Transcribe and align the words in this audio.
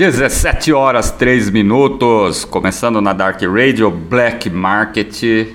17 0.00 0.72
horas 0.72 1.10
3 1.10 1.50
minutos, 1.50 2.46
começando 2.46 3.02
na 3.02 3.12
Dark 3.12 3.38
Radio 3.42 3.90
Black 3.90 4.48
Market 4.48 5.46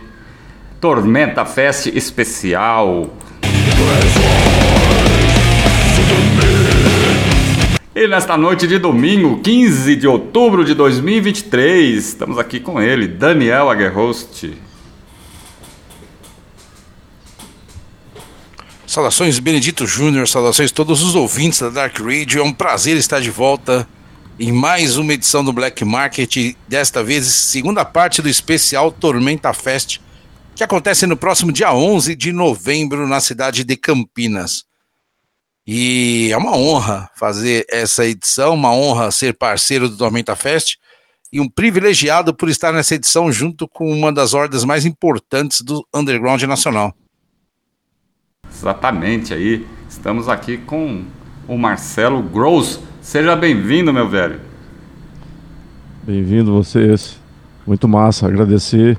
Tormenta 0.79 1.43
Fest 1.45 1.87
especial. 1.87 3.11
E 7.95 8.07
nesta 8.07 8.37
noite 8.37 8.67
de 8.67 8.77
domingo, 8.77 9.39
15 9.39 9.95
de 9.95 10.07
outubro 10.07 10.63
de 10.63 10.75
2023, 10.75 12.05
estamos 12.05 12.37
aqui 12.37 12.59
com 12.59 12.79
ele, 12.79 13.07
Daniel 13.07 13.67
Aguerhost. 13.67 14.55
Saudações 18.85 19.39
Benedito 19.39 19.87
Júnior, 19.87 20.27
saudações 20.27 20.69
a 20.69 20.73
todos 20.75 21.01
os 21.01 21.15
ouvintes 21.15 21.61
da 21.61 21.69
Dark 21.69 21.99
Radio. 21.99 22.41
É 22.41 22.43
um 22.43 22.53
prazer 22.53 22.95
estar 22.95 23.19
de 23.19 23.31
volta 23.31 23.87
em 24.39 24.51
mais 24.51 24.97
uma 24.97 25.13
edição 25.13 25.43
do 25.43 25.53
Black 25.53 25.83
Market, 25.85 26.55
desta 26.67 27.03
vez 27.03 27.25
segunda 27.25 27.85
parte 27.85 28.21
do 28.21 28.27
especial 28.27 28.91
Tormenta 28.91 29.53
Fest, 29.53 29.99
que 30.55 30.63
acontece 30.63 31.07
no 31.07 31.15
próximo 31.15 31.51
dia 31.51 31.73
11 31.73 32.15
de 32.15 32.31
novembro 32.33 33.07
na 33.07 33.21
cidade 33.21 33.63
de 33.63 33.77
Campinas. 33.77 34.65
E 35.65 36.29
é 36.31 36.37
uma 36.37 36.55
honra 36.55 37.09
fazer 37.15 37.65
essa 37.69 38.05
edição, 38.05 38.53
uma 38.53 38.73
honra 38.73 39.09
ser 39.09 39.33
parceiro 39.33 39.89
do 39.89 39.97
Tormenta 39.97 40.35
Fest 40.35 40.75
e 41.31 41.39
um 41.39 41.49
privilegiado 41.49 42.35
por 42.35 42.49
estar 42.49 42.71
nessa 42.71 42.95
edição 42.95 43.31
junto 43.31 43.67
com 43.67 43.91
uma 43.91 44.11
das 44.11 44.33
ordens 44.33 44.63
mais 44.63 44.85
importantes 44.85 45.61
do 45.61 45.85
underground 45.93 46.43
nacional. 46.43 46.93
Exatamente 48.53 49.33
aí, 49.33 49.65
estamos 49.89 50.29
aqui 50.29 50.57
com 50.57 51.03
o 51.47 51.57
Marcelo 51.57 52.21
Gross. 52.21 52.79
Seja 53.05 53.35
bem-vindo, 53.35 53.93
meu 53.93 54.09
velho. 54.09 54.39
Bem-vindo 56.01 56.51
vocês. 56.51 57.21
Muito 57.65 57.87
massa. 57.87 58.25
Agradecer 58.25 58.97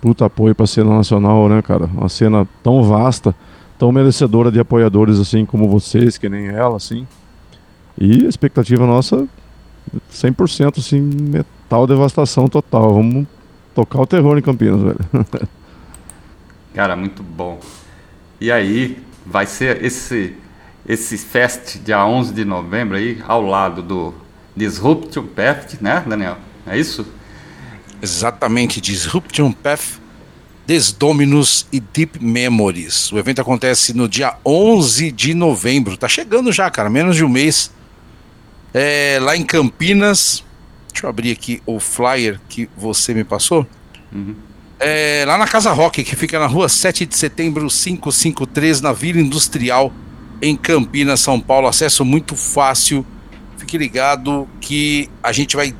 Puta 0.02 0.26
apoio 0.26 0.56
pra 0.56 0.66
cena 0.66 0.96
nacional, 0.96 1.48
né, 1.48 1.62
cara? 1.62 1.86
Uma 1.86 2.10
cena 2.10 2.48
tão 2.62 2.84
vasta, 2.84 3.36
tão 3.78 3.92
merecedora 3.92 4.52
de 4.52 4.60
apoiadores 4.60 5.20
assim 5.20 5.46
como 5.46 5.70
vocês, 5.70 6.18
que 6.18 6.28
nem 6.28 6.48
ela, 6.48 6.78
assim. 6.78 7.08
E 7.98 8.26
a 8.26 8.30
expectativa 8.30 8.86
nossa, 8.88 9.28
100% 10.12 10.80
assim, 10.80 11.02
metal 11.02 11.86
devastação 11.86 12.48
total. 12.48 12.94
Vamos 12.96 13.28
tocar 13.76 14.02
o 14.02 14.08
terror 14.08 14.38
em 14.38 14.42
Campinas, 14.42 14.82
velho. 14.82 15.00
Cara, 16.74 16.96
muito 16.96 17.22
bom. 17.22 17.60
E 18.42 18.52
aí, 18.52 19.02
vai 19.26 19.46
ser 19.46 19.84
esse 19.84 20.36
esse 20.86 21.18
fest 21.18 21.78
dia 21.80 22.06
11 22.06 22.34
de 22.34 22.44
novembro 22.44 22.98
aí, 22.98 23.22
ao 23.26 23.42
lado 23.42 23.82
do 23.82 24.14
Disruption 24.54 25.26
Path, 25.28 25.80
né, 25.80 26.04
Daniel? 26.06 26.38
É 26.66 26.78
isso? 26.78 27.06
Exatamente, 28.02 28.82
Disruption 28.82 29.52
Path, 29.52 30.00
Desdominus 30.66 31.68
e 31.72 31.80
Deep 31.80 32.24
Memories. 32.24 33.12
O 33.12 33.18
evento 33.18 33.42
acontece 33.42 33.94
no 33.94 34.08
dia 34.08 34.36
11 34.46 35.12
de 35.12 35.34
novembro. 35.34 35.98
Tá 35.98 36.08
chegando 36.08 36.52
já, 36.52 36.70
cara, 36.70 36.90
menos 36.90 37.16
de 37.16 37.24
um 37.24 37.30
mês. 37.30 37.72
É, 38.74 39.20
lá 39.22 39.36
em 39.36 39.44
Campinas. 39.44 40.44
Deixa 40.92 41.06
eu 41.06 41.10
abrir 41.10 41.32
aqui 41.32 41.62
o 41.66 41.80
flyer 41.80 42.40
que 42.48 42.70
você 42.78 43.14
me 43.14 43.24
passou. 43.24 43.68
É, 44.80 45.24
lá 45.26 45.38
na 45.38 45.48
Casa 45.48 45.72
Rock, 45.72 46.04
que 46.04 46.16
fica 46.16 46.38
na 46.38 46.46
rua 46.46 46.70
7 46.70 47.06
de 47.06 47.16
setembro, 47.16 47.68
553, 47.68 48.82
na 48.82 48.94
Vila 48.94 49.20
Industrial, 49.20 49.92
em 50.42 50.56
Campinas, 50.56 51.20
São 51.22 51.40
Paulo. 51.40 51.68
Acesso 51.68 52.06
muito 52.06 52.36
fácil. 52.36 53.06
Fique 53.58 53.78
ligado 53.78 54.48
que 54.60 55.10
a 55.22 55.32
gente 55.32 55.56
vai 55.56 55.74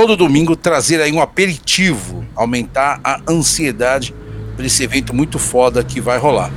todo 0.00 0.16
domingo 0.16 0.56
trazer 0.56 0.98
aí 1.02 1.12
um 1.12 1.20
aperitivo, 1.20 2.24
aumentar 2.34 2.98
a 3.04 3.20
ansiedade 3.28 4.14
para 4.56 4.64
esse 4.64 4.82
evento 4.82 5.14
muito 5.14 5.38
foda 5.38 5.84
que 5.84 6.00
vai 6.00 6.16
rolar. 6.16 6.50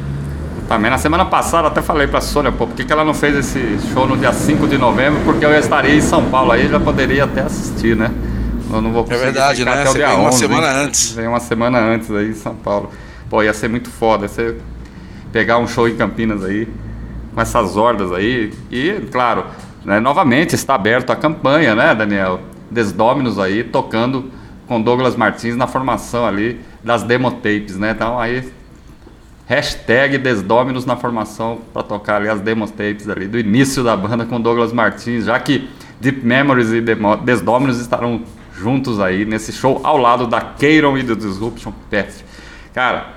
Também 0.70 0.90
na 0.90 0.98
semana 0.98 1.26
passada 1.26 1.68
até 1.68 1.82
falei 1.82 2.08
pra 2.08 2.22
Sônia, 2.22 2.54
pô, 2.54 2.66
por 2.66 2.74
que, 2.74 2.86
que 2.86 2.94
ela 2.94 3.04
não 3.04 3.14
fez 3.14 3.36
esse 3.36 3.80
show 3.92 4.08
no 4.08 4.16
dia 4.16 4.32
5 4.32 4.66
de 4.66 4.78
novembro? 4.78 5.20
Porque 5.26 5.46
eu 5.46 5.54
estaria 5.60 5.94
em 5.94 6.00
São 6.00 6.24
Paulo 6.30 6.54
aí, 6.54 6.70
já 6.70 6.80
poderia 6.80 7.26
até 7.26 7.42
assistir, 7.42 7.98
né? 7.98 8.12
Eu 8.72 8.82
não 8.82 8.94
vou 8.94 9.06
É 9.10 9.18
verdade, 9.18 9.66
né? 9.66 9.84
Você 9.84 10.00
vem 10.00 10.16
uma 10.16 10.32
semana 10.32 10.68
antes. 10.70 11.12
Vem 11.12 11.28
uma 11.28 11.40
semana 11.42 11.80
antes 11.80 12.10
aí 12.12 12.30
em 12.30 12.36
São 12.36 12.56
Paulo. 12.56 12.92
Pô, 13.30 13.44
ia 13.44 13.54
ser 13.54 13.68
muito 13.68 13.90
foda 13.90 14.26
você 14.26 14.56
pegar 15.34 15.58
um 15.58 15.68
show 15.68 15.90
em 15.90 15.98
Campinas 15.98 16.46
aí, 16.46 16.66
com 17.36 17.42
essas 17.42 17.76
hordas 17.76 18.14
aí. 18.14 18.54
E, 18.72 19.02
claro, 19.12 19.44
né, 19.84 20.00
novamente 20.00 20.56
está 20.56 20.76
aberto 20.76 21.12
a 21.12 21.16
campanha, 21.18 21.76
né, 21.76 21.94
Daniel? 21.94 22.53
Desdominos 22.74 23.40
aí, 23.40 23.64
tocando 23.64 24.32
com 24.68 24.82
Douglas 24.82 25.16
Martins 25.16 25.56
na 25.56 25.68
formação 25.68 26.26
ali 26.26 26.60
das 26.84 27.04
demotapes, 27.04 27.78
né? 27.78 27.92
Então 27.92 28.20
aí 28.20 28.52
Hashtag 29.46 30.18
Desdominos 30.18 30.86
na 30.86 30.96
formação 30.96 31.60
para 31.74 31.84
tocar 31.84 32.16
ali 32.16 32.30
as 32.30 32.40
demotapes 32.40 33.10
ali 33.10 33.28
do 33.28 33.38
início 33.38 33.84
da 33.84 33.96
banda 33.96 34.26
com 34.26 34.40
Douglas 34.40 34.72
Martins, 34.72 35.26
já 35.26 35.38
que 35.40 35.70
Deep 36.00 36.26
Memories 36.26 36.72
e 36.72 36.82
Desdominos 37.24 37.80
estarão 37.80 38.22
juntos 38.56 39.00
aí 39.00 39.26
nesse 39.26 39.52
show 39.52 39.82
ao 39.84 39.98
lado 39.98 40.28
da 40.28 40.40
Keiron 40.40 40.98
e 40.98 41.04
do 41.04 41.16
Disruption 41.16 41.74
Path. 41.92 42.24
Cara, 42.74 43.08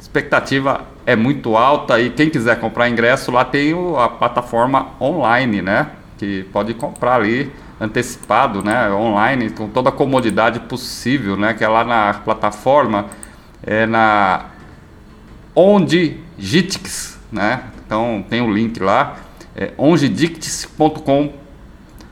expectativa 0.00 0.82
é 1.06 1.14
muito 1.14 1.56
alta 1.56 2.00
e 2.00 2.10
quem 2.10 2.28
quiser 2.28 2.58
comprar 2.58 2.88
ingresso 2.88 3.30
lá 3.30 3.44
tem 3.44 3.72
a 3.96 4.08
plataforma 4.08 4.88
online, 5.00 5.62
né? 5.62 5.90
Que 6.18 6.42
pode 6.52 6.74
comprar 6.74 7.14
ali 7.14 7.52
antecipado, 7.80 8.62
né? 8.62 8.90
Online 8.90 9.50
com 9.50 9.68
toda 9.68 9.88
a 9.88 9.92
comodidade 9.92 10.60
possível, 10.60 11.36
né? 11.36 11.54
Que 11.54 11.64
é 11.64 11.68
lá 11.68 11.84
na 11.84 12.14
plataforma, 12.14 13.06
é 13.62 13.86
na 13.86 14.46
Gitix, 16.38 17.18
né? 17.30 17.62
Então 17.84 18.24
tem 18.28 18.40
o 18.40 18.52
link 18.52 18.78
lá, 18.80 19.16
é 19.56 19.72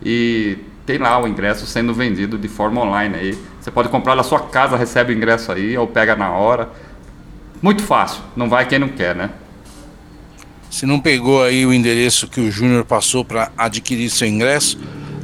e 0.02 0.58
tem 0.84 0.98
lá 0.98 1.20
o 1.20 1.26
ingresso 1.26 1.66
sendo 1.66 1.92
vendido 1.92 2.38
de 2.38 2.48
forma 2.48 2.80
online 2.80 3.16
aí. 3.16 3.38
Você 3.60 3.70
pode 3.70 3.88
comprar 3.88 4.14
na 4.14 4.22
sua 4.22 4.40
casa, 4.40 4.76
recebe 4.76 5.12
o 5.12 5.16
ingresso 5.16 5.50
aí 5.50 5.76
ou 5.76 5.86
pega 5.86 6.14
na 6.14 6.30
hora. 6.30 6.70
Muito 7.60 7.82
fácil, 7.82 8.22
não 8.36 8.48
vai 8.48 8.66
quem 8.66 8.78
não 8.78 8.88
quer, 8.88 9.14
né? 9.14 9.30
Se 10.70 10.84
não 10.86 11.00
pegou 11.00 11.42
aí 11.42 11.64
o 11.64 11.72
endereço 11.72 12.28
que 12.28 12.40
o 12.40 12.50
Júnior 12.50 12.84
passou 12.84 13.24
para 13.24 13.50
adquirir 13.56 14.10
seu 14.10 14.28
ingresso, 14.28 14.78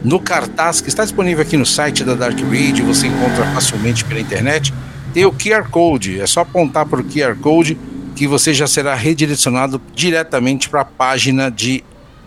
no 0.04 0.18
cartaz 0.18 0.80
que 0.80 0.88
está 0.88 1.04
disponível 1.04 1.42
aqui 1.42 1.56
no 1.56 1.64
site 1.64 2.02
da 2.04 2.14
Dark 2.14 2.38
Read, 2.50 2.82
você 2.82 3.06
encontra 3.06 3.44
facilmente 3.52 4.04
pela 4.04 4.20
internet, 4.20 4.74
tem 5.14 5.24
o 5.24 5.32
QR 5.32 5.68
Code. 5.70 6.20
É 6.20 6.26
só 6.26 6.40
apontar 6.40 6.86
para 6.86 7.00
o 7.00 7.04
QR 7.04 7.36
Code 7.36 7.78
que 8.16 8.26
você 8.26 8.52
já 8.52 8.66
será 8.66 8.94
redirecionado 8.94 9.80
diretamente 9.94 10.68
para 10.68 10.80
a 10.80 10.84
página 10.84 11.50
de, 11.50 11.84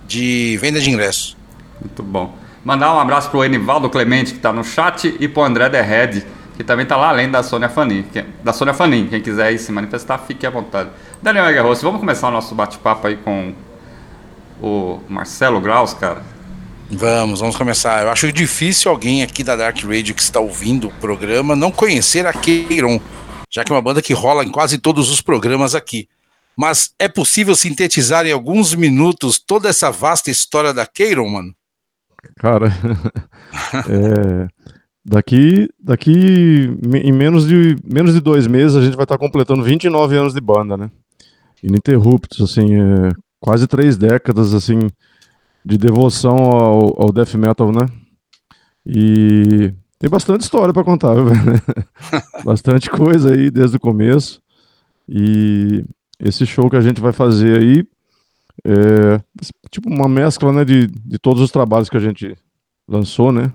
de 0.07 0.57
venda 0.61 0.79
de 0.79 0.89
ingressos. 0.89 1.35
Muito 1.79 2.01
bom. 2.01 2.35
Mandar 2.63 2.95
um 2.95 2.99
abraço 2.99 3.29
pro 3.29 3.43
Enivaldo 3.43 3.89
Clemente, 3.89 4.31
que 4.31 4.37
está 4.37 4.51
no 4.51 4.63
chat, 4.63 5.15
e 5.19 5.27
pro 5.27 5.43
André 5.43 5.69
Derred, 5.69 6.25
que 6.57 6.63
também 6.63 6.83
está 6.83 6.97
lá 6.97 7.09
além 7.09 7.29
da 7.29 7.43
Sônia 7.43 7.69
Fanin. 7.69 8.03
Que, 8.03 8.23
da 8.43 8.53
Sônia 8.53 8.73
Fanin. 8.73 9.07
Quem 9.07 9.21
quiser 9.21 9.51
ir 9.53 9.59
se 9.59 9.71
manifestar, 9.71 10.17
fique 10.17 10.47
à 10.47 10.49
vontade. 10.49 10.89
Daniel 11.21 11.47
Egerrosso, 11.49 11.83
vamos 11.83 11.99
começar 11.99 12.29
o 12.29 12.31
nosso 12.31 12.55
bate-papo 12.55 13.05
aí 13.05 13.17
com 13.17 13.53
o 14.61 14.99
Marcelo 15.07 15.59
Graus, 15.59 15.93
cara. 15.93 16.34
Vamos, 16.89 17.39
vamos 17.39 17.55
começar. 17.55 18.03
Eu 18.03 18.11
acho 18.11 18.31
difícil 18.31 18.91
alguém 18.91 19.23
aqui 19.23 19.43
da 19.43 19.55
Dark 19.55 19.77
Radio 19.83 20.13
que 20.13 20.21
está 20.21 20.39
ouvindo 20.39 20.87
o 20.87 20.93
programa 20.93 21.55
não 21.55 21.71
conhecer 21.71 22.27
a 22.27 22.33
Keiron, 22.33 22.99
já 23.51 23.63
que 23.63 23.71
é 23.71 23.75
uma 23.75 23.81
banda 23.81 24.01
que 24.01 24.13
rola 24.13 24.45
em 24.45 24.51
quase 24.51 24.77
todos 24.77 25.09
os 25.09 25.19
programas 25.19 25.73
aqui. 25.73 26.07
Mas 26.55 26.93
é 26.99 27.07
possível 27.07 27.55
sintetizar 27.55 28.25
em 28.25 28.31
alguns 28.31 28.75
minutos 28.75 29.39
toda 29.39 29.67
essa 29.67 29.91
vasta 29.91 30.29
história 30.29 30.73
da 30.73 30.85
Keiron, 30.85 31.27
mano? 31.27 31.53
Cara, 32.37 32.67
é, 33.89 34.47
daqui, 35.03 35.67
daqui 35.79 36.69
em 36.93 37.11
menos 37.11 37.47
de, 37.47 37.75
menos 37.83 38.13
de 38.13 38.21
dois 38.21 38.47
meses 38.47 38.77
a 38.77 38.81
gente 38.81 38.95
vai 38.95 39.05
estar 39.05 39.17
completando 39.17 39.63
29 39.63 40.15
anos 40.17 40.33
de 40.33 40.39
banda, 40.39 40.77
né? 40.77 40.89
Ininterruptos, 41.63 42.51
assim, 42.51 42.75
é, 42.75 43.11
quase 43.39 43.67
três 43.67 43.97
décadas, 43.97 44.53
assim, 44.53 44.87
de 45.65 45.77
devoção 45.77 46.37
ao, 46.37 47.03
ao 47.03 47.11
death 47.11 47.33
metal, 47.33 47.71
né? 47.71 47.87
E 48.85 49.73
tem 49.97 50.09
bastante 50.09 50.41
história 50.41 50.71
para 50.71 50.83
contar, 50.83 51.15
velho. 51.15 51.61
bastante 52.45 52.89
coisa 52.89 53.33
aí 53.33 53.49
desde 53.49 53.77
o 53.77 53.79
começo. 53.79 54.39
E 55.09 55.83
esse 56.19 56.45
show 56.45 56.69
que 56.69 56.75
a 56.75 56.81
gente 56.81 57.01
vai 57.01 57.11
fazer 57.11 57.59
aí 57.59 57.83
é 58.63 59.19
tipo 59.71 59.89
uma 59.89 60.07
mescla, 60.07 60.53
né, 60.53 60.63
de, 60.63 60.87
de 60.87 61.19
todos 61.19 61.41
os 61.41 61.51
trabalhos 61.51 61.89
que 61.89 61.97
a 61.97 62.01
gente 62.01 62.35
lançou, 62.87 63.31
né? 63.31 63.51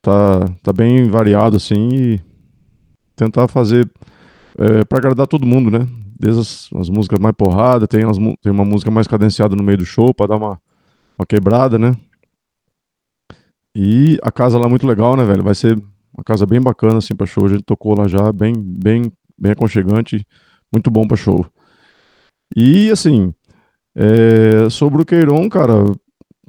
Tá, 0.00 0.46
tá 0.62 0.72
bem 0.72 1.08
variado 1.08 1.56
assim 1.56 1.88
e 1.92 2.20
tentar 3.14 3.46
fazer 3.46 3.88
é, 4.58 4.84
para 4.84 4.98
agradar 4.98 5.26
todo 5.26 5.46
mundo, 5.46 5.70
né? 5.70 5.86
Desde 6.18 6.40
as, 6.40 6.70
as 6.76 6.88
músicas 6.88 7.18
mais 7.20 7.34
porrada, 7.36 7.86
tem, 7.86 8.04
as, 8.04 8.16
tem 8.16 8.50
uma 8.50 8.64
música 8.64 8.90
mais 8.90 9.06
cadenciada 9.06 9.54
no 9.54 9.62
meio 9.62 9.78
do 9.78 9.84
show 9.84 10.12
para 10.14 10.28
dar 10.28 10.36
uma, 10.36 10.60
uma 11.22 11.26
quebrada, 11.26 11.78
né? 11.78 11.94
E 13.74 14.18
a 14.22 14.30
casa 14.30 14.58
lá 14.58 14.66
é 14.66 14.68
muito 14.68 14.86
legal, 14.86 15.16
né, 15.16 15.24
velho? 15.24 15.42
Vai 15.42 15.54
ser 15.54 15.76
uma 16.12 16.24
casa 16.24 16.44
bem 16.44 16.60
bacana, 16.60 16.98
assim, 16.98 17.14
pra 17.14 17.26
show. 17.26 17.46
A 17.46 17.48
gente 17.48 17.62
tocou 17.62 17.98
lá 17.98 18.06
já, 18.06 18.30
bem, 18.32 18.52
bem, 18.56 19.10
bem 19.38 19.52
aconchegante, 19.52 20.26
muito 20.70 20.90
bom 20.90 21.06
pra 21.06 21.16
show. 21.16 21.46
E, 22.54 22.90
assim, 22.90 23.32
é, 23.94 24.68
sobre 24.68 25.00
o 25.00 25.06
Queiron, 25.06 25.48
cara, 25.48 25.84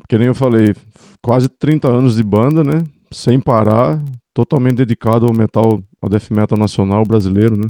que 0.10 0.18
nem 0.18 0.28
eu 0.28 0.36
falei, 0.36 0.76
quase 1.22 1.48
30 1.48 1.88
anos 1.88 2.16
de 2.16 2.24
banda, 2.24 2.64
né? 2.64 2.84
Sem 3.10 3.40
parar, 3.40 4.04
totalmente 4.34 4.78
dedicado 4.78 5.26
ao 5.26 5.34
metal, 5.34 5.82
ao 6.02 6.10
death 6.10 6.30
metal 6.32 6.58
nacional 6.58 7.06
brasileiro, 7.06 7.56
né? 7.56 7.68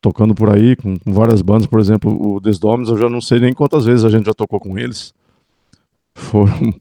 Tocando 0.00 0.34
por 0.34 0.50
aí 0.50 0.76
com 0.76 0.96
várias 1.04 1.42
bandas, 1.42 1.66
por 1.66 1.80
exemplo, 1.80 2.36
o 2.36 2.40
Desdomes, 2.40 2.88
eu 2.88 2.96
já 2.96 3.08
não 3.08 3.20
sei 3.20 3.40
nem 3.40 3.52
quantas 3.52 3.84
vezes 3.84 4.04
a 4.04 4.10
gente 4.10 4.26
já 4.26 4.34
tocou 4.34 4.60
com 4.60 4.78
eles. 4.78 5.14
Foram 6.14 6.74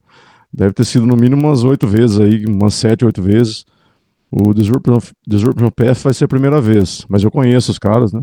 Deve 0.52 0.74
ter 0.74 0.84
sido 0.84 1.06
no 1.06 1.16
mínimo 1.16 1.48
umas 1.48 1.64
oito 1.64 1.88
vezes 1.88 2.20
aí, 2.20 2.46
umas 2.46 2.74
sete, 2.74 3.06
oito 3.06 3.22
vezes. 3.22 3.66
O 4.31 4.54
Disruption, 4.54 5.00
Path 5.76 5.98
vai 6.04 6.14
ser 6.14 6.26
a 6.26 6.28
primeira 6.28 6.60
vez, 6.62 7.06
mas 7.10 7.24
eu 7.24 7.31
conheço 7.31 7.72
os 7.72 7.80
caras, 7.80 8.12
né? 8.14 8.22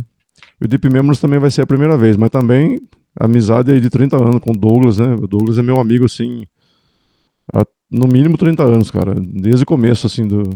E 0.61 0.65
o 0.65 0.69
Deep 0.69 0.89
Memories 0.89 1.21
também 1.21 1.39
vai 1.39 1.51
ser 1.51 1.63
a 1.63 1.67
primeira 1.67 1.97
vez, 1.97 2.17
mas 2.17 2.31
também 2.31 2.81
amizade 3.19 3.73
aí 3.73 3.81
de 3.81 3.91
30 3.91 4.17
anos 4.17 4.41
com 4.41 4.53
o 4.53 4.57
Douglas, 4.57 4.99
né? 4.99 5.15
O 5.15 5.27
Douglas 5.27 5.59
é 5.59 5.63
meu 5.63 5.81
amigo, 5.81 6.05
assim, 6.05 6.45
há 7.53 7.65
no 7.91 8.07
mínimo 8.07 8.37
30 8.37 8.63
anos, 8.63 8.91
cara. 8.91 9.15
Desde 9.15 9.63
o 9.63 9.67
começo, 9.67 10.07
assim, 10.07 10.27
do, 10.27 10.51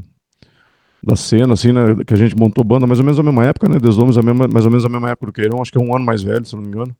da 1.02 1.16
cena, 1.16 1.54
assim, 1.54 1.72
né? 1.72 1.96
Que 2.06 2.14
a 2.14 2.16
gente 2.16 2.36
montou 2.36 2.62
banda 2.62 2.86
mais 2.86 2.98
ou 2.98 3.04
menos 3.04 3.18
na 3.18 3.24
mesma 3.24 3.44
época, 3.44 3.68
né? 3.68 3.78
Desdomes, 3.78 4.16
mais 4.16 4.64
ou 4.64 4.70
menos 4.70 4.84
na 4.84 4.90
mesma 4.90 5.10
época 5.10 5.26
do 5.26 5.32
Queirão, 5.32 5.62
acho 5.62 5.72
que 5.72 5.78
é 5.78 5.80
um 5.80 5.94
ano 5.94 6.04
mais 6.04 6.22
velho, 6.22 6.44
se 6.44 6.54
não 6.54 6.62
me 6.62 6.68
engano. 6.68 6.94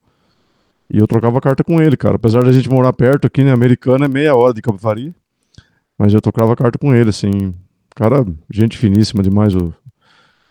E 0.92 0.98
eu 0.98 1.06
trocava 1.06 1.40
carta 1.40 1.62
com 1.62 1.80
ele, 1.80 1.96
cara. 1.96 2.16
Apesar 2.16 2.42
da 2.42 2.50
gente 2.50 2.68
morar 2.68 2.92
perto 2.92 3.26
aqui, 3.26 3.44
né? 3.44 3.52
Americana 3.52 4.06
é 4.06 4.08
meia 4.08 4.34
hora 4.34 4.52
de 4.52 4.60
Cabo 4.60 4.78
Faria. 4.78 5.14
Mas 5.96 6.12
eu 6.12 6.20
trocava 6.20 6.56
carta 6.56 6.78
com 6.78 6.92
ele, 6.92 7.10
assim. 7.10 7.54
Cara, 7.94 8.26
gente 8.50 8.76
finíssima 8.76 9.22
demais. 9.22 9.54
O... 9.54 9.72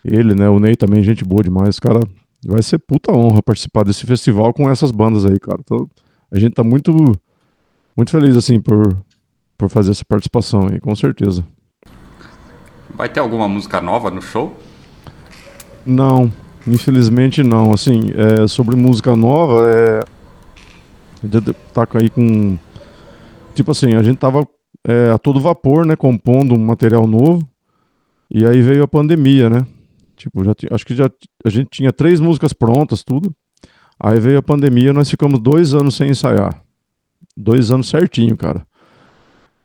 Ele, 0.02 0.34
né? 0.34 0.48
O 0.48 0.58
Ney 0.58 0.76
também, 0.76 1.02
gente 1.02 1.24
boa 1.24 1.42
demais. 1.42 1.78
Cara, 1.78 2.00
vai 2.46 2.62
ser 2.62 2.78
puta 2.78 3.12
honra 3.12 3.42
participar 3.42 3.84
desse 3.84 4.06
festival 4.06 4.54
com 4.54 4.70
essas 4.70 4.90
bandas 4.90 5.26
aí, 5.26 5.38
cara. 5.38 5.58
Então, 5.60 5.88
a 6.32 6.38
gente 6.38 6.54
tá 6.54 6.64
muito, 6.64 6.92
muito 7.94 8.10
feliz, 8.10 8.34
assim, 8.34 8.60
por, 8.60 8.96
por 9.58 9.68
fazer 9.68 9.90
essa 9.90 10.04
participação 10.06 10.68
aí, 10.68 10.80
com 10.80 10.94
certeza. 10.96 11.44
Vai 12.94 13.08
ter 13.08 13.20
alguma 13.20 13.46
música 13.46 13.80
nova 13.80 14.10
no 14.10 14.22
show? 14.22 14.56
Não, 15.84 16.32
infelizmente 16.66 17.42
não. 17.42 17.72
Assim, 17.72 18.12
é, 18.14 18.46
sobre 18.46 18.74
música 18.76 19.14
nova, 19.14 19.70
é, 19.70 20.04
tá 21.72 21.86
aí 21.94 22.10
com. 22.10 22.58
Tipo 23.54 23.72
assim, 23.72 23.94
a 23.94 24.02
gente 24.02 24.18
tava 24.18 24.46
é, 24.86 25.10
a 25.10 25.18
todo 25.18 25.40
vapor, 25.40 25.84
né? 25.84 25.96
Compondo 25.96 26.54
um 26.54 26.64
material 26.64 27.06
novo. 27.06 27.46
E 28.30 28.46
aí 28.46 28.62
veio 28.62 28.82
a 28.82 28.88
pandemia, 28.88 29.50
né? 29.50 29.66
Tipo, 30.16 30.44
já 30.44 30.54
acho 30.70 30.86
que 30.86 30.94
já 30.94 31.10
a 31.44 31.50
gente 31.50 31.68
tinha 31.70 31.92
três 31.92 32.20
músicas 32.20 32.52
prontas, 32.52 33.02
tudo. 33.02 33.34
Aí 33.98 34.18
veio 34.20 34.38
a 34.38 34.42
pandemia, 34.42 34.92
nós 34.92 35.10
ficamos 35.10 35.40
dois 35.40 35.74
anos 35.74 35.96
sem 35.96 36.10
ensaiar. 36.10 36.62
Dois 37.36 37.70
anos 37.70 37.88
certinho, 37.88 38.36
cara. 38.36 38.66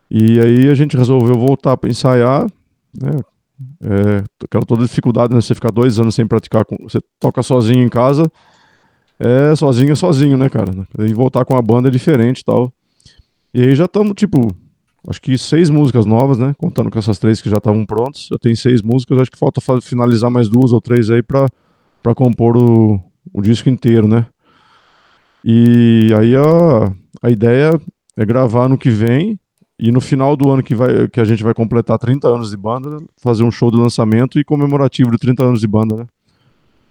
E 0.10 0.40
aí 0.40 0.70
a 0.70 0.74
gente 0.74 0.98
resolveu 0.98 1.36
voltar 1.36 1.78
para 1.78 1.90
ensaiar, 1.90 2.46
né? 2.94 3.12
É, 3.82 4.24
aquela 4.44 4.66
toda 4.66 4.84
dificuldade, 4.84 5.34
né? 5.34 5.42
Você 5.42 5.56
ficar 5.56 5.72
dois 5.72 6.00
anos 6.00 6.16
sem 6.16 6.28
praticar, 6.28 6.66
com, 6.66 6.76
você 6.84 7.00
toca 7.20 7.42
sozinho 7.42 7.84
em 7.84 7.90
casa, 7.90 8.30
é 9.20 9.56
sozinho, 9.56 9.96
sozinho, 9.96 10.38
né, 10.38 10.50
cara? 10.50 10.72
E 11.00 11.14
voltar 11.14 11.46
com 11.46 11.56
a 11.56 11.62
banda 11.62 11.88
é 11.88 11.92
diferente 11.92 12.40
e 12.40 12.44
tal. 12.44 12.72
E 13.54 13.62
aí 13.62 13.76
já 13.76 13.86
estamos, 13.86 14.14
tipo, 14.16 14.54
acho 15.08 15.22
que 15.22 15.38
seis 15.38 15.70
músicas 15.70 16.06
novas, 16.06 16.38
né? 16.38 16.54
Contando 16.58 16.92
com 16.92 17.00
essas 17.00 17.18
três 17.18 17.42
que 17.42 17.50
já 17.50 17.58
estavam 17.58 17.86
prontas. 17.86 18.28
Já 18.30 18.38
tem 18.38 18.56
seis 18.56 18.82
músicas, 18.82 19.20
acho 19.20 19.32
que 19.32 19.38
falta 19.38 19.62
finalizar 19.82 20.30
mais 20.30 20.50
duas 20.50 20.74
ou 20.74 20.82
três 20.82 21.10
aí 21.10 21.24
pra, 21.24 21.48
pra 22.04 22.14
compor 22.14 22.58
o, 22.58 23.02
o 23.34 23.42
disco 23.42 23.70
inteiro, 23.70 24.08
né? 24.08 24.26
E 25.44 26.10
aí 26.18 26.36
a, 26.36 26.92
a 27.22 27.30
ideia 27.30 27.80
é 28.18 28.26
gravar 28.26 28.68
no 28.68 28.78
que 28.78 28.90
vem 28.90 29.40
e 29.78 29.92
no 29.92 30.02
final 30.02 30.36
do 30.36 30.50
ano 30.50 30.64
que, 30.64 30.74
vai, 30.74 31.08
que 31.08 31.20
a 31.20 31.26
gente 31.26 31.44
vai 31.44 31.54
completar 31.54 32.00
30 32.00 32.28
anos 32.28 32.50
de 32.50 32.58
banda, 32.58 32.98
fazer 33.22 33.44
um 33.44 33.52
show 33.52 33.70
de 33.70 33.78
lançamento 33.78 34.40
e 34.40 34.44
comemorativo 34.44 35.12
de 35.12 35.18
30 35.18 35.44
anos 35.44 35.60
de 35.60 35.68
banda, 35.68 35.96
né? 35.98 36.06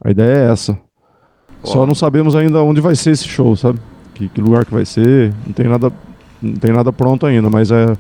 A 0.03 0.11
ideia 0.11 0.49
é 0.49 0.53
essa. 0.53 0.79
Só 1.65 1.87
não 1.87 1.95
sabemos 1.95 2.37
ainda 2.37 2.63
onde 2.63 2.81
vai 2.81 2.95
ser 2.95 3.11
esse 3.11 3.27
show, 3.27 3.57
sabe? 3.57 3.81
Que, 4.15 4.29
que, 4.29 4.41
lugar 4.41 4.65
que 4.65 4.73
vai 4.73 4.85
ser, 4.85 5.35
não 5.47 5.53
tem 5.53 5.67
nada, 5.67 5.93
não 6.41 6.55
tem 6.55 6.73
nada 6.73 6.93
pronto 6.93 7.27
ainda, 7.27 7.51
mas 7.51 7.71
é 7.71 7.97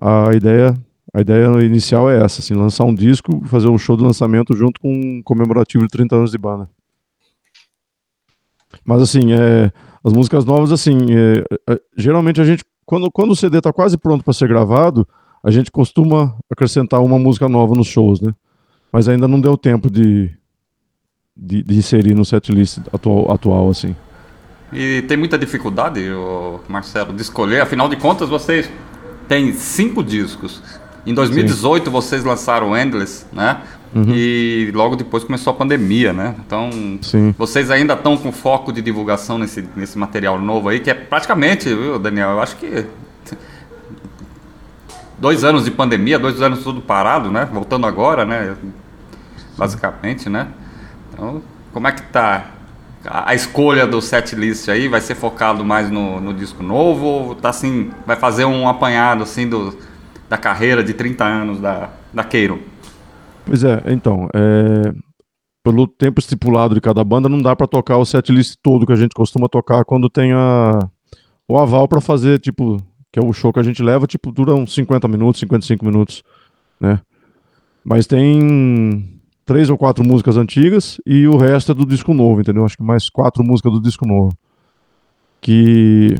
a 0.00 0.34
ideia, 0.34 0.74
a 1.14 1.20
ideia 1.20 1.46
inicial 1.64 2.10
é 2.10 2.22
essa, 2.22 2.40
assim, 2.40 2.54
lançar 2.54 2.84
um 2.84 2.94
disco, 2.94 3.42
fazer 3.46 3.68
um 3.68 3.78
show 3.78 3.96
de 3.96 4.02
lançamento 4.02 4.54
junto 4.54 4.80
com 4.80 4.92
um 4.92 5.22
comemorativo 5.22 5.84
de 5.84 5.90
30 5.90 6.16
anos 6.16 6.30
de 6.30 6.38
banda. 6.38 6.68
Mas 8.84 9.00
assim, 9.00 9.32
é, 9.32 9.72
as 10.02 10.12
músicas 10.12 10.44
novas, 10.44 10.72
assim, 10.72 10.98
é, 11.10 11.72
é, 11.72 11.80
geralmente 11.96 12.40
a 12.40 12.44
gente, 12.44 12.64
quando, 12.84 13.10
quando 13.10 13.30
o 13.30 13.36
CD 13.36 13.58
está 13.58 13.72
quase 13.72 13.96
pronto 13.96 14.24
para 14.24 14.34
ser 14.34 14.48
gravado, 14.48 15.06
a 15.42 15.50
gente 15.50 15.70
costuma 15.70 16.36
acrescentar 16.50 17.00
uma 17.00 17.18
música 17.18 17.48
nova 17.48 17.74
nos 17.74 17.86
shows, 17.86 18.20
né? 18.20 18.34
Mas 18.92 19.08
ainda 19.08 19.28
não 19.28 19.40
deu 19.40 19.56
tempo 19.56 19.90
de, 19.90 20.30
de, 21.36 21.62
de 21.62 21.76
inserir 21.76 22.14
no 22.14 22.24
setlist 22.24 22.78
atual, 22.92 23.32
atual, 23.32 23.70
assim. 23.70 23.94
E 24.72 25.02
tem 25.02 25.16
muita 25.16 25.38
dificuldade, 25.38 26.00
Marcelo, 26.68 27.12
de 27.12 27.22
escolher. 27.22 27.60
Afinal 27.60 27.88
de 27.88 27.96
contas, 27.96 28.28
vocês 28.28 28.70
têm 29.28 29.52
cinco 29.52 30.02
discos. 30.02 30.62
Em 31.06 31.12
2018 31.12 31.84
Sim. 31.84 31.90
vocês 31.90 32.24
lançaram 32.24 32.76
Endless, 32.76 33.26
né? 33.32 33.60
Uhum. 33.94 34.06
E 34.08 34.72
logo 34.74 34.96
depois 34.96 35.22
começou 35.22 35.52
a 35.52 35.54
pandemia, 35.54 36.12
né? 36.12 36.34
Então, 36.44 36.70
Sim. 37.02 37.34
vocês 37.38 37.70
ainda 37.70 37.94
estão 37.94 38.16
com 38.16 38.32
foco 38.32 38.72
de 38.72 38.82
divulgação 38.82 39.38
nesse, 39.38 39.68
nesse 39.76 39.96
material 39.98 40.40
novo 40.40 40.68
aí, 40.68 40.80
que 40.80 40.90
é 40.90 40.94
praticamente, 40.94 41.68
viu, 41.68 41.98
Daniel? 41.98 42.30
Eu 42.30 42.40
acho 42.40 42.56
que 42.56 42.86
dois 45.18 45.44
anos 45.44 45.64
de 45.64 45.70
pandemia, 45.70 46.18
dois 46.18 46.40
anos 46.42 46.64
tudo 46.64 46.80
parado, 46.80 47.30
né? 47.30 47.48
Voltando 47.52 47.86
agora, 47.86 48.24
né? 48.24 48.56
Basicamente, 49.56 50.28
né? 50.28 50.48
Então, 51.14 51.42
como 51.72 51.88
é 51.88 51.92
que 51.92 52.02
tá 52.02 52.50
a, 53.04 53.34
escolha 53.34 53.86
do 53.86 54.00
set 54.02 54.34
list 54.34 54.68
aí? 54.68 54.88
Vai 54.88 55.00
ser 55.00 55.14
focado 55.14 55.64
mais 55.64 55.90
no, 55.90 56.20
no 56.20 56.34
disco 56.34 56.62
novo 56.62 57.06
ou 57.06 57.34
tá 57.34 57.50
assim, 57.50 57.90
vai 58.06 58.16
fazer 58.16 58.44
um 58.44 58.68
apanhado 58.68 59.22
assim 59.22 59.48
do, 59.48 59.76
da 60.28 60.36
carreira 60.36 60.82
de 60.82 60.92
30 60.92 61.24
anos 61.24 61.60
da, 61.60 61.90
da 62.12 62.24
Keiro? 62.24 62.60
Pois 63.46 63.62
é, 63.62 63.82
então, 63.86 64.28
é, 64.34 64.92
pelo 65.62 65.86
tempo 65.86 66.18
estipulado 66.18 66.74
de 66.74 66.80
cada 66.80 67.04
banda, 67.04 67.28
não 67.28 67.40
dá 67.40 67.54
para 67.54 67.66
tocar 67.66 67.98
o 67.98 68.04
setlist 68.04 68.56
todo 68.62 68.86
que 68.86 68.92
a 68.92 68.96
gente 68.96 69.14
costuma 69.14 69.48
tocar 69.48 69.84
quando 69.84 70.08
tem 70.08 70.32
a, 70.32 70.78
o 71.48 71.58
aval 71.58 71.86
para 71.86 72.00
fazer, 72.00 72.40
tipo, 72.40 72.78
que 73.12 73.18
é 73.18 73.22
o 73.22 73.32
show 73.32 73.52
que 73.52 73.60
a 73.60 73.62
gente 73.62 73.82
leva, 73.82 74.06
tipo, 74.06 74.32
dura 74.32 74.54
uns 74.54 74.74
50 74.74 75.06
minutos, 75.06 75.40
55 75.40 75.84
minutos, 75.84 76.22
né? 76.80 77.00
Mas 77.84 78.06
tem 78.06 79.13
três 79.44 79.70
ou 79.70 79.78
quatro 79.78 80.04
músicas 80.04 80.36
antigas 80.36 80.98
e 81.06 81.26
o 81.26 81.36
resto 81.36 81.72
é 81.72 81.74
do 81.74 81.86
disco 81.86 82.14
novo, 82.14 82.40
entendeu? 82.40 82.64
Acho 82.64 82.76
que 82.76 82.82
mais 82.82 83.08
quatro 83.10 83.44
músicas 83.44 83.72
do 83.72 83.80
disco 83.80 84.06
novo. 84.06 84.32
Que... 85.40 86.14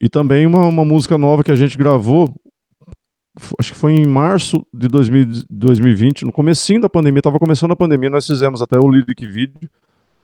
E 0.00 0.08
também 0.08 0.46
uma, 0.46 0.66
uma 0.66 0.84
música 0.84 1.18
nova 1.18 1.44
que 1.44 1.50
a 1.50 1.56
gente 1.56 1.76
gravou, 1.76 2.32
acho 3.58 3.72
que 3.72 3.78
foi 3.78 3.92
em 3.92 4.06
março 4.06 4.64
de 4.72 4.88
2000, 4.88 5.44
2020, 5.50 6.24
no 6.24 6.32
comecinho 6.32 6.80
da 6.80 6.88
pandemia, 6.88 7.20
tava 7.20 7.38
começando 7.38 7.72
a 7.72 7.76
pandemia, 7.76 8.08
nós 8.08 8.26
fizemos 8.26 8.62
até 8.62 8.78
o 8.78 8.88
lyric 8.88 9.26
video, 9.26 9.68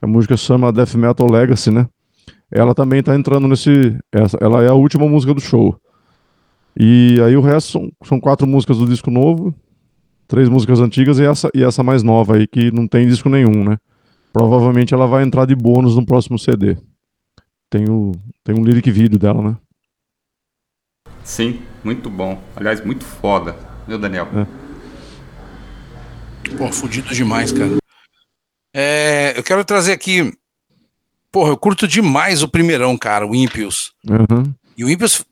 a 0.00 0.06
música 0.06 0.36
chama 0.36 0.72
Death 0.72 0.94
Metal 0.94 1.30
Legacy, 1.30 1.70
né? 1.70 1.86
Ela 2.50 2.74
também 2.74 3.02
tá 3.02 3.14
entrando 3.14 3.48
nesse, 3.48 3.98
essa, 4.12 4.38
ela 4.40 4.62
é 4.62 4.68
a 4.68 4.74
última 4.74 5.06
música 5.06 5.34
do 5.34 5.40
show. 5.40 5.78
E 6.78 7.20
aí 7.24 7.36
o 7.36 7.40
resto 7.40 7.72
são, 7.72 7.92
são 8.04 8.20
quatro 8.20 8.46
músicas 8.46 8.78
do 8.78 8.86
disco 8.86 9.10
novo, 9.10 9.54
três 10.26 10.48
músicas 10.48 10.80
antigas 10.80 11.18
e 11.18 11.24
essa, 11.24 11.50
e 11.54 11.62
essa 11.62 11.82
mais 11.82 12.02
nova 12.02 12.36
aí, 12.36 12.46
que 12.46 12.70
não 12.70 12.86
tem 12.86 13.06
disco 13.06 13.28
nenhum, 13.28 13.64
né? 13.64 13.78
Provavelmente 14.32 14.92
ela 14.92 15.06
vai 15.06 15.22
entrar 15.22 15.46
de 15.46 15.54
bônus 15.54 15.96
no 15.96 16.04
próximo 16.04 16.38
CD. 16.38 16.76
Tem, 17.70 17.88
o, 17.88 18.12
tem 18.44 18.54
um 18.54 18.64
lyric 18.64 18.90
video 18.90 19.18
dela, 19.18 19.42
né? 19.42 19.56
Sim, 21.24 21.60
muito 21.82 22.08
bom. 22.08 22.40
Aliás, 22.54 22.84
muito 22.84 23.04
foda, 23.04 23.56
viu, 23.86 23.98
Daniel? 23.98 24.28
É. 24.34 24.46
Pô, 26.56 26.70
fudido 26.70 27.12
demais, 27.14 27.50
cara. 27.50 27.76
É, 28.72 29.36
eu 29.36 29.42
quero 29.42 29.64
trazer 29.64 29.92
aqui. 29.92 30.32
Porra, 31.32 31.50
eu 31.50 31.56
curto 31.56 31.88
demais 31.88 32.42
o 32.42 32.48
primeirão, 32.48 32.96
cara, 32.96 33.26
o 33.26 33.34
Impius. 33.34 33.92
Uhum. 34.08 34.54
E 34.76 34.84
o 34.84 34.90
Impius, 34.90 35.24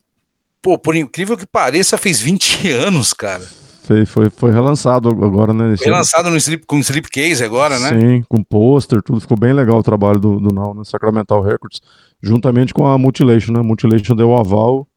pô, 0.61 0.79
por 0.79 0.97
incrível 0.97 1.37
que 1.37 1.47
pareça, 1.47 1.97
fez 1.97 2.21
20 2.21 2.71
anos, 2.73 3.13
cara. 3.13 3.47
Foi, 3.85 4.07
foi, 4.07 4.31
foi 4.31 4.51
relançado 4.51 5.11
agora, 5.11 5.53
né? 5.53 5.77
Foi 5.77 5.91
lançado 5.91 6.31
no 6.31 6.37
slip, 6.37 6.65
com 6.67 6.79
Slipcase 6.79 7.45
agora, 7.45 7.79
né? 7.79 7.91
Sim, 7.91 8.25
com 8.29 8.43
pôster, 8.43 9.03
tudo. 9.03 9.21
Ficou 9.21 9.37
bem 9.37 9.53
legal 9.53 9.79
o 9.79 9.83
trabalho 9.83 10.19
do, 10.19 10.41
do 10.41 10.55
Now, 10.55 10.75
né? 10.75 10.83
Sacramental 10.85 11.43
Records. 11.43 11.81
Juntamente 12.23 12.73
com 12.73 12.87
a 12.87 12.97
Mutilation, 12.97 13.53
né? 13.53 13.61
Mutilation 13.61 14.17
deu 14.17 14.31
o 14.31 14.39
aval 14.39 14.89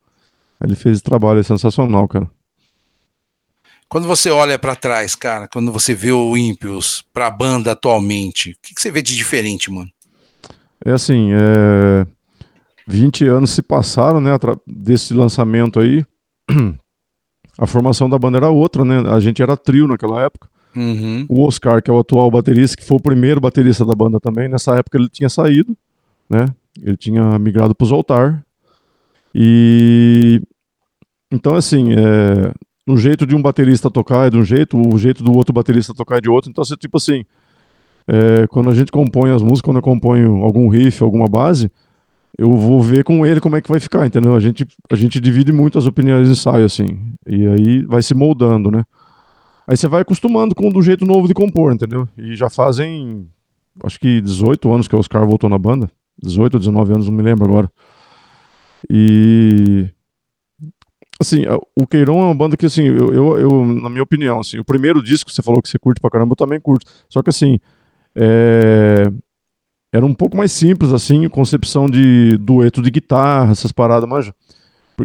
ele 0.63 0.75
fez 0.75 0.96
esse 0.96 1.03
trabalho 1.03 1.39
é 1.39 1.44
sensacional, 1.44 2.08
cara. 2.08 2.29
Quando 3.88 4.08
você 4.08 4.29
olha 4.29 4.60
para 4.60 4.75
trás, 4.75 5.15
cara, 5.15 5.48
quando 5.48 5.72
você 5.72 5.94
vê 5.94 6.12
o 6.12 6.36
Impios 6.36 7.06
pra 7.13 7.29
banda 7.29 7.72
atualmente, 7.72 8.51
o 8.51 8.56
que, 8.62 8.75
que, 8.75 8.82
você 8.82 8.91
vê 8.91 9.01
de 9.01 9.15
diferente, 9.15 9.72
mano? 9.72 9.89
É 10.84 10.91
assim, 10.91 11.32
é... 11.32 12.06
20 12.86 13.25
anos 13.27 13.51
se 13.51 13.62
passaram, 13.62 14.20
né, 14.20 14.32
desse 14.65 15.13
lançamento 15.13 15.79
aí. 15.79 16.06
A 17.57 17.65
formação 17.65 18.09
da 18.09 18.19
banda 18.19 18.37
era 18.37 18.49
outra, 18.49 18.85
né? 18.85 18.99
A 19.09 19.19
gente 19.19 19.41
era 19.41 19.57
trio 19.57 19.87
naquela 19.87 20.21
época. 20.21 20.47
Uhum. 20.75 21.25
O 21.27 21.43
Oscar, 21.45 21.81
que 21.81 21.89
é 21.89 21.93
o 21.93 21.99
atual 21.99 22.29
baterista, 22.29 22.77
que 22.77 22.85
foi 22.85 22.97
o 22.97 23.01
primeiro 23.01 23.41
baterista 23.41 23.83
da 23.83 23.95
banda 23.95 24.19
também, 24.19 24.47
nessa 24.47 24.75
época 24.75 24.97
ele 24.97 25.09
tinha 25.09 25.29
saído, 25.29 25.75
né? 26.29 26.45
Ele 26.81 26.95
tinha 26.95 27.39
migrado 27.39 27.73
para 27.73 27.85
os 27.85 27.91
Altar. 27.91 28.43
E 29.33 30.41
então, 31.31 31.55
assim, 31.55 31.93
é, 31.93 32.53
um 32.87 32.95
jeito 32.95 33.25
de 33.25 33.35
um 33.35 33.41
baterista 33.41 33.89
tocar 33.89 34.27
é 34.27 34.29
de 34.29 34.37
um 34.37 34.45
jeito, 34.45 34.77
o 34.77 34.97
jeito 34.97 35.23
do 35.23 35.33
outro 35.33 35.53
baterista 35.53 35.93
tocar 35.93 36.17
é 36.17 36.21
de 36.21 36.29
outro. 36.29 36.49
Então, 36.49 36.61
assim, 36.61 36.75
tipo 36.75 36.97
assim, 36.97 37.25
é, 38.07 38.47
quando 38.47 38.69
a 38.69 38.75
gente 38.75 38.91
compõe 38.91 39.31
as 39.31 39.41
músicas, 39.41 39.63
quando 39.63 39.77
eu 39.77 39.83
componho 39.83 40.43
algum 40.43 40.69
riff, 40.69 41.03
alguma 41.03 41.27
base, 41.27 41.69
eu 42.38 42.51
vou 42.51 42.82
ver 42.82 43.03
com 43.03 43.25
ele 43.25 43.41
como 43.41 43.56
é 43.56 43.62
que 43.62 43.70
vai 43.70 43.79
ficar, 43.79 44.06
entendeu? 44.06 44.36
A 44.36 44.39
gente, 44.39 44.65
a 44.91 44.96
gente 44.96 45.20
divide 45.20 45.51
muito 45.51 45.77
as 45.77 45.86
opiniões 45.88 46.27
de 46.27 46.34
ensaio, 46.34 46.65
assim, 46.65 47.13
e 47.25 47.48
aí 47.48 47.82
vai 47.84 48.01
se 48.03 48.13
moldando, 48.13 48.70
né? 48.70 48.84
Aí 49.67 49.75
você 49.75 49.88
vai 49.88 50.01
acostumando 50.01 50.53
com 50.53 50.70
o 50.70 50.82
jeito 50.82 51.06
novo 51.06 51.27
de 51.27 51.34
compor, 51.34 51.74
entendeu? 51.74 52.08
E 52.17 52.36
já 52.36 52.50
fazem, 52.50 53.27
acho 53.84 54.00
que 54.00 54.22
18 54.22 54.72
anos 54.72 54.88
que 54.88 54.96
o 54.96 55.00
Oscar 55.00 55.25
voltou 55.25 55.50
na 55.50 55.58
banda, 55.58 55.89
18 56.22 56.53
ou 56.53 56.60
19 56.60 56.94
anos, 56.94 57.08
não 57.08 57.13
me 57.13 57.24
lembro 57.24 57.46
agora. 57.46 57.72
E 58.89 59.89
assim, 61.20 61.44
o 61.75 61.88
Queirão 61.88 62.20
é 62.20 62.25
uma 62.25 62.36
banda 62.36 62.56
que 62.56 62.67
assim, 62.67 62.84
eu, 62.84 63.13
eu, 63.13 63.39
eu, 63.39 63.65
na 63.65 63.89
minha 63.89 64.03
opinião, 64.03 64.39
assim, 64.39 64.60
o 64.60 64.63
primeiro 64.63 65.01
disco 65.01 65.29
que 65.29 65.36
você 65.36 65.41
falou 65.41 65.62
que 65.62 65.67
você 65.67 65.79
curte 65.79 66.00
pra 66.00 66.12
caramba, 66.12 66.34
eu 66.34 66.38
também 66.38 66.62
curto. 66.62 66.86
Só 67.10 67.24
que 67.24 67.29
assim, 67.29 67.60
é... 68.15 69.12
era 69.97 70.05
um 70.05 70.13
pouco 70.13 70.37
mais 70.37 70.51
simples 70.51 70.93
assim, 70.93 71.27
concepção 71.27 71.89
de 71.89 72.37
dueto 72.37 72.81
de 72.81 72.91
guitarra, 72.91 73.51
essas 73.51 73.71
paradas, 73.71 74.07
manja. 74.07 74.33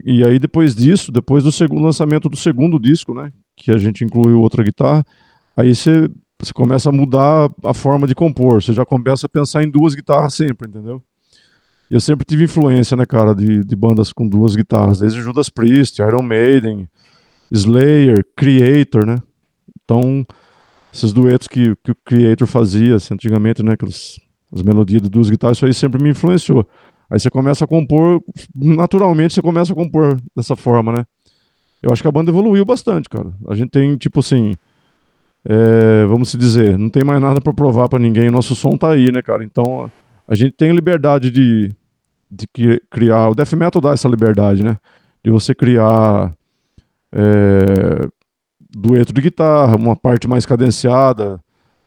E 0.05 0.25
aí 0.25 0.39
depois 0.39 0.75
disso, 0.75 1.11
depois 1.11 1.45
do 1.45 1.53
segundo 1.53 1.83
lançamento 1.83 2.29
do 2.29 2.37
segundo 2.37 2.79
disco, 2.79 3.13
né, 3.15 3.33
que 3.57 3.71
a 3.71 3.79
gente 3.79 4.05
incluiu 4.05 4.41
outra 4.41 4.63
guitarra, 4.63 5.05
aí 5.57 5.75
você 5.75 6.09
começa 6.55 6.89
a 6.89 6.93
mudar 6.93 7.51
a 7.65 7.75
forma 7.75 8.07
de 8.07 8.15
compor, 8.15 8.63
você 8.63 8.73
já 8.73 8.87
começa 8.87 9.27
a 9.27 9.29
pensar 9.29 9.63
em 9.63 9.71
duas 9.71 9.95
guitarras 9.95 10.35
sempre, 10.35 10.69
entendeu? 10.69 11.03
eu 11.93 12.01
sempre 12.01 12.25
tive 12.25 12.45
influência, 12.45 12.97
né, 12.97 13.05
cara, 13.05 13.35
de, 13.35 13.63
de 13.63 13.77
bandas 13.77 14.15
com 14.15 14.27
duas 14.27 14.57
guitarras, 14.57 15.01
desde 15.01 15.21
Judas 15.21 15.51
Priest, 15.51 16.01
Iron 16.01 16.23
Maiden, 16.23 16.89
Slayer, 17.51 18.25
Creator, 18.35 19.05
né? 19.05 19.19
Então, 19.85 20.25
esses 20.91 21.13
duetos 21.13 21.47
que, 21.47 21.77
que 21.85 21.91
o 21.91 21.97
Creator 22.03 22.49
fazia 22.49 22.97
assim, 22.97 23.13
antigamente, 23.13 23.63
né, 23.63 23.73
aquelas, 23.73 24.19
as 24.53 24.63
melodias 24.63 25.03
duas 25.09 25.31
guitarras, 25.31 25.57
isso 25.57 25.67
aí 25.67 25.75
sempre 25.75 26.03
me 26.03 26.11
influenciou. 26.11 26.67
Aí 27.11 27.19
você 27.19 27.31
começa 27.31 27.65
a 27.65 27.69
compor, 27.69 28.23
naturalmente 28.55 29.35
você 29.35 29.43
começa 29.43 29.73
a 29.73 29.77
compor 29.77 30.19
dessa 30.37 30.57
forma, 30.57 30.93
né? 30.93 31.05
Eu 31.83 31.93
acho 31.93 32.01
que 32.01 32.09
a 32.09 32.13
banda 32.13 32.31
evoluiu 32.31 32.65
bastante, 32.65 33.09
cara. 33.09 33.33
A 33.49 33.55
gente 33.55 33.71
tem, 33.71 33.97
tipo 33.97 34.21
assim, 34.21 34.55
é, 35.45 36.07
vamos 36.07 36.31
se 36.31 36.39
dizer, 36.39 36.79
não 36.79 36.89
tem 36.89 37.03
mais 37.03 37.21
nada 37.21 37.41
para 37.41 37.53
provar 37.53 37.89
para 37.89 37.99
ninguém. 37.99 38.31
Nosso 38.31 38.55
som 38.55 38.77
tá 38.77 38.91
aí, 38.91 39.11
né, 39.11 39.21
cara? 39.21 39.43
Então 39.45 39.91
a 40.27 40.35
gente 40.35 40.53
tem 40.53 40.73
liberdade 40.73 41.31
de, 41.31 41.71
de 42.31 42.47
criar. 42.89 43.31
O 43.31 43.35
death 43.35 43.53
metal 43.55 43.83
dá 43.83 43.91
essa 43.91 44.09
liberdade, 44.09 44.63
né? 44.63 44.77
De 45.25 45.31
você 45.31 45.55
criar 45.55 46.33
é, 47.13 48.09
dueto 48.71 49.13
de 49.13 49.21
guitarra, 49.21 49.77
uma 49.77 49.97
parte 49.97 50.29
mais 50.29 50.47
cadenciada, 50.47 51.41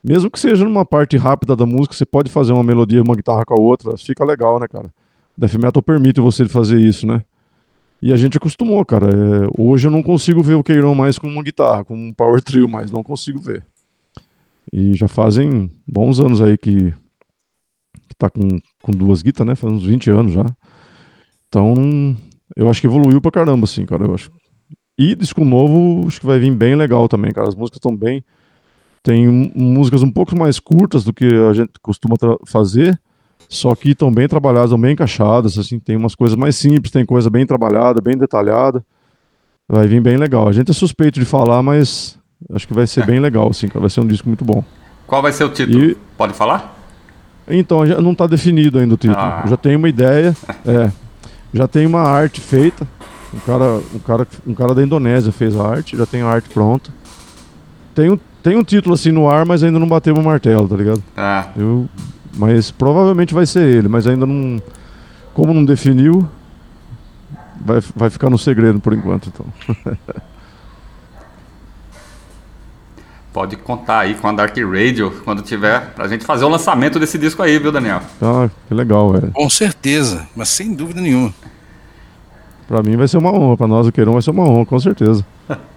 Mesmo 0.07 0.29
que 0.29 0.39
seja 0.39 0.63
numa 0.63 0.85
parte 0.85 1.17
rápida 1.17 1.55
da 1.55 1.65
música, 1.65 1.95
você 1.95 2.05
pode 2.05 2.29
fazer 2.29 2.53
uma 2.53 2.63
melodia, 2.63 3.01
uma 3.01 3.15
guitarra 3.15 3.43
com 3.43 3.55
a 3.55 3.59
outra, 3.59 3.97
fica 3.97 4.23
legal, 4.23 4.59
né, 4.59 4.67
cara? 4.67 4.93
Death 5.35 5.55
Metal 5.55 5.81
permite 5.81 6.21
você 6.21 6.47
fazer 6.47 6.79
isso, 6.79 7.07
né? 7.07 7.23
E 7.99 8.13
a 8.13 8.15
gente 8.15 8.37
acostumou, 8.37 8.85
cara. 8.85 9.07
É, 9.07 9.49
hoje 9.57 9.87
eu 9.87 9.91
não 9.91 10.03
consigo 10.03 10.43
ver 10.43 10.53
o 10.53 10.63
Queirão 10.63 10.93
mais 10.93 11.17
com 11.17 11.27
uma 11.27 11.41
guitarra, 11.41 11.83
com 11.83 11.95
um 11.95 12.13
power 12.13 12.39
trio, 12.39 12.69
mas 12.69 12.91
não 12.91 13.01
consigo 13.01 13.39
ver. 13.39 13.65
E 14.71 14.93
já 14.93 15.07
fazem 15.07 15.71
bons 15.87 16.19
anos 16.19 16.39
aí 16.39 16.55
que, 16.55 16.91
que 18.07 18.15
tá 18.15 18.29
com, 18.29 18.59
com 18.83 18.91
duas 18.91 19.23
guitarras, 19.23 19.47
né? 19.47 19.55
Faz 19.55 19.73
uns 19.73 19.85
20 19.85 20.11
anos 20.11 20.33
já. 20.33 20.45
Então, 21.47 22.15
eu 22.55 22.69
acho 22.69 22.79
que 22.79 22.85
evoluiu 22.85 23.19
pra 23.19 23.31
caramba, 23.31 23.63
assim, 23.63 23.87
cara. 23.87 24.05
Eu 24.05 24.13
acho. 24.13 24.31
E 24.99 25.15
disco 25.15 25.43
novo, 25.43 26.07
acho 26.07 26.19
que 26.19 26.27
vai 26.27 26.37
vir 26.37 26.53
bem 26.53 26.75
legal 26.75 27.09
também, 27.09 27.31
cara. 27.31 27.47
As 27.47 27.55
músicas 27.55 27.77
estão 27.77 27.95
bem. 27.97 28.23
Tem 29.05 29.51
músicas 29.53 30.01
um 30.01 30.09
pouco 30.09 30.35
mais 30.35 30.59
curtas 30.59 31.03
do 31.03 31.13
que 31.13 31.25
a 31.25 31.53
gente 31.53 31.73
costuma 31.79 32.15
fazer, 32.43 32.99
só 33.47 33.75
que 33.75 33.91
estão 33.91 34.11
bem 34.11 34.27
trabalhadas, 34.27 34.71
estão 34.71 34.81
bem 34.81 34.93
encaixadas, 34.93 35.59
assim, 35.59 35.77
tem 35.77 35.95
umas 35.95 36.15
coisas 36.15 36.35
mais 36.35 36.55
simples, 36.55 36.91
tem 36.91 37.05
coisa 37.05 37.29
bem 37.29 37.45
trabalhada, 37.45 38.01
bem 38.01 38.17
detalhada. 38.17 38.83
Vai 39.69 39.87
vir 39.87 40.01
bem 40.01 40.17
legal. 40.17 40.47
A 40.47 40.51
gente 40.51 40.71
é 40.71 40.73
suspeito 40.73 41.19
de 41.19 41.25
falar, 41.25 41.61
mas 41.61 42.17
acho 42.51 42.67
que 42.67 42.73
vai 42.73 42.87
ser 42.87 43.01
é. 43.01 43.05
bem 43.05 43.19
legal, 43.19 43.47
assim, 43.47 43.67
vai 43.75 43.91
ser 43.91 44.01
um 44.01 44.07
disco 44.07 44.27
muito 44.27 44.43
bom. 44.43 44.63
Qual 45.05 45.21
vai 45.21 45.31
ser 45.31 45.43
o 45.43 45.49
título? 45.49 45.83
E... 45.83 45.97
Pode 46.17 46.33
falar? 46.33 46.75
Então, 47.47 47.85
já 47.85 48.01
não 48.01 48.13
está 48.13 48.25
definido 48.25 48.79
ainda 48.79 48.95
o 48.95 48.97
título. 48.97 49.19
Ah. 49.19 49.45
Já 49.47 49.55
tem 49.55 49.75
uma 49.75 49.87
ideia, 49.87 50.35
é, 50.65 50.91
já 51.53 51.67
tem 51.67 51.85
uma 51.85 52.01
arte 52.01 52.41
feita. 52.41 52.87
Um 53.31 53.39
cara, 53.39 53.81
um, 53.93 53.99
cara, 53.99 54.27
um 54.47 54.53
cara 54.55 54.73
da 54.73 54.81
Indonésia 54.81 55.31
fez 55.31 55.55
a 55.55 55.63
arte, 55.63 55.95
já 55.95 56.07
tem 56.07 56.23
a 56.23 56.27
arte 56.27 56.49
pronta. 56.49 56.91
Tem 57.93 58.09
um, 58.09 58.17
tem 58.45 58.55
um 58.55 58.63
título 58.63 58.93
assim 58.93 59.11
no 59.11 59.27
ar, 59.27 59.43
mas 59.43 59.63
ainda 59.63 59.79
não 59.79 59.87
bateu 59.87 60.13
o 60.13 60.23
martelo, 60.23 60.67
tá 60.67 60.75
ligado? 60.75 61.03
Ah. 61.17 61.47
Eu 61.57 61.89
mas 62.37 62.69
provavelmente 62.69 63.33
vai 63.33 63.47
ser 63.47 63.67
ele, 63.67 63.87
mas 63.87 64.05
ainda 64.05 64.27
não. 64.27 64.61
Como 65.33 65.51
não 65.51 65.65
definiu, 65.65 66.29
vai, 67.59 67.81
vai 67.95 68.09
ficar 68.11 68.29
no 68.29 68.37
segredo 68.37 68.79
por 68.79 68.93
enquanto, 68.93 69.29
então. 69.29 69.47
Pode 73.33 73.55
contar 73.57 74.01
aí 74.01 74.13
com 74.13 74.27
a 74.27 74.31
Dark 74.31 74.55
Radio 74.55 75.11
quando 75.25 75.41
tiver 75.41 75.93
pra 75.93 76.07
gente 76.07 76.23
fazer 76.23 76.45
o 76.45 76.49
lançamento 76.49 76.99
desse 76.99 77.17
disco 77.17 77.41
aí, 77.41 77.57
viu, 77.57 77.71
Daniel? 77.71 78.01
Ah, 78.21 78.47
que 78.67 78.73
legal, 78.75 79.11
velho. 79.11 79.31
Com 79.31 79.49
certeza, 79.49 80.27
mas 80.35 80.49
sem 80.49 80.75
dúvida 80.75 81.01
nenhuma. 81.01 81.33
Pra 82.67 82.83
mim 82.83 82.95
vai 82.95 83.07
ser 83.07 83.17
uma 83.17 83.33
honra, 83.33 83.57
pra 83.57 83.67
nós 83.67 83.87
o 83.87 83.91
Queirão 83.91 84.13
vai 84.13 84.21
ser 84.21 84.29
uma 84.29 84.47
honra, 84.47 84.67
com 84.67 84.79
certeza. 84.79 85.25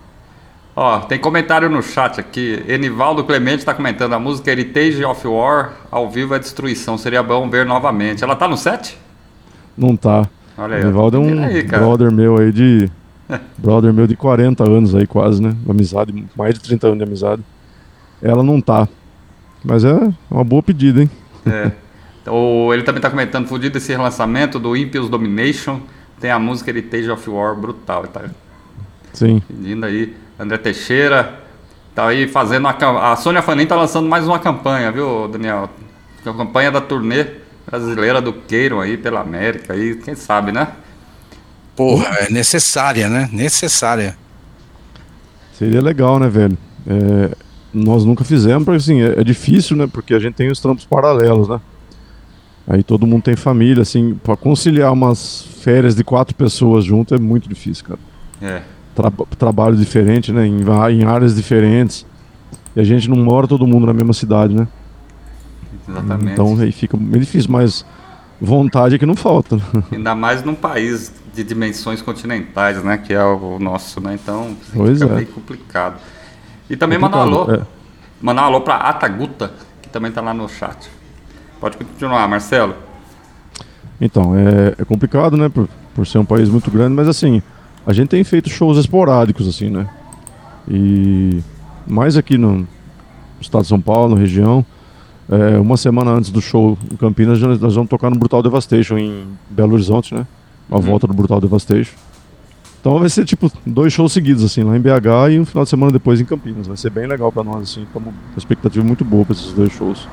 Ó, 0.80 1.00
tem 1.00 1.18
comentário 1.18 1.68
no 1.68 1.82
chat 1.82 2.20
aqui. 2.20 2.62
Enivaldo 2.68 3.24
Clemente 3.24 3.58
está 3.58 3.74
comentando 3.74 4.12
a 4.12 4.18
música 4.20 4.52
Heritage 4.52 5.04
of 5.04 5.26
War 5.26 5.72
ao 5.90 6.08
vivo 6.08 6.36
é 6.36 6.38
destruição. 6.38 6.96
Seria 6.96 7.20
bom 7.20 7.50
ver 7.50 7.66
novamente. 7.66 8.22
Ela 8.22 8.36
tá 8.36 8.46
no 8.46 8.56
set? 8.56 8.96
Não 9.76 9.96
tá. 9.96 10.28
Olha 10.56 10.76
aí. 10.76 10.82
Enivaldo 10.82 11.16
é 11.16 11.18
um 11.18 11.44
aí, 11.44 11.64
brother 11.64 12.12
meu 12.12 12.38
aí 12.38 12.52
de. 12.52 12.88
brother 13.58 13.92
meu 13.92 14.06
de 14.06 14.14
40 14.14 14.62
anos 14.70 14.94
aí, 14.94 15.04
quase, 15.04 15.42
né? 15.42 15.52
Amizade, 15.68 16.24
mais 16.36 16.54
de 16.54 16.60
30 16.60 16.86
anos 16.86 16.98
de 16.98 17.04
amizade. 17.04 17.42
Ela 18.22 18.44
não 18.44 18.60
tá. 18.60 18.86
Mas 19.64 19.84
é 19.84 19.98
uma 20.30 20.44
boa 20.44 20.62
pedida, 20.62 21.02
hein? 21.02 21.10
É. 21.44 21.72
O, 22.30 22.72
ele 22.72 22.84
também 22.84 23.02
tá 23.02 23.10
comentando, 23.10 23.48
fudido 23.48 23.72
desse 23.72 23.90
relançamento 23.90 24.60
do 24.60 24.76
Impious 24.76 25.08
Domination. 25.08 25.80
Tem 26.20 26.30
a 26.30 26.38
música 26.38 26.70
Heritage 26.70 27.10
of 27.10 27.28
War 27.28 27.56
brutal. 27.56 28.06
Tá 28.06 28.26
Sim. 29.12 29.42
Pedindo 29.48 29.84
aí. 29.84 30.14
André 30.38 30.56
Teixeira. 30.58 31.40
Tá 31.94 32.06
aí 32.06 32.28
fazendo 32.28 32.68
a 32.68 33.12
A 33.12 33.16
Sônia 33.16 33.42
Fanin 33.42 33.66
tá 33.66 33.74
lançando 33.74 34.08
mais 34.08 34.26
uma 34.26 34.38
campanha, 34.38 34.92
viu, 34.92 35.26
Daniel? 35.26 35.68
A 36.24 36.32
campanha 36.32 36.70
da 36.70 36.80
turnê 36.80 37.26
brasileira 37.66 38.20
do 38.20 38.32
Queiram 38.32 38.80
aí 38.80 38.96
pela 38.96 39.20
América 39.20 39.72
aí, 39.72 39.96
quem 39.96 40.14
sabe, 40.14 40.52
né? 40.52 40.68
Porra, 41.74 42.06
é 42.20 42.30
necessária, 42.30 43.08
né? 43.08 43.28
Necessária. 43.32 44.16
Seria 45.52 45.82
legal, 45.82 46.20
né, 46.20 46.28
velho? 46.28 46.56
É, 46.86 47.36
nós 47.74 48.04
nunca 48.04 48.24
fizemos, 48.24 48.64
porque 48.64 48.76
assim, 48.76 49.02
é, 49.02 49.20
é, 49.20 49.24
difícil, 49.24 49.76
né? 49.76 49.88
Porque 49.90 50.14
a 50.14 50.18
gente 50.20 50.34
tem 50.34 50.50
os 50.50 50.60
trampos 50.60 50.84
paralelos, 50.84 51.48
né? 51.48 51.60
Aí 52.66 52.82
todo 52.82 53.06
mundo 53.06 53.22
tem 53.22 53.34
família, 53.34 53.82
assim, 53.82 54.14
pra 54.14 54.36
conciliar 54.36 54.92
umas 54.92 55.42
férias 55.62 55.96
de 55.96 56.04
quatro 56.04 56.34
pessoas 56.34 56.84
junto 56.84 57.14
é 57.14 57.18
muito 57.18 57.48
difícil, 57.48 57.84
cara. 57.84 57.98
É 58.40 58.77
tra 58.98 59.12
trabalho 59.38 59.76
diferente, 59.76 60.32
né? 60.32 60.44
Em, 60.46 60.64
em, 60.90 61.04
áreas 61.04 61.36
diferentes. 61.36 62.04
E 62.74 62.80
a 62.80 62.84
gente 62.84 63.08
não 63.08 63.16
mora 63.16 63.46
todo 63.46 63.66
mundo 63.66 63.86
na 63.86 63.94
mesma 63.94 64.12
cidade, 64.12 64.54
né? 64.54 64.66
Exatamente. 65.88 66.32
Então 66.32 66.58
aí 66.58 66.72
fica 66.72 66.96
meio 66.96 67.20
difícil, 67.20 67.50
mas 67.50 67.86
vontade 68.40 68.96
é 68.96 68.98
que 68.98 69.06
não 69.06 69.14
falta. 69.14 69.58
Ainda 69.92 70.14
mais 70.14 70.42
num 70.42 70.54
país 70.54 71.12
de 71.32 71.44
dimensões 71.44 72.02
continentais, 72.02 72.82
né? 72.82 72.98
Que 72.98 73.14
é 73.14 73.24
o 73.24 73.58
nosso, 73.60 74.00
né? 74.00 74.14
Então 74.14 74.56
pois 74.74 74.98
fica 74.98 75.12
é. 75.12 75.14
meio 75.14 75.28
complicado. 75.28 76.00
E 76.68 76.76
também 76.76 76.98
complicado, 76.98 77.30
mandar 77.30 77.38
um 77.38 77.42
alô. 77.42 77.54
É. 77.54 77.66
Mandar 78.20 78.42
um 78.42 78.46
alô 78.46 78.60
pra 78.60 78.76
Ataguta, 78.76 79.52
que 79.80 79.88
também 79.88 80.10
tá 80.10 80.20
lá 80.20 80.34
no 80.34 80.48
chat. 80.48 80.90
Pode 81.60 81.76
continuar, 81.76 82.26
Marcelo. 82.28 82.74
Então, 84.00 84.36
é, 84.36 84.74
é 84.78 84.84
complicado, 84.84 85.36
né? 85.36 85.48
Por, 85.48 85.68
por 85.94 86.06
ser 86.06 86.18
um 86.18 86.24
país 86.24 86.48
muito 86.48 86.70
grande, 86.70 86.94
mas 86.94 87.08
assim, 87.08 87.42
a 87.86 87.92
gente 87.92 88.08
tem 88.08 88.22
feito 88.24 88.48
shows 88.48 88.78
esporádicos, 88.78 89.48
assim, 89.48 89.70
né? 89.70 89.88
E 90.68 91.42
mais 91.86 92.16
aqui 92.16 92.36
no 92.36 92.66
estado 93.40 93.62
de 93.62 93.68
São 93.68 93.80
Paulo, 93.80 94.14
na 94.14 94.20
região. 94.20 94.64
É, 95.30 95.58
uma 95.58 95.76
semana 95.76 96.10
antes 96.10 96.30
do 96.30 96.40
show 96.40 96.78
em 96.90 96.96
Campinas, 96.96 97.40
nós 97.40 97.74
vamos 97.74 97.90
tocar 97.90 98.10
no 98.10 98.16
Brutal 98.16 98.42
Devastation 98.42 98.96
em 98.96 99.26
Belo 99.50 99.74
Horizonte, 99.74 100.14
né? 100.14 100.26
A 100.70 100.76
uhum. 100.76 100.82
volta 100.82 101.06
do 101.06 101.14
Brutal 101.14 101.40
Devastation. 101.40 101.94
Então 102.80 102.98
vai 102.98 103.08
ser 103.08 103.24
tipo 103.24 103.50
dois 103.66 103.92
shows 103.92 104.12
seguidos, 104.12 104.44
assim, 104.44 104.62
lá 104.62 104.76
em 104.76 104.80
BH 104.80 105.32
e 105.32 105.40
um 105.40 105.44
final 105.44 105.64
de 105.64 105.70
semana 105.70 105.92
depois 105.92 106.20
em 106.20 106.24
Campinas. 106.24 106.66
Vai 106.66 106.76
ser 106.76 106.90
bem 106.90 107.06
legal 107.06 107.32
para 107.32 107.44
nós, 107.44 107.62
assim. 107.62 107.82
Estamos 107.82 108.08
com 108.08 108.14
uma 108.14 108.38
expectativa 108.38 108.84
muito 108.84 109.04
boa 109.04 109.24
para 109.24 109.34
esses 109.34 109.52
dois 109.52 109.72
shows. 109.72 110.08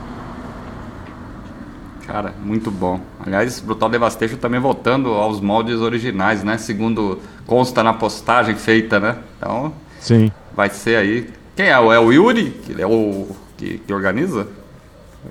Cara, 2.05 2.33
muito 2.43 2.69
bom. 2.69 2.99
Aliás, 3.19 3.59
Brutal 3.59 3.89
Devastation 3.89 4.37
também 4.37 4.59
voltando 4.59 5.09
aos 5.09 5.41
moldes 5.41 5.79
originais, 5.79 6.43
né? 6.43 6.57
Segundo 6.57 7.19
consta 7.47 7.81
na 7.81 7.93
postagem 7.93 8.55
feita, 8.55 8.99
né? 8.99 9.17
Então, 9.37 9.73
Sim. 9.99 10.31
vai 10.55 10.69
ser 10.69 10.97
aí. 10.97 11.29
Quem 11.55 11.65
é? 11.65 11.71
É 11.71 11.79
o 11.79 12.11
Yuri? 12.11 12.51
Que 12.51 12.79
é 12.79 12.85
o 12.85 13.27
que, 13.57 13.79
que 13.79 13.93
organiza? 13.93 14.47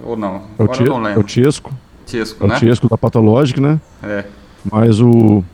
Ou 0.02 0.16
não? 0.16 0.42
É 0.58 0.62
o, 0.62 0.98
não 0.98 1.08
é 1.08 1.16
o 1.16 1.22
Tiesco. 1.22 1.72
Tiesco, 2.06 2.44
é 2.44 2.48
né? 2.48 2.56
O 2.56 2.58
Tiesco 2.58 2.88
da 2.88 2.98
Pathologic, 2.98 3.60
né? 3.60 3.80
É. 4.02 4.24
Mas 4.70 5.00
o, 5.00 5.44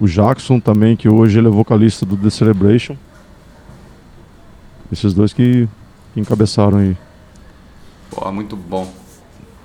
o 0.00 0.06
Jackson 0.08 0.58
também, 0.58 0.96
que 0.96 1.08
hoje 1.08 1.38
ele 1.38 1.46
é 1.46 1.50
vocalista 1.50 2.04
do 2.04 2.16
The 2.16 2.30
Celebration. 2.30 2.96
Esses 4.90 5.14
dois 5.14 5.32
que, 5.32 5.68
que 6.14 6.20
encabeçaram 6.20 6.78
aí. 6.78 6.96
Pô, 8.10 8.32
muito 8.32 8.56
bom. 8.56 8.92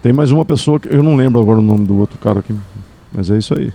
Tem 0.03 0.11
mais 0.11 0.31
uma 0.31 0.43
pessoa 0.43 0.81
que 0.81 0.93
eu 0.93 1.01
não 1.01 1.15
lembro 1.15 1.41
agora 1.41 1.59
o 1.59 1.61
nome 1.61 1.85
do 1.85 1.97
outro 1.97 2.19
cara 2.19 2.41
aqui, 2.41 2.53
mas 3.13 3.31
é 3.31 3.37
isso 3.37 3.57
aí. 3.57 3.71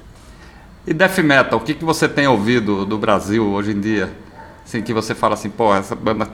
E 0.87 0.93
death 0.93 1.19
metal, 1.21 1.59
o 1.59 1.63
que, 1.63 1.73
que 1.73 1.87
você 1.87 2.07
tem 2.07 2.29
ouvido 2.29 2.85
do 2.85 2.99
Brasil 2.99 3.47
hoje 3.47 3.73
em 3.73 3.81
dia? 3.81 4.13
Assim, 4.63 4.83
que 4.83 4.93
você 4.93 5.15
fala 5.15 5.33
assim, 5.33 5.49
pô, 5.49 5.75
essa 5.75 5.95
banda 5.95 6.29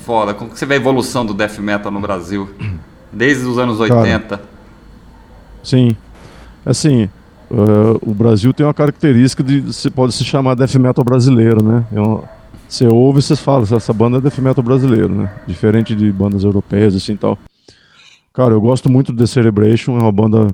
foda. 0.00 0.34
Como 0.34 0.50
que 0.50 0.58
você 0.58 0.66
vê 0.66 0.74
a 0.74 0.76
evolução 0.76 1.24
do 1.24 1.32
death 1.32 1.58
metal 1.58 1.90
no 1.90 2.00
Brasil? 2.00 2.50
Desde 3.10 3.46
os 3.46 3.58
anos 3.58 3.80
80. 3.80 4.28
Cara, 4.28 4.42
sim. 5.62 5.96
Assim, 6.66 7.08
uh, 7.50 7.98
o 8.02 8.12
Brasil 8.12 8.52
tem 8.52 8.66
uma 8.66 8.74
característica 8.74 9.42
de 9.42 9.72
se 9.72 9.88
pode 9.88 10.12
se 10.12 10.22
chamar 10.22 10.54
death 10.54 10.74
metal 10.74 11.02
brasileiro, 11.02 11.64
né? 11.64 11.82
É 11.90 11.98
uma, 11.98 12.24
você 12.68 12.86
ouve 12.86 13.20
e 13.20 13.22
você 13.22 13.36
fala, 13.36 13.62
essa 13.62 13.92
banda 13.94 14.18
é 14.18 14.20
death 14.20 14.38
metal 14.38 14.62
brasileiro, 14.62 15.14
né? 15.14 15.32
Diferente 15.46 15.94
de 15.94 16.12
bandas 16.12 16.44
europeias 16.44 16.94
assim 16.94 17.16
tal. 17.16 17.38
Cara, 18.34 18.52
eu 18.52 18.60
gosto 18.60 18.90
muito 18.90 19.12
do 19.12 19.18
The 19.18 19.26
Celebration, 19.26 19.96
é 19.96 20.02
uma 20.02 20.10
banda. 20.10 20.48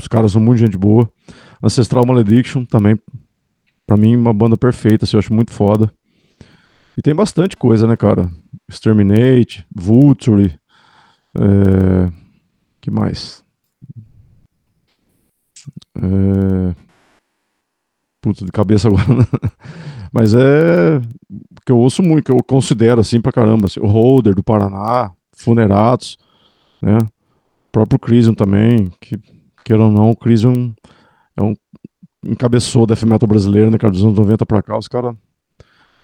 Os 0.00 0.06
caras 0.06 0.30
são 0.30 0.40
muito 0.40 0.60
gente 0.60 0.78
boa. 0.78 1.10
Ancestral 1.60 2.06
Malediction 2.06 2.64
também, 2.64 2.96
pra 3.84 3.96
mim, 3.96 4.14
uma 4.14 4.32
banda 4.32 4.56
perfeita, 4.56 5.04
assim, 5.04 5.16
eu 5.16 5.18
acho 5.18 5.34
muito 5.34 5.52
foda. 5.52 5.92
E 6.96 7.02
tem 7.02 7.12
bastante 7.12 7.56
coisa, 7.56 7.88
né, 7.88 7.96
cara? 7.96 8.30
Exterminate, 8.68 9.66
Vulture. 9.74 10.56
É... 11.36 12.12
que 12.80 12.90
mais? 12.90 13.42
É... 15.96 16.74
Puta, 18.20 18.44
de 18.44 18.52
cabeça 18.52 18.86
agora. 18.86 19.08
Né? 19.08 19.24
Mas 20.12 20.34
é 20.34 21.00
que 21.66 21.72
eu 21.72 21.78
ouço 21.78 22.00
muito, 22.00 22.26
que 22.26 22.32
eu 22.32 22.42
considero 22.44 23.00
assim 23.00 23.20
pra 23.20 23.32
caramba. 23.32 23.66
Assim, 23.66 23.80
o 23.80 23.86
Holder 23.86 24.36
do 24.36 24.42
Paraná, 24.42 25.10
Funeratos 25.36 26.16
né? 26.80 26.98
O 26.98 27.72
próprio 27.72 27.98
Crisium 27.98 28.34
também, 28.34 28.90
que, 29.00 29.18
queira 29.64 29.84
ou 29.84 29.92
não, 29.92 30.10
o 30.10 30.16
Crisium 30.16 30.74
é 31.36 31.42
um 31.42 31.54
encabeçou 32.24 32.82
o 32.82 32.86
death 32.86 33.04
metal 33.04 33.28
brasileiro, 33.28 33.70
né, 33.70 33.78
cara, 33.78 33.92
dos 33.92 34.02
anos 34.02 34.16
90 34.16 34.44
pra 34.44 34.62
cá, 34.62 34.76
os 34.76 34.88
caras 34.88 35.14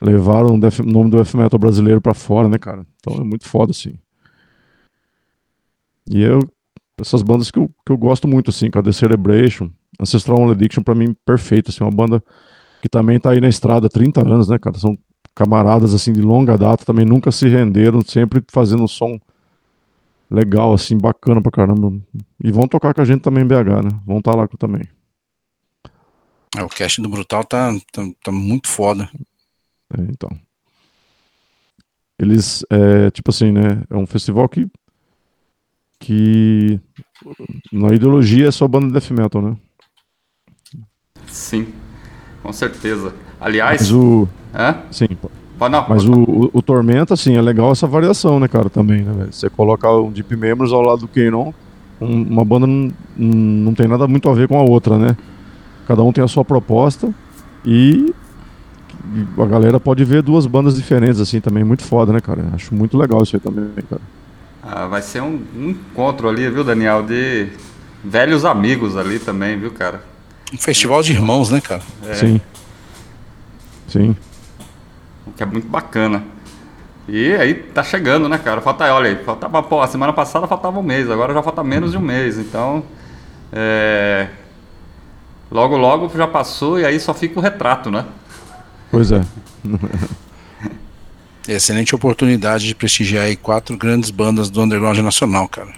levaram 0.00 0.54
o 0.54 0.58
nome 0.84 1.10
do 1.10 1.16
death 1.16 1.34
metal 1.34 1.58
brasileiro 1.58 2.00
pra 2.00 2.14
fora, 2.14 2.48
né, 2.48 2.58
cara? 2.58 2.86
Então 3.00 3.20
é 3.20 3.24
muito 3.24 3.48
foda, 3.48 3.72
assim. 3.72 3.94
E 6.08 6.22
eu, 6.22 6.40
essas 7.00 7.22
bandas 7.22 7.50
que 7.50 7.58
eu, 7.58 7.68
que 7.84 7.92
eu 7.92 7.96
gosto 7.96 8.28
muito, 8.28 8.50
assim, 8.50 8.68
a 8.72 8.82
The 8.82 8.92
Celebration, 8.92 9.70
Ancestral 9.98 10.40
One 10.40 10.52
Addiction, 10.52 10.82
pra 10.82 10.94
mim, 10.94 11.16
perfeito, 11.24 11.70
assim, 11.70 11.82
uma 11.82 11.90
banda 11.90 12.22
que 12.82 12.88
também 12.88 13.18
tá 13.18 13.30
aí 13.30 13.40
na 13.40 13.48
estrada 13.48 13.86
há 13.86 13.90
30 13.90 14.20
anos, 14.20 14.48
né, 14.48 14.58
cara? 14.58 14.78
São 14.78 14.96
camaradas, 15.34 15.94
assim, 15.94 16.12
de 16.12 16.20
longa 16.20 16.56
data, 16.56 16.84
também 16.84 17.04
nunca 17.04 17.32
se 17.32 17.48
renderam, 17.48 18.02
sempre 18.02 18.42
fazendo 18.52 18.86
som 18.86 19.18
legal, 20.30 20.72
assim, 20.72 20.96
bacana 20.96 21.40
pra 21.40 21.50
caramba. 21.50 21.92
E 22.42 22.50
vão 22.50 22.66
tocar 22.66 22.94
com 22.94 23.00
a 23.00 23.04
gente 23.04 23.22
também 23.22 23.44
em 23.44 23.46
BH, 23.46 23.82
né? 23.84 24.00
Vão 24.06 24.18
estar 24.18 24.32
tá 24.32 24.36
lá 24.36 24.48
também. 24.48 24.82
É, 26.56 26.62
o 26.62 26.68
cast 26.68 27.02
do 27.02 27.08
Brutal 27.08 27.44
tá, 27.44 27.72
tá, 27.92 28.02
tá 28.22 28.32
muito 28.32 28.68
foda. 28.68 29.10
É, 29.96 30.00
então. 30.02 30.30
Eles, 32.18 32.64
é, 32.70 33.10
tipo 33.10 33.30
assim, 33.30 33.50
né? 33.50 33.82
É 33.90 33.96
um 33.96 34.06
festival 34.06 34.48
que. 34.48 34.68
que. 35.98 36.80
Na 37.72 37.92
ideologia 37.92 38.48
é 38.48 38.50
só 38.50 38.68
banda 38.68 38.86
de 38.86 38.92
death 38.92 39.10
metal, 39.10 39.42
né? 39.42 39.56
Sim, 41.26 41.72
com 42.42 42.52
certeza. 42.52 43.14
Aliás. 43.40 43.80
Mas 43.80 43.92
o. 43.92 44.28
Hã? 44.54 44.84
Sim. 44.92 45.08
Não, 45.60 45.86
Mas 45.88 46.04
o, 46.04 46.12
o, 46.12 46.50
o, 46.52 46.62
Tormenta, 46.62 47.14
assim, 47.14 47.36
é 47.36 47.40
legal 47.40 47.72
essa 47.72 47.86
variação, 47.86 48.40
né, 48.40 48.48
cara, 48.48 48.68
também, 48.68 49.02
né, 49.02 49.12
velho? 49.12 49.32
Você 49.32 49.48
colocar 49.48 49.92
um 49.92 50.10
Deep 50.10 50.36
Members 50.36 50.72
ao 50.72 50.82
lado 50.82 51.00
do 51.00 51.08
Canon, 51.08 51.52
um, 52.00 52.22
uma 52.22 52.44
banda 52.44 52.66
não, 52.66 52.92
não 53.16 53.74
tem 53.74 53.86
nada 53.86 54.06
muito 54.06 54.28
a 54.28 54.34
ver 54.34 54.48
com 54.48 54.58
a 54.58 54.62
outra, 54.62 54.98
né? 54.98 55.16
Cada 55.86 56.02
um 56.02 56.12
tem 56.12 56.24
a 56.24 56.28
sua 56.28 56.44
proposta 56.44 57.12
e 57.64 58.12
a 59.38 59.46
galera 59.46 59.78
pode 59.78 60.04
ver 60.04 60.22
duas 60.22 60.46
bandas 60.46 60.74
diferentes, 60.74 61.20
assim, 61.20 61.40
também. 61.40 61.62
Muito 61.62 61.84
foda, 61.84 62.12
né, 62.12 62.20
cara? 62.20 62.44
Acho 62.54 62.74
muito 62.74 62.96
legal 62.96 63.22
isso 63.22 63.36
aí 63.36 63.40
também, 63.40 63.68
cara. 63.88 64.02
Ah, 64.62 64.86
vai 64.86 65.02
ser 65.02 65.22
um, 65.22 65.42
um 65.56 65.70
encontro 65.70 66.28
ali, 66.28 66.48
viu, 66.48 66.64
Daniel? 66.64 67.02
De 67.02 67.48
velhos 68.02 68.44
amigos 68.44 68.96
ali 68.96 69.18
também, 69.18 69.58
viu, 69.58 69.70
cara? 69.70 70.02
Um 70.52 70.58
festival 70.58 71.02
de 71.02 71.12
irmãos, 71.12 71.50
né, 71.50 71.60
cara? 71.60 71.82
É. 72.06 72.14
Sim. 72.14 72.40
Sim. 73.88 74.16
Que 75.36 75.42
é 75.42 75.46
muito 75.46 75.68
bacana. 75.68 76.22
E 77.08 77.32
aí 77.34 77.54
tá 77.54 77.82
chegando, 77.82 78.28
né, 78.28 78.38
cara? 78.38 78.60
Falta, 78.60 78.92
olha 78.92 79.10
aí, 79.10 79.24
faltava, 79.24 79.62
pô, 79.62 79.80
a 79.80 79.86
semana 79.86 80.12
passada 80.12 80.46
faltava 80.46 80.78
um 80.78 80.82
mês, 80.82 81.10
agora 81.10 81.34
já 81.34 81.42
falta 81.42 81.62
menos 81.62 81.92
de 81.92 81.98
um 81.98 82.00
mês. 82.00 82.38
Então, 82.38 82.82
é, 83.52 84.28
Logo, 85.54 85.76
logo 85.76 86.10
já 86.16 86.26
passou 86.26 86.80
e 86.80 86.84
aí 86.84 86.98
só 86.98 87.14
fica 87.14 87.38
o 87.38 87.42
retrato, 87.42 87.88
né? 87.88 88.04
Pois 88.90 89.12
é. 89.12 89.20
Excelente 91.46 91.94
oportunidade 91.94 92.66
de 92.66 92.74
prestigiar 92.74 93.26
aí 93.26 93.36
quatro 93.36 93.76
grandes 93.76 94.10
bandas 94.10 94.50
do 94.50 94.60
underground 94.60 94.98
nacional, 94.98 95.46
cara. 95.46 95.72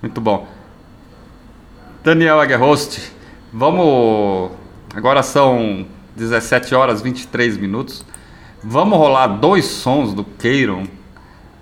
Muito 0.00 0.20
bom. 0.22 0.48
Daniel 2.02 2.40
Aguerhost, 2.40 3.12
vamos. 3.52 4.52
Agora 4.94 5.22
são 5.22 5.84
17 6.20 6.74
horas 6.74 7.00
23 7.00 7.56
minutos. 7.56 8.04
Vamos 8.62 8.98
rolar 8.98 9.26
dois 9.26 9.64
sons 9.64 10.12
do 10.12 10.22
Keiron. 10.22 10.86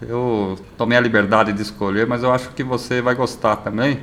Eu 0.03 0.59
tomei 0.77 0.99
a 0.99 1.01
liberdade 1.01 1.53
de 1.53 1.63
escolher, 1.63 2.07
mas 2.07 2.23
eu 2.23 2.33
acho 2.33 2.51
que 2.51 2.65
você 2.65 3.01
vai 3.01 3.15
gostar 3.15 3.57
também. 3.57 4.01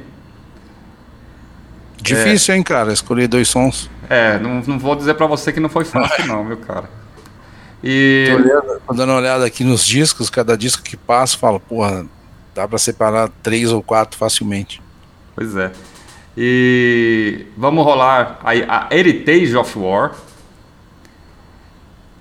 Difícil, 2.02 2.54
é. 2.54 2.58
hein, 2.58 2.64
cara, 2.64 2.94
escolher 2.94 3.28
dois 3.28 3.50
sons. 3.50 3.90
É, 4.10 4.40
não, 4.40 4.62
não 4.62 4.80
vou 4.80 4.96
dizer 4.96 5.16
para 5.16 5.26
você 5.26 5.52
que 5.52 5.60
não 5.60 5.70
foi 5.70 5.84
fácil, 5.84 6.26
não, 6.28 6.44
meu 6.44 6.58
cara. 6.58 6.90
E. 7.84 8.28
Tô, 8.30 8.36
olhando, 8.38 8.82
tô 8.88 8.94
dando 8.94 9.10
uma 9.10 9.20
olhada 9.20 9.46
aqui 9.46 9.64
nos 9.64 9.86
discos, 9.86 10.30
cada 10.30 10.58
disco 10.58 10.84
que 10.84 10.96
passa, 10.96 11.38
falo, 11.38 11.60
porra, 11.60 12.06
dá 12.54 12.68
para 12.68 12.78
separar 12.78 13.30
três 13.44 13.72
ou 13.72 13.82
quatro 13.84 14.18
facilmente. 14.18 14.82
Pois 15.36 15.56
é. 15.56 15.72
E 16.38 17.46
vamos 17.58 17.84
rolar 17.84 18.40
a, 18.44 18.52
a 18.52 18.96
Heritage 18.96 19.56
of 19.56 19.78
War, 19.78 20.14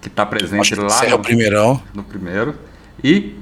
que 0.04 0.08
está 0.08 0.26
presente 0.26 0.74
lá 0.74 1.00
no, 1.00 1.08
é 1.08 1.14
o 1.14 1.18
primeirão. 1.18 1.82
no 1.94 2.04
primeiro. 2.04 2.54
E 3.02 3.34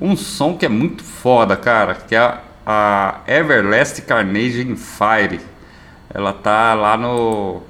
um 0.00 0.16
som 0.16 0.56
que 0.56 0.66
é 0.66 0.68
muito 0.68 1.04
foda, 1.04 1.56
cara, 1.56 1.94
que 1.94 2.14
é 2.14 2.18
a, 2.18 2.40
a 2.66 3.20
Everlast 3.26 4.02
Carnage 4.02 4.62
in 4.62 4.74
Fire. 4.74 5.40
Ela 6.12 6.32
tá 6.32 6.74
lá 6.74 6.96
no. 6.96 7.62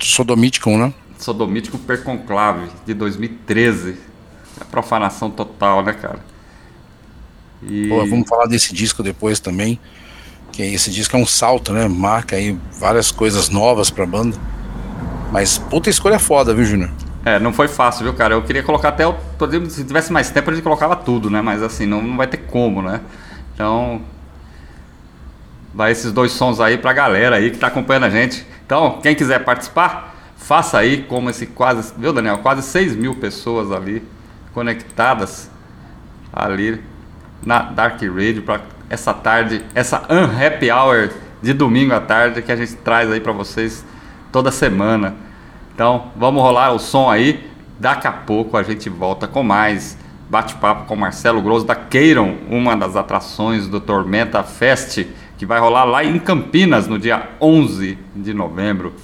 Sodomítico, 0.00 0.70
né? 0.78 0.94
Sodomítico 1.18 1.78
Perconclave, 1.78 2.70
de 2.86 2.94
2013. 2.94 3.96
É 4.60 4.64
profanação 4.64 5.28
total, 5.28 5.82
né, 5.82 5.94
cara? 5.94 6.20
E... 7.62 7.88
Pô, 7.88 8.06
vamos 8.06 8.28
falar 8.28 8.46
desse 8.46 8.72
disco 8.72 9.02
depois 9.02 9.40
também. 9.40 9.80
Que 10.52 10.62
esse 10.62 10.92
disco 10.92 11.16
é 11.16 11.20
um 11.20 11.26
salto, 11.26 11.72
né? 11.72 11.88
Marca 11.88 12.36
aí 12.36 12.56
várias 12.78 13.10
coisas 13.10 13.48
novas 13.48 13.90
pra 13.90 14.06
banda. 14.06 14.38
Mas 15.32 15.58
puta 15.58 15.90
escolha 15.90 16.20
foda, 16.20 16.54
viu, 16.54 16.64
Júnior? 16.64 16.90
É, 17.26 17.40
não 17.40 17.52
foi 17.52 17.66
fácil, 17.66 18.04
viu, 18.04 18.14
cara? 18.14 18.34
Eu 18.34 18.42
queria 18.42 18.62
colocar 18.62 18.90
até. 18.90 19.02
Se 19.68 19.82
tivesse 19.82 20.12
mais 20.12 20.30
tempo, 20.30 20.48
a 20.48 20.54
gente 20.54 20.62
colocava 20.62 20.94
tudo, 20.94 21.28
né? 21.28 21.42
Mas 21.42 21.60
assim, 21.60 21.84
não, 21.84 22.00
não 22.00 22.16
vai 22.16 22.28
ter 22.28 22.36
como, 22.36 22.80
né? 22.80 23.00
Então, 23.52 24.00
vai 25.74 25.90
esses 25.90 26.12
dois 26.12 26.30
sons 26.30 26.60
aí 26.60 26.78
pra 26.78 26.92
galera 26.92 27.34
aí 27.34 27.50
que 27.50 27.58
tá 27.58 27.66
acompanhando 27.66 28.04
a 28.04 28.10
gente. 28.10 28.46
Então, 28.64 29.00
quem 29.02 29.12
quiser 29.12 29.42
participar, 29.42 30.14
faça 30.36 30.78
aí 30.78 31.02
como 31.02 31.28
esse 31.28 31.46
quase, 31.46 31.92
viu 31.98 32.12
Daniel? 32.12 32.38
Quase 32.38 32.62
6 32.62 32.94
mil 32.94 33.16
pessoas 33.16 33.72
ali 33.72 34.04
conectadas 34.54 35.50
ali 36.32 36.80
na 37.44 37.58
Dark 37.58 38.00
Radio 38.02 38.44
para 38.44 38.60
essa 38.88 39.12
tarde, 39.12 39.64
essa 39.74 40.06
Unhappy 40.08 40.70
Hour 40.70 41.10
de 41.42 41.52
domingo 41.52 41.92
à 41.92 41.98
tarde 41.98 42.40
que 42.40 42.52
a 42.52 42.56
gente 42.56 42.76
traz 42.76 43.10
aí 43.10 43.18
para 43.18 43.32
vocês 43.32 43.84
toda 44.30 44.52
semana. 44.52 45.25
Então, 45.76 46.10
vamos 46.16 46.42
rolar 46.42 46.72
o 46.72 46.78
som 46.78 47.10
aí. 47.10 47.50
Daqui 47.78 48.06
a 48.06 48.12
pouco 48.12 48.56
a 48.56 48.62
gente 48.62 48.88
volta 48.88 49.28
com 49.28 49.42
mais 49.42 49.98
bate-papo 50.26 50.86
com 50.86 50.96
Marcelo 50.96 51.42
Grosso 51.42 51.66
da 51.66 51.74
Queiram, 51.74 52.38
uma 52.48 52.74
das 52.74 52.96
atrações 52.96 53.68
do 53.68 53.78
Tormenta 53.78 54.42
Fest, 54.42 55.04
que 55.36 55.44
vai 55.44 55.60
rolar 55.60 55.84
lá 55.84 56.02
em 56.02 56.18
Campinas 56.18 56.88
no 56.88 56.98
dia 56.98 57.28
11 57.38 57.98
de 58.16 58.32
novembro. 58.32 58.94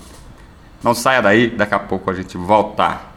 Não 0.82 0.94
saia 0.94 1.20
daí, 1.20 1.50
daqui 1.50 1.74
a 1.74 1.78
pouco 1.78 2.11
a 2.11 2.14
gente 2.14 2.38
volta. 2.38 3.12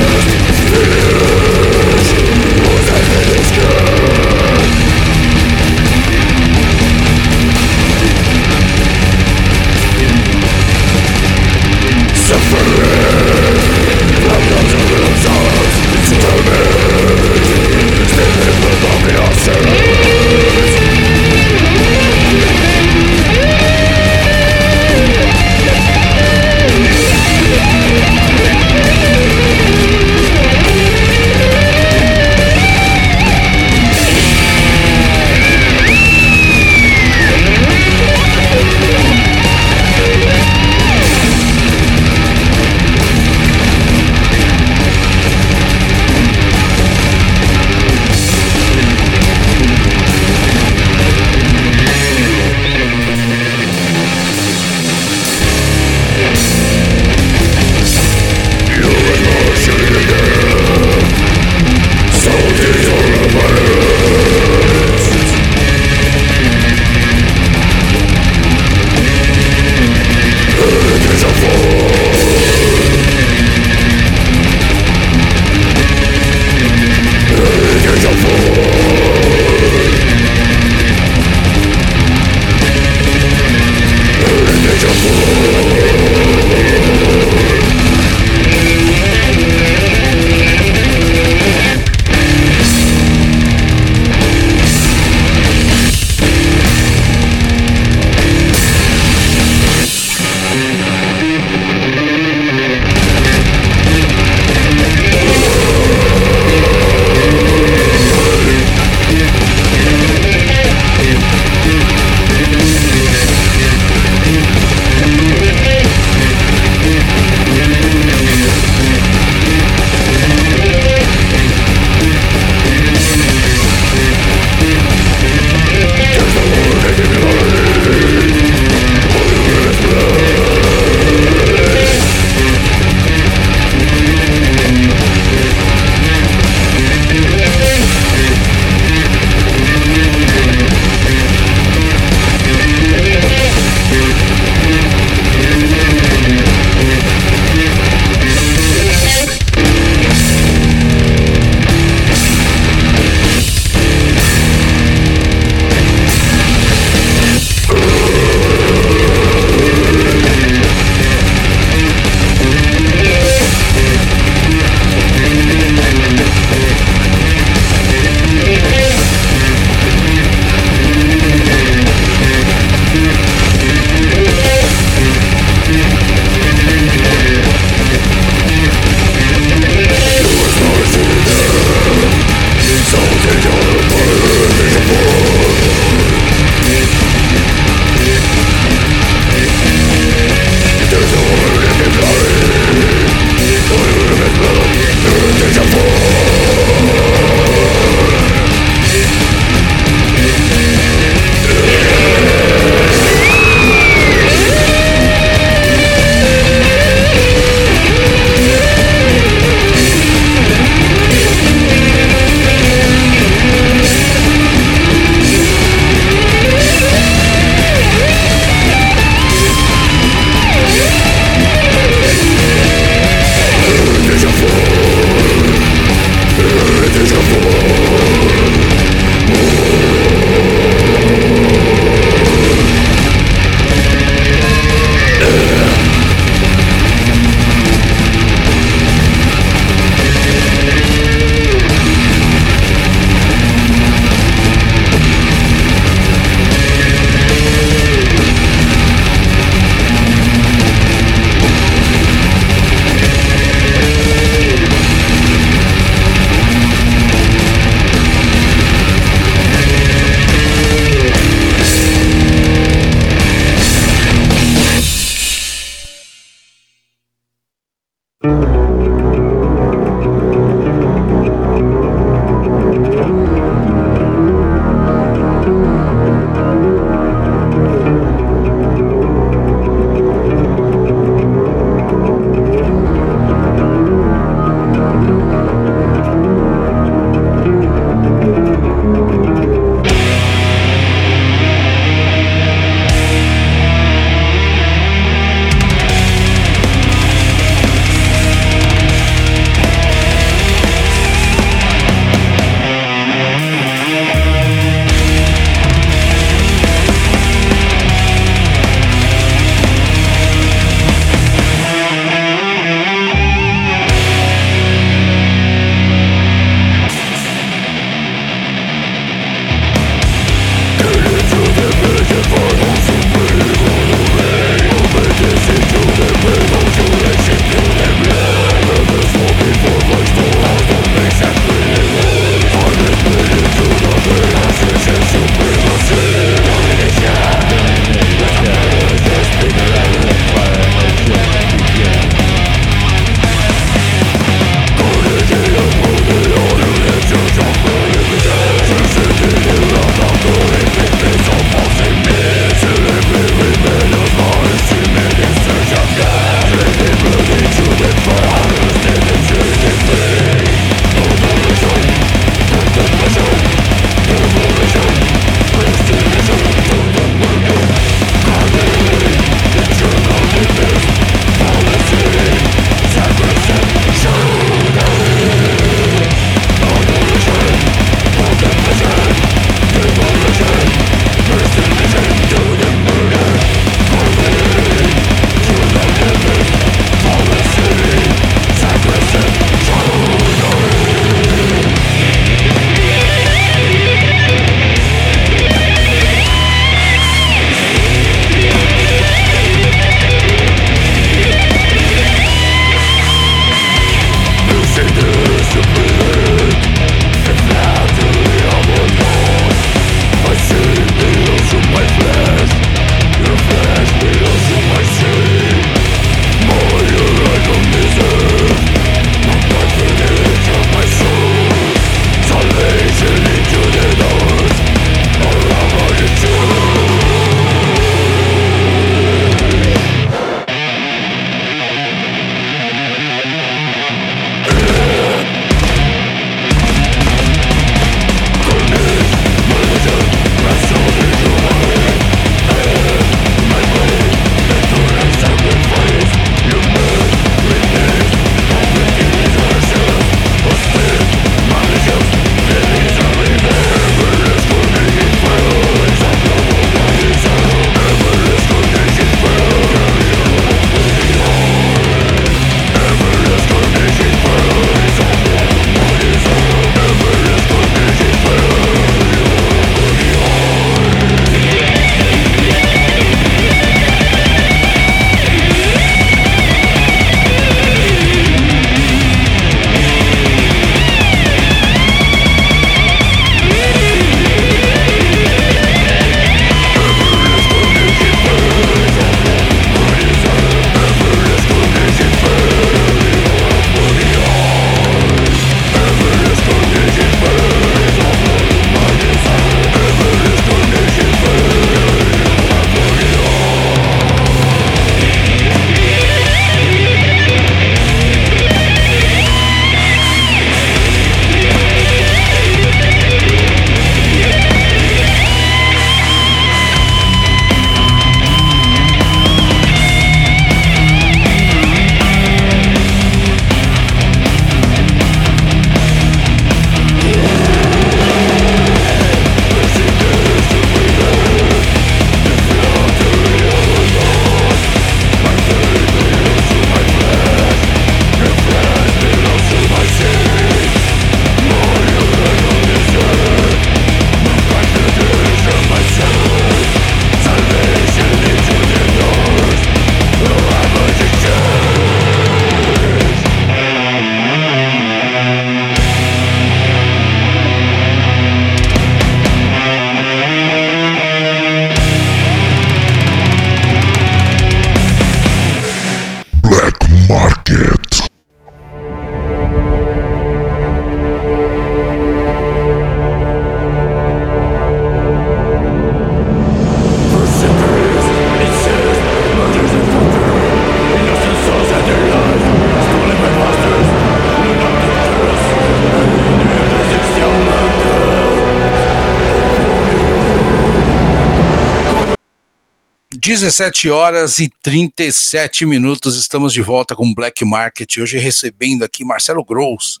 17 593.30 593.88
horas 593.88 594.40
e 594.40 594.50
37 594.60 595.64
minutos, 595.64 596.16
estamos 596.16 596.52
de 596.52 596.60
volta 596.60 596.96
com 596.96 597.14
Black 597.14 597.44
Market. 597.44 597.98
Hoje 597.98 598.18
recebendo 598.18 598.82
aqui 598.82 599.04
Marcelo 599.04 599.44
Gross, 599.44 600.00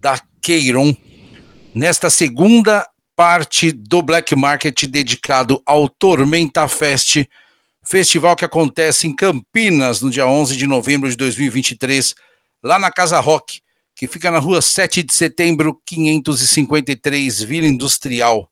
da 0.00 0.18
Queiron, 0.40 0.96
nesta 1.74 2.08
segunda 2.08 2.88
parte 3.14 3.70
do 3.70 4.00
Black 4.00 4.34
Market 4.34 4.86
dedicado 4.86 5.62
ao 5.66 5.90
Tormenta 5.90 6.66
Fest, 6.66 7.26
festival 7.84 8.34
que 8.34 8.46
acontece 8.46 9.06
em 9.06 9.14
Campinas 9.14 10.00
no 10.00 10.10
dia 10.10 10.26
11 10.26 10.56
de 10.56 10.66
novembro 10.66 11.10
de 11.10 11.18
2023, 11.18 12.14
lá 12.62 12.78
na 12.78 12.90
Casa 12.90 13.20
Rock, 13.20 13.60
que 13.94 14.06
fica 14.06 14.30
na 14.30 14.38
rua 14.38 14.62
7 14.62 15.02
de 15.02 15.12
setembro, 15.12 15.78
553, 15.84 17.42
Vila 17.42 17.66
Industrial. 17.66 18.50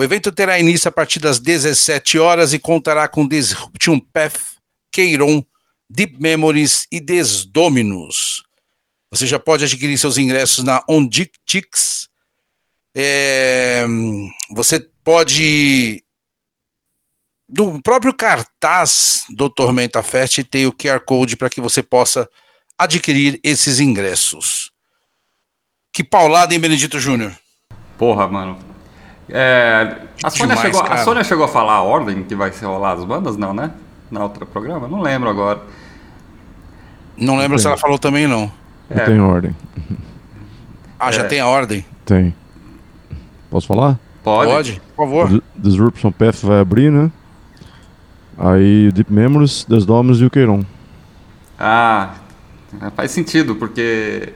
O 0.00 0.02
evento 0.02 0.32
terá 0.32 0.58
início 0.58 0.88
a 0.88 0.90
partir 0.90 1.18
das 1.18 1.38
17 1.38 2.18
horas 2.18 2.54
e 2.54 2.58
contará 2.58 3.06
com 3.06 3.28
Disruption 3.28 4.00
Path, 4.00 4.40
Keiron, 4.90 5.44
Deep 5.90 6.16
Memories 6.18 6.86
e 6.90 6.98
Desdominus. 6.98 8.42
Você 9.10 9.26
já 9.26 9.38
pode 9.38 9.64
adquirir 9.64 9.98
seus 9.98 10.16
ingressos 10.16 10.64
na 10.64 10.82
OnDictix. 10.88 12.08
É, 12.96 13.84
você 14.50 14.80
pode. 15.04 16.02
Do 17.46 17.78
próprio 17.82 18.14
cartaz 18.14 19.26
do 19.28 19.50
Tormenta 19.50 20.02
Fest 20.02 20.42
tem 20.44 20.66
o 20.66 20.72
QR 20.72 21.00
Code 21.00 21.36
para 21.36 21.50
que 21.50 21.60
você 21.60 21.82
possa 21.82 22.26
adquirir 22.78 23.38
esses 23.44 23.80
ingressos. 23.80 24.72
Que 25.92 26.02
paulada, 26.02 26.54
hein, 26.54 26.60
Benedito 26.60 26.98
Júnior? 26.98 27.38
Porra, 27.98 28.26
mano. 28.26 28.69
É, 29.32 29.96
a, 30.22 30.30
Sônia 30.30 30.56
Demais, 30.56 30.76
chegou, 30.76 30.92
a 30.92 30.96
Sônia 30.98 31.24
chegou 31.24 31.44
a 31.44 31.48
falar 31.48 31.74
a 31.74 31.82
ordem 31.82 32.22
que 32.24 32.34
vai 32.34 32.52
ser 32.52 32.66
rolar 32.66 32.92
as 32.92 33.04
bandas, 33.04 33.36
não, 33.36 33.54
né? 33.54 33.70
Na 34.10 34.24
outra 34.24 34.44
programa? 34.44 34.88
Não 34.88 35.00
lembro 35.00 35.28
agora. 35.28 35.60
Não 37.16 37.36
lembro 37.36 37.58
se 37.58 37.66
ela 37.66 37.76
falou 37.76 37.98
também, 37.98 38.26
não. 38.26 38.50
É. 38.88 39.04
Tem 39.04 39.20
ordem. 39.20 39.54
Ah, 40.98 41.12
já 41.12 41.22
é. 41.22 41.26
tem 41.26 41.40
a 41.40 41.46
ordem? 41.46 41.84
Tem. 42.04 42.34
Posso 43.50 43.66
falar? 43.66 43.98
Pode. 44.22 44.50
Pode, 44.50 44.82
por 44.96 45.06
favor. 45.06 45.42
Disruption 45.56 46.10
Path 46.10 46.42
vai 46.42 46.60
abrir, 46.60 46.90
né? 46.90 47.10
Aí 48.36 48.90
Deep 48.92 49.12
Memories, 49.12 49.64
Desdomes 49.68 50.18
e 50.18 50.24
o 50.24 50.30
Queiron. 50.30 50.62
Ah, 51.58 52.14
faz 52.96 53.10
sentido, 53.10 53.54
porque 53.54 54.32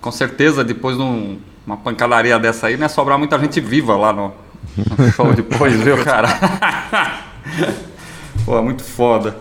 com 0.00 0.10
certeza 0.10 0.64
depois 0.64 0.96
de 0.96 1.38
uma 1.70 1.76
pancadaria 1.76 2.38
dessa 2.38 2.66
aí 2.66 2.76
não 2.76 2.86
é 2.86 2.88
sobrar 2.88 3.16
muita 3.16 3.38
gente 3.38 3.60
viva 3.60 3.96
lá 3.96 4.12
no, 4.12 4.32
no 4.98 5.12
show 5.12 5.32
depois, 5.34 5.80
viu, 5.80 6.02
cara? 6.04 6.28
Pô, 8.44 8.58
é 8.58 8.60
muito 8.60 8.82
foda. 8.82 9.36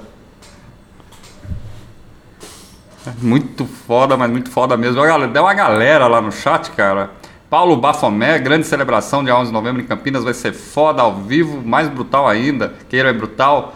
Muito 3.20 3.66
foda, 3.66 4.16
mas 4.16 4.30
muito 4.30 4.52
foda 4.52 4.78
mesmo. 4.78 5.02
Deu 5.28 5.44
uma 5.44 5.54
galera 5.54 6.06
lá 6.08 6.22
no 6.22 6.32
chat, 6.32 6.70
cara. 6.72 7.12
Paulo 7.50 7.76
Bafomé, 7.78 8.38
grande 8.38 8.68
celebração 8.68 9.24
dia 9.24 9.36
11 9.36 9.48
de 9.48 9.54
novembro 9.54 9.82
em 9.82 9.86
Campinas, 9.86 10.24
vai 10.24 10.36
ser 10.36 10.54
foda 10.54 11.02
ao 11.02 11.16
vivo, 11.16 11.66
mais 11.66 11.88
brutal 11.88 12.28
ainda. 12.28 12.76
Queira 12.88 13.10
é 13.10 13.14
brutal, 13.14 13.74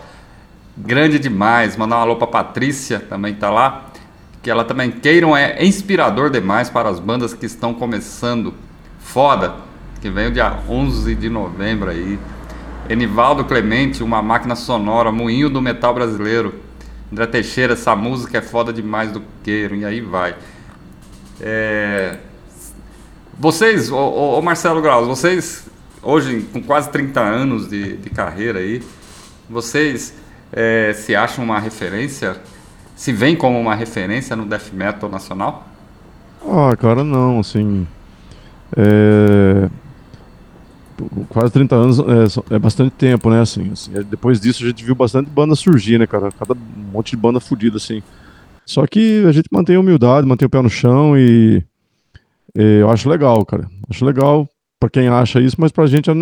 grande 0.78 1.18
demais. 1.18 1.76
Mandar 1.76 1.98
um 1.98 2.02
alô 2.02 2.16
pra 2.18 2.28
Patrícia, 2.28 3.00
também 3.00 3.34
tá 3.34 3.50
lá. 3.50 3.86
Que 4.44 4.52
ela 4.52 4.66
também, 4.66 4.92
Queiram 4.92 5.36
é 5.36 5.64
inspirador 5.66 6.30
demais 6.30 6.70
para 6.70 6.90
as 6.90 7.00
bandas 7.00 7.34
que 7.34 7.46
estão 7.46 7.74
começando. 7.74 8.54
Foda, 9.00 9.56
que 10.02 10.10
vem 10.10 10.28
o 10.28 10.32
dia 10.32 10.60
11 10.68 11.16
de 11.16 11.30
novembro 11.30 11.90
aí. 11.90 12.20
Enivaldo 12.90 13.46
Clemente, 13.46 14.04
uma 14.04 14.22
máquina 14.22 14.56
sonora, 14.56 15.12
moinho 15.14 15.50
do 15.50 15.62
metal 15.62 15.94
brasileiro. 15.94 16.56
André 17.10 17.26
Teixeira, 17.28 17.74
essa 17.74 17.96
música 17.96 18.40
é 18.40 18.42
foda 18.42 18.74
demais 18.74 19.12
do 19.12 19.24
Queiro, 19.44 19.76
e 19.76 19.86
aí 19.86 20.02
vai. 20.02 20.36
É... 21.40 22.18
Vocês, 23.40 23.90
ô, 23.90 24.42
Marcelo 24.42 24.82
Graus, 24.82 25.08
vocês, 25.08 25.66
hoje 26.02 26.46
com 26.52 26.62
quase 26.62 26.90
30 26.90 27.20
anos 27.22 27.70
de, 27.70 27.98
de 27.98 28.10
carreira 28.10 28.60
aí, 28.60 28.84
vocês 29.50 30.14
é, 30.52 30.94
se 30.94 31.16
acham 31.16 31.46
uma 31.46 31.60
referência? 31.60 32.38
Se 32.96 33.12
vem 33.12 33.36
como 33.36 33.60
uma 33.60 33.76
referência 33.76 34.36
no 34.36 34.46
death 34.46 34.72
metal 34.74 35.10
nacional? 35.10 35.68
Ah, 36.48 36.76
cara, 36.76 37.04
não, 37.04 37.40
assim. 37.40 37.88
É 38.76 39.70
quase 41.30 41.52
30 41.54 41.76
anos 41.76 42.00
é, 42.00 42.56
é, 42.56 42.60
bastante 42.60 42.92
tempo, 42.92 43.30
né? 43.30 43.42
Assim, 43.42 43.72
assim, 43.72 43.96
é, 43.96 44.04
depois 44.04 44.40
disso 44.40 44.64
a 44.64 44.68
gente 44.68 44.84
viu 44.84 44.96
bastante 44.96 45.30
banda 45.30 45.56
surgir, 45.56 45.98
né, 45.98 46.08
cara? 46.08 46.32
Cada 46.32 46.54
monte 46.56 47.12
de 47.12 47.18
banda 47.18 47.40
fodida, 47.40 47.78
assim. 47.78 48.02
Só 48.66 48.86
que 48.88 49.24
a 49.26 49.32
gente 49.32 49.48
mantém 49.52 49.76
a 49.76 49.80
humildade, 49.80 50.28
mantém 50.28 50.46
o 50.46 50.50
pé 50.50 50.62
no 50.62 50.70
chão 50.70 51.18
e, 51.18 51.64
e 52.56 52.80
eu 52.80 52.90
acho 52.90 53.10
legal, 53.10 53.46
cara. 53.46 53.68
Acho 53.90 54.06
legal 54.06 54.48
para 54.80 54.90
quem 54.90 55.08
acha 55.08 55.40
isso, 55.40 55.56
mas 55.60 55.72
pra 55.72 55.88
gente 55.88 56.10
é 56.10 56.14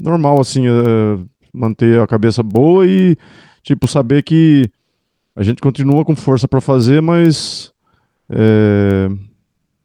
normal, 0.00 0.40
assim, 0.40 0.66
é, 0.66 1.18
manter 1.52 2.00
a 2.00 2.06
cabeça 2.06 2.42
boa 2.42 2.86
e, 2.86 3.16
tipo, 3.62 3.86
saber 3.86 4.22
que 4.22 4.70
a 5.38 5.44
gente 5.44 5.62
continua 5.62 6.04
com 6.04 6.16
força 6.16 6.48
para 6.48 6.60
fazer, 6.60 7.00
mas 7.00 7.72
é, 8.28 9.08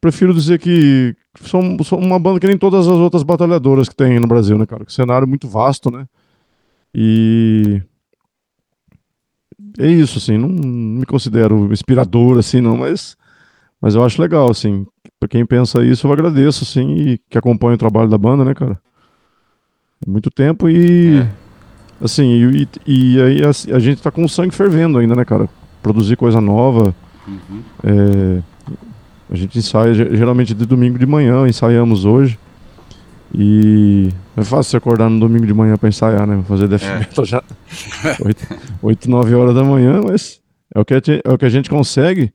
prefiro 0.02 0.34
dizer 0.34 0.58
que 0.58 1.16
são 1.42 1.78
uma 1.92 2.18
banda 2.18 2.40
que 2.40 2.48
nem 2.48 2.58
todas 2.58 2.88
as 2.88 2.98
outras 2.98 3.22
batalhadoras 3.22 3.88
que 3.88 3.96
tem 3.96 4.20
no 4.20 4.26
Brasil, 4.26 4.58
né, 4.58 4.66
cara? 4.66 4.82
O 4.82 4.92
cenário 4.92 5.26
é 5.26 5.28
muito 5.28 5.48
vasto, 5.48 5.92
né? 5.92 6.08
E 6.92 7.84
é 9.78 9.86
isso, 9.86 10.18
assim, 10.18 10.40
não 10.40 10.50
me 10.50 11.06
considero 11.06 11.72
inspirador, 11.72 12.40
assim, 12.40 12.60
não, 12.60 12.76
mas, 12.76 13.16
mas 13.80 13.94
eu 13.94 14.04
acho 14.04 14.20
legal, 14.20 14.50
assim, 14.50 14.88
pra 15.20 15.30
quem 15.30 15.46
pensa 15.46 15.86
isso, 15.86 16.08
eu 16.08 16.12
agradeço, 16.12 16.64
assim, 16.64 16.96
e 16.96 17.18
que 17.30 17.38
acompanha 17.38 17.76
o 17.76 17.80
trabalho 17.80 18.10
da 18.10 18.18
banda, 18.18 18.44
né, 18.44 18.56
cara? 18.56 18.82
Muito 20.08 20.32
tempo 20.32 20.68
e, 20.68 21.20
é. 21.20 21.43
Assim, 22.04 22.24
e, 22.26 22.68
e, 22.86 23.22
aí 23.22 23.42
a, 23.44 23.76
a, 23.76 23.80
gente 23.80 24.02
tá 24.02 24.12
com 24.12 24.26
o 24.26 24.30
sangue 24.30 24.54
fervendo 24.54 24.98
ainda, 24.98 25.16
né, 25.16 25.24
cara? 25.24 25.48
Produzir 25.82 26.18
coisa 26.18 26.42
nova, 26.42 26.94
uhum. 27.28 27.62
é, 27.84 28.42
a 29.32 29.36
gente 29.36 29.58
ensaia 29.58 29.94
geralmente 29.94 30.54
de 30.54 30.66
domingo 30.66 31.00
de 31.00 31.06
manhã, 31.06 31.48
ensaiamos 31.48 32.06
hoje. 32.06 32.38
E 33.34 34.10
é 34.38 34.44
fácil 34.44 34.72
se 34.72 34.78
acordar 34.78 35.10
no 35.10 35.20
domingo 35.20 35.48
de 35.48 35.54
manhã 35.54 35.76
para 35.76 35.90
ensaiar, 35.90 36.28
né? 36.28 36.44
Fazer 36.48 36.68
death 36.68 36.84
é. 36.84 37.00
metal 37.00 37.26
já 37.26 37.44
8, 38.24 38.48
8, 38.84 39.10
9 39.10 39.34
horas 39.34 39.56
da 39.56 39.64
manhã, 39.64 40.02
mas 40.04 40.40
é 40.76 40.80
o, 40.80 40.86
que 40.86 40.94
a, 40.94 41.02
é 41.24 41.34
o 41.34 41.38
que 41.38 41.46
a 41.46 41.50
gente 41.50 41.70
consegue, 41.70 42.32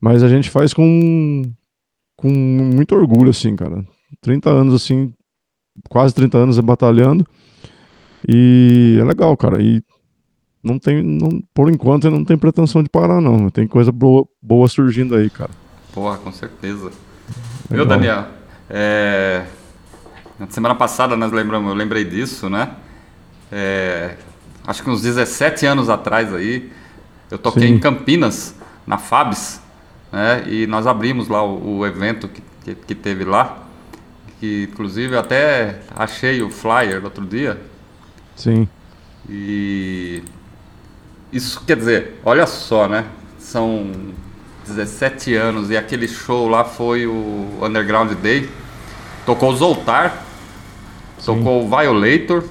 mas 0.00 0.22
a 0.22 0.28
gente 0.28 0.48
faz 0.48 0.72
com, 0.72 1.42
com 2.16 2.28
muito 2.30 2.94
orgulho, 2.94 3.28
assim, 3.30 3.54
cara. 3.54 3.84
30 4.22 4.48
anos, 4.48 4.74
assim, 4.74 5.12
quase 5.90 6.14
30 6.14 6.38
anos 6.38 6.58
batalhando. 6.60 7.26
E 8.26 8.98
é 9.00 9.04
legal, 9.04 9.36
cara. 9.36 9.62
E 9.62 9.82
não 10.62 10.78
tem, 10.78 11.02
não, 11.02 11.42
por 11.54 11.70
enquanto, 11.70 12.10
não 12.10 12.24
tem 12.24 12.36
pretensão 12.36 12.82
de 12.82 12.88
parar, 12.88 13.20
não. 13.20 13.50
Tem 13.50 13.66
coisa 13.66 13.92
boa, 13.92 14.26
boa 14.42 14.68
surgindo 14.68 15.14
aí, 15.14 15.30
cara. 15.30 15.50
Porra, 15.92 16.16
com 16.18 16.32
certeza. 16.32 16.90
Viu, 17.70 17.84
Daniel? 17.84 18.26
É... 18.68 19.44
Na 20.38 20.48
semana 20.48 20.74
passada 20.74 21.16
nós 21.16 21.32
lembramos, 21.32 21.68
eu 21.68 21.76
lembrei 21.76 22.04
disso, 22.04 22.48
né? 22.48 22.70
É... 23.50 24.16
Acho 24.66 24.82
que 24.82 24.90
uns 24.90 25.02
17 25.02 25.66
anos 25.66 25.88
atrás 25.88 26.32
aí, 26.34 26.70
eu 27.30 27.38
toquei 27.38 27.68
Sim. 27.68 27.74
em 27.74 27.78
Campinas, 27.78 28.54
na 28.86 28.98
Fabs, 28.98 29.60
né? 30.12 30.44
E 30.46 30.66
nós 30.66 30.86
abrimos 30.86 31.28
lá 31.28 31.42
o, 31.42 31.78
o 31.78 31.86
evento 31.86 32.28
que, 32.28 32.42
que, 32.64 32.74
que, 32.74 32.94
teve 32.94 33.24
lá. 33.24 33.64
Que 34.40 34.68
inclusive 34.70 35.14
eu 35.14 35.20
até 35.20 35.80
achei 35.96 36.42
o 36.42 36.50
flyer 36.50 37.04
outro 37.04 37.24
dia. 37.24 37.60
Sim. 38.38 38.68
E 39.28 40.22
isso 41.32 41.60
quer 41.66 41.76
dizer, 41.76 42.20
olha 42.24 42.46
só, 42.46 42.86
né? 42.88 43.04
São 43.36 43.90
17 44.64 45.34
anos, 45.34 45.70
e 45.70 45.76
aquele 45.76 46.06
show 46.06 46.48
lá 46.48 46.64
foi 46.64 47.04
o 47.04 47.48
Underground 47.60 48.12
Day. 48.12 48.48
Tocou 49.26 49.54
Zoltar, 49.56 50.24
Sim. 51.18 51.34
tocou 51.34 51.68
Violator, 51.68 52.44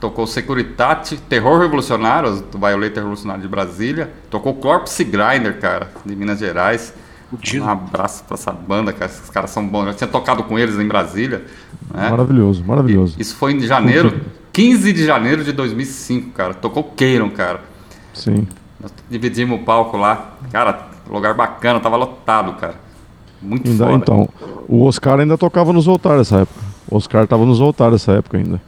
tocou 0.00 0.24
Securitate, 0.24 1.16
Terror 1.16 1.60
Revolucionário, 1.60 2.40
do 2.40 2.56
Violator 2.56 2.98
Revolucionário 2.98 3.42
de 3.42 3.48
Brasília, 3.48 4.12
tocou 4.30 4.54
Corpse 4.54 5.02
Grinder, 5.02 5.58
cara, 5.58 5.90
de 6.06 6.14
Minas 6.14 6.38
Gerais. 6.38 6.94
Um 7.32 7.68
abraço 7.68 8.24
pra 8.24 8.34
essa 8.34 8.52
banda, 8.52 8.92
cara. 8.92 9.10
Esses 9.10 9.28
caras 9.28 9.50
são 9.50 9.66
bons. 9.66 9.86
Eu 9.86 9.94
tinha 9.94 10.08
tocado 10.08 10.44
com 10.44 10.58
eles 10.58 10.78
em 10.78 10.88
Brasília. 10.88 11.44
Né? 11.92 12.08
Maravilhoso, 12.08 12.64
maravilhoso. 12.64 13.16
E 13.18 13.22
isso 13.22 13.36
foi 13.36 13.52
em 13.52 13.60
janeiro, 13.60 14.20
15 14.52 14.92
de 14.92 15.04
janeiro 15.04 15.44
de 15.44 15.52
2005, 15.52 16.30
cara. 16.30 16.54
Tocou 16.54 16.84
Keiron, 16.84 17.30
cara. 17.30 17.60
Sim. 18.14 18.48
Nós 18.80 18.92
dividimos 19.10 19.60
o 19.60 19.64
palco 19.64 19.96
lá. 19.96 20.36
Cara, 20.50 20.88
Lugar 21.10 21.34
bacana, 21.34 21.80
tava 21.80 21.96
lotado, 21.96 22.52
cara. 22.54 22.74
Muito 23.40 23.68
ainda, 23.68 23.84
foda. 23.84 23.96
Então, 23.96 24.28
o 24.68 24.84
Oscar 24.84 25.20
ainda 25.20 25.38
tocava 25.38 25.72
nos 25.72 25.86
Voltar 25.86 26.18
nessa 26.18 26.40
época. 26.40 26.60
O 26.90 26.96
Oscar 26.96 27.26
tava 27.26 27.44
nos 27.44 27.58
Voltar 27.58 27.90
nessa 27.90 28.12
época 28.12 28.36
ainda. 28.36 28.60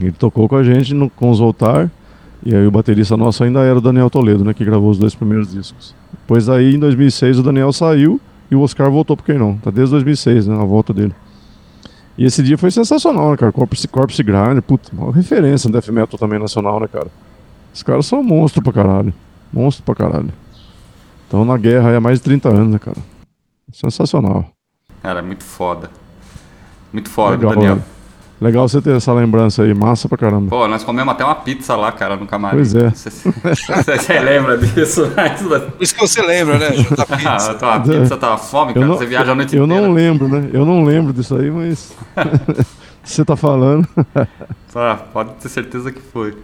Ele 0.00 0.12
tocou 0.12 0.48
com 0.48 0.56
a 0.56 0.62
gente 0.62 0.92
no, 0.92 1.08
com 1.08 1.30
os 1.30 1.38
Voltar. 1.38 1.90
E 2.44 2.54
aí 2.54 2.66
o 2.66 2.70
baterista 2.70 3.16
nosso 3.16 3.42
ainda 3.42 3.60
era 3.60 3.78
o 3.78 3.80
Daniel 3.80 4.10
Toledo, 4.10 4.44
né? 4.44 4.52
Que 4.52 4.64
gravou 4.64 4.90
os 4.90 4.98
dois 4.98 5.14
primeiros 5.14 5.50
discos. 5.50 5.94
Depois 6.12 6.48
aí, 6.48 6.74
em 6.74 6.78
2006, 6.78 7.38
o 7.38 7.42
Daniel 7.42 7.72
saiu 7.72 8.20
e 8.50 8.54
o 8.54 8.60
Oscar 8.60 8.90
voltou 8.90 9.16
quem 9.16 9.38
não. 9.38 9.56
Tá 9.56 9.70
desde 9.70 9.92
2006, 9.92 10.46
né? 10.46 10.54
A 10.54 10.64
volta 10.64 10.92
dele. 10.92 11.14
E 12.18 12.24
esse 12.24 12.42
dia 12.42 12.58
foi 12.58 12.70
sensacional, 12.70 13.30
né, 13.30 13.36
cara? 13.36 13.50
Corpse, 13.50 13.88
Corpse 13.88 14.22
Grinder, 14.22 14.62
puta, 14.62 14.90
uma 14.92 15.10
referência 15.10 15.68
no 15.68 15.72
death 15.72 15.88
metal 15.88 16.18
também 16.18 16.38
nacional, 16.38 16.78
né, 16.78 16.86
cara? 16.86 17.08
Os 17.72 17.82
caras 17.82 18.06
são 18.06 18.22
monstro 18.22 18.62
pra 18.62 18.72
caralho. 18.72 19.12
Monstro 19.52 19.82
pra 19.82 19.94
caralho. 19.94 20.30
Estão 21.24 21.44
na 21.44 21.56
guerra 21.56 21.90
aí 21.90 21.96
há 21.96 22.00
mais 22.00 22.18
de 22.18 22.24
30 22.24 22.48
anos, 22.50 22.68
né, 22.68 22.78
cara? 22.78 22.98
Sensacional. 23.72 24.46
Cara, 25.02 25.22
muito 25.22 25.42
foda. 25.42 25.90
Muito 26.92 27.08
foda, 27.08 27.36
Legal, 27.36 27.54
Daniel. 27.54 27.78
Legal 28.44 28.68
você 28.68 28.82
ter 28.82 28.94
essa 28.94 29.10
lembrança 29.10 29.62
aí, 29.62 29.72
massa 29.72 30.06
pra 30.06 30.18
caramba. 30.18 30.50
Pô, 30.50 30.68
nós 30.68 30.84
comemos 30.84 31.14
até 31.14 31.24
uma 31.24 31.34
pizza 31.34 31.74
lá, 31.74 31.90
cara, 31.90 32.14
no 32.14 32.26
camarim. 32.26 32.56
Pois 32.58 32.74
é. 32.74 32.90
Se 32.90 33.10
você 33.10 34.20
lembra 34.20 34.58
disso, 34.58 35.10
isso 35.80 35.94
que 35.94 36.00
você 36.02 36.20
lembra, 36.20 36.58
né? 36.58 36.74
Junta 36.74 37.06
Ah, 37.08 37.16
pizza. 37.16 37.54
tua 37.54 37.80
pizza 37.80 38.16
tava 38.18 38.36
fome, 38.36 38.72
Eu 38.72 38.74
cara. 38.74 38.86
não, 38.86 38.98
você 38.98 39.06
viaja 39.06 39.32
a 39.32 39.34
noite 39.34 39.56
eu 39.56 39.64
inteira. 39.64 39.82
não 39.82 39.94
lembro, 39.94 40.28
né? 40.28 40.50
Eu 40.52 40.66
não 40.66 40.84
lembro 40.84 41.10
disso 41.14 41.34
aí, 41.36 41.50
mas. 41.50 41.94
você 43.02 43.24
tá 43.24 43.34
falando. 43.34 43.88
Ah, 44.74 44.96
pode 45.10 45.30
ter 45.40 45.48
certeza 45.48 45.90
que 45.90 46.02
foi. 46.02 46.36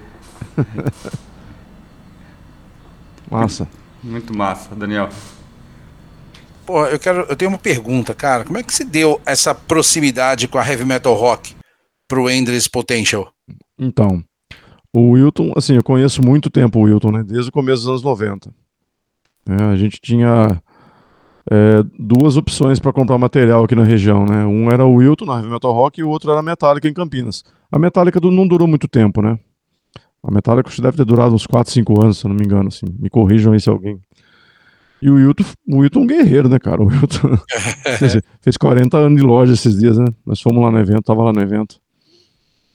Massa. 3.31 3.69
Muito 4.03 4.35
massa, 4.35 4.75
Daniel. 4.75 5.11
Pô, 6.65 6.87
eu 6.87 6.99
quero. 6.99 7.27
Eu 7.29 7.37
tenho 7.37 7.51
uma 7.51 7.59
pergunta, 7.59 8.15
cara. 8.15 8.45
Como 8.45 8.57
é 8.59 8.63
que 8.63 8.73
se 8.73 8.85
deu 8.85 9.21
essa 9.27 9.55
proximidade 9.55 10.49
com 10.49 10.59
a 10.59 10.67
heavy 10.67 10.87
metal 10.87 11.13
rock 11.15 11.55
pro 12.11 12.29
Endless 12.29 12.69
Potential? 12.69 13.33
Então, 13.79 14.23
o 14.93 15.13
Wilton, 15.13 15.53
assim, 15.57 15.77
eu 15.77 15.85
conheço 15.85 16.21
muito 16.21 16.51
tempo 16.51 16.81
o 16.81 16.83
Wilton, 16.83 17.13
né? 17.13 17.23
Desde 17.23 17.49
o 17.49 17.53
começo 17.53 17.83
dos 17.83 17.89
anos 17.89 18.03
90. 18.03 18.53
É, 19.49 19.63
a 19.63 19.77
gente 19.77 20.01
tinha 20.01 20.61
é, 21.49 21.85
duas 21.97 22.37
opções 22.37 22.81
para 22.81 22.93
comprar 22.93 23.17
material 23.17 23.63
aqui 23.63 23.77
na 23.77 23.85
região, 23.85 24.27
né? 24.27 24.45
Um 24.45 24.69
era 24.69 24.85
o 24.85 24.97
Wilton 24.97 25.25
na 25.25 25.37
Heavy 25.37 25.51
Metal 25.51 25.73
Rock 25.73 26.01
e 26.01 26.05
o 26.05 26.09
outro 26.09 26.33
era 26.33 26.41
a 26.41 26.43
Metallica 26.43 26.89
em 26.89 26.93
Campinas. 26.93 27.45
A 27.71 27.79
Metallica 27.79 28.19
não 28.21 28.47
durou 28.47 28.67
muito 28.67 28.89
tempo, 28.89 29.23
né? 29.23 29.39
A 30.21 30.33
Metallica 30.33 30.71
deve 30.83 30.97
ter 30.97 31.05
durado 31.05 31.33
uns 31.33 31.47
4, 31.47 31.73
5 31.73 32.03
anos, 32.03 32.19
se 32.19 32.27
eu 32.27 32.29
não 32.29 32.37
me 32.37 32.45
engano, 32.45 32.69
assim. 32.69 32.87
Me 32.99 33.09
corrijam 33.09 33.53
aí 33.53 33.61
se 33.61 33.71
alguém. 33.71 33.99
E 35.01 35.09
o 35.09 35.15
Wilton, 35.15 35.45
o 35.69 35.79
Wilton 35.79 36.01
é 36.01 36.03
um 36.03 36.07
guerreiro, 36.07 36.49
né, 36.49 36.59
cara? 36.59 36.83
O 36.83 36.87
Wilton 36.87 37.39
fez, 37.99 38.21
fez 38.43 38.57
40 38.57 38.99
anos 38.99 39.21
de 39.21 39.27
loja 39.27 39.53
esses 39.55 39.79
dias, 39.79 39.97
né? 39.97 40.07
Nós 40.27 40.41
fomos 40.43 40.63
lá 40.63 40.71
no 40.71 40.79
evento, 40.79 41.03
tava 41.03 41.23
lá 41.23 41.33
no 41.33 41.41
evento. 41.41 41.80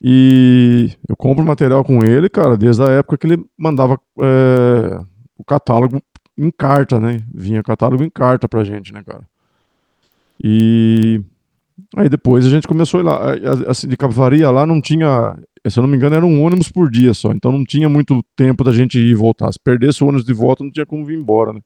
E 0.01 0.91
eu 1.07 1.15
compro 1.15 1.43
material 1.43 1.83
com 1.83 2.03
ele, 2.03 2.29
cara, 2.29 2.57
desde 2.57 2.83
a 2.83 2.89
época 2.89 3.17
que 3.17 3.27
ele 3.27 3.45
mandava 3.57 3.99
é, 4.19 4.99
o 5.37 5.43
catálogo 5.43 6.01
em 6.37 6.51
carta, 6.51 6.99
né? 6.99 7.21
Vinha 7.33 7.63
catálogo 7.63 8.03
em 8.03 8.09
carta 8.09 8.47
pra 8.47 8.63
gente, 8.63 8.93
né, 8.93 9.01
cara? 9.03 9.23
E 10.43 11.21
aí 11.95 12.09
depois 12.09 12.45
a 12.45 12.49
gente 12.49 12.67
começou 12.67 12.99
a 12.99 13.01
ir 13.01 13.05
lá. 13.05 13.69
Assim, 13.69 13.87
de 13.87 13.95
cavalaria 13.95 14.49
lá 14.51 14.65
não 14.65 14.81
tinha, 14.81 15.37
se 15.67 15.79
eu 15.79 15.81
não 15.81 15.89
me 15.89 15.95
engano, 15.95 16.15
era 16.15 16.25
um 16.25 16.43
ônibus 16.43 16.69
por 16.69 16.89
dia 16.89 17.13
só, 17.13 17.31
então 17.31 17.51
não 17.51 17.63
tinha 17.63 17.87
muito 17.87 18.23
tempo 18.35 18.63
da 18.63 18.73
gente 18.73 18.99
ir 18.99 19.11
e 19.11 19.15
voltar. 19.15 19.51
Se 19.51 19.59
perdesse 19.59 20.03
o 20.03 20.07
ônibus 20.07 20.25
de 20.25 20.33
volta, 20.33 20.63
não 20.63 20.71
tinha 20.71 20.85
como 20.85 21.05
vir 21.05 21.17
embora, 21.17 21.53
né? 21.53 21.61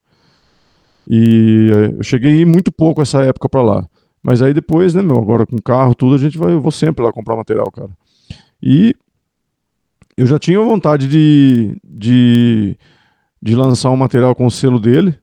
E 1.10 1.72
é, 1.74 2.00
eu 2.00 2.04
cheguei 2.04 2.46
muito 2.46 2.72
pouco 2.72 3.02
essa 3.02 3.24
época 3.24 3.50
pra 3.50 3.64
lá. 3.64 3.86
Mas 4.22 4.42
aí 4.42 4.54
depois, 4.54 4.94
né, 4.94 5.02
meu, 5.02 5.18
agora 5.18 5.46
com 5.46 5.58
carro, 5.58 5.96
tudo, 5.96 6.16
a 6.16 6.18
gente 6.20 6.38
vai, 6.38 6.54
eu 6.54 6.62
vou 6.62 6.72
sempre 6.72 7.04
lá 7.04 7.12
comprar 7.12 7.36
material, 7.36 7.72
cara. 7.72 7.90
E 8.62 8.96
eu 10.18 10.26
já 10.26 10.38
tinha 10.38 10.60
vontade 10.60 11.08
de, 11.08 11.78
de, 11.84 12.78
de 13.42 13.56
lançar 13.56 13.90
um 13.90 13.96
material 13.96 14.36
com 14.36 14.46
o 14.46 14.52
selo 14.52 14.80
dele, 14.80 15.18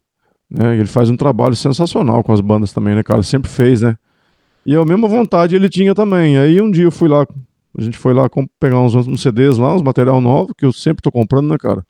né? 0.50 0.76
Ele 0.76 0.86
faz 0.86 1.10
um 1.10 1.16
trabalho 1.16 1.54
sensacional 1.54 2.22
com 2.24 2.32
as 2.32 2.40
bandas 2.40 2.72
também, 2.72 2.94
né, 2.94 3.02
cara? 3.02 3.22
Sempre 3.22 3.50
fez, 3.50 3.82
né? 3.82 3.96
E 4.64 4.74
a 4.74 4.84
mesma 4.84 5.06
vontade 5.06 5.54
ele 5.54 5.68
tinha 5.68 5.94
também. 5.94 6.38
Aí 6.38 6.60
um 6.60 6.70
dia 6.70 6.84
eu 6.84 6.90
fui 6.90 7.08
lá, 7.08 7.26
a 7.76 7.82
gente 7.82 7.98
foi 7.98 8.14
lá 8.14 8.28
pegar 8.58 8.80
uns, 8.80 8.94
uns 8.94 9.20
CDs 9.20 9.58
lá, 9.58 9.74
uns 9.74 9.82
material 9.82 10.20
novo, 10.20 10.54
que 10.54 10.64
eu 10.64 10.72
sempre 10.72 11.02
tô 11.02 11.12
comprando, 11.12 11.48
né, 11.48 11.56
cara? 11.58 11.84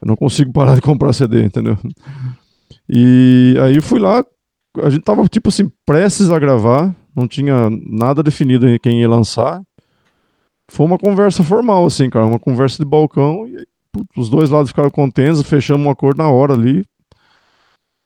Eu 0.00 0.08
não 0.08 0.16
consigo 0.16 0.52
parar 0.52 0.74
de 0.74 0.82
comprar 0.82 1.12
CD, 1.12 1.42
entendeu? 1.42 1.78
E 2.88 3.56
aí 3.60 3.80
fui 3.80 3.98
lá, 3.98 4.24
a 4.82 4.90
gente 4.90 5.02
tava 5.02 5.26
tipo 5.26 5.48
assim, 5.48 5.70
prestes 5.84 6.30
a 6.30 6.38
gravar, 6.38 6.94
não 7.14 7.26
tinha 7.26 7.70
nada 7.70 8.22
definido 8.22 8.68
em 8.68 8.78
quem 8.78 9.00
ia 9.00 9.08
lançar. 9.08 9.60
Foi 10.68 10.84
uma 10.86 10.98
conversa 10.98 11.42
formal, 11.44 11.86
assim, 11.86 12.10
cara, 12.10 12.26
uma 12.26 12.38
conversa 12.38 12.78
de 12.82 12.84
balcão, 12.88 13.46
e 13.46 13.66
putz, 13.92 14.08
os 14.16 14.28
dois 14.28 14.50
lados 14.50 14.70
ficaram 14.70 14.90
contentes, 14.90 15.42
fechamos 15.42 15.86
um 15.86 15.90
acordo 15.90 16.18
na 16.18 16.28
hora 16.28 16.54
ali. 16.54 16.84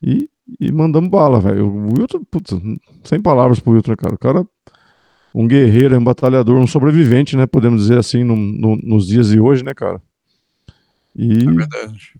E, 0.01 0.29
e 0.59 0.71
mandamos 0.71 1.09
bala, 1.09 1.39
velho. 1.39 1.67
O 1.67 1.93
Wilton, 1.93 2.23
putz, 2.29 2.51
sem 3.03 3.21
palavras 3.21 3.59
pro 3.59 3.73
Wilton, 3.73 3.91
né, 3.91 3.97
cara. 3.97 4.15
O 4.15 4.17
cara, 4.17 4.47
um 5.33 5.47
guerreiro, 5.47 5.97
um 5.97 6.03
batalhador, 6.03 6.57
um 6.57 6.67
sobrevivente, 6.67 7.35
né? 7.37 7.45
Podemos 7.45 7.81
dizer 7.81 7.97
assim, 7.97 8.23
no- 8.23 8.35
no- 8.35 8.75
nos 8.77 9.07
dias 9.07 9.29
de 9.29 9.39
hoje, 9.39 9.63
né, 9.63 9.73
cara? 9.73 10.01
E 11.15 11.43
É 11.43 11.51
verdade. 11.51 12.13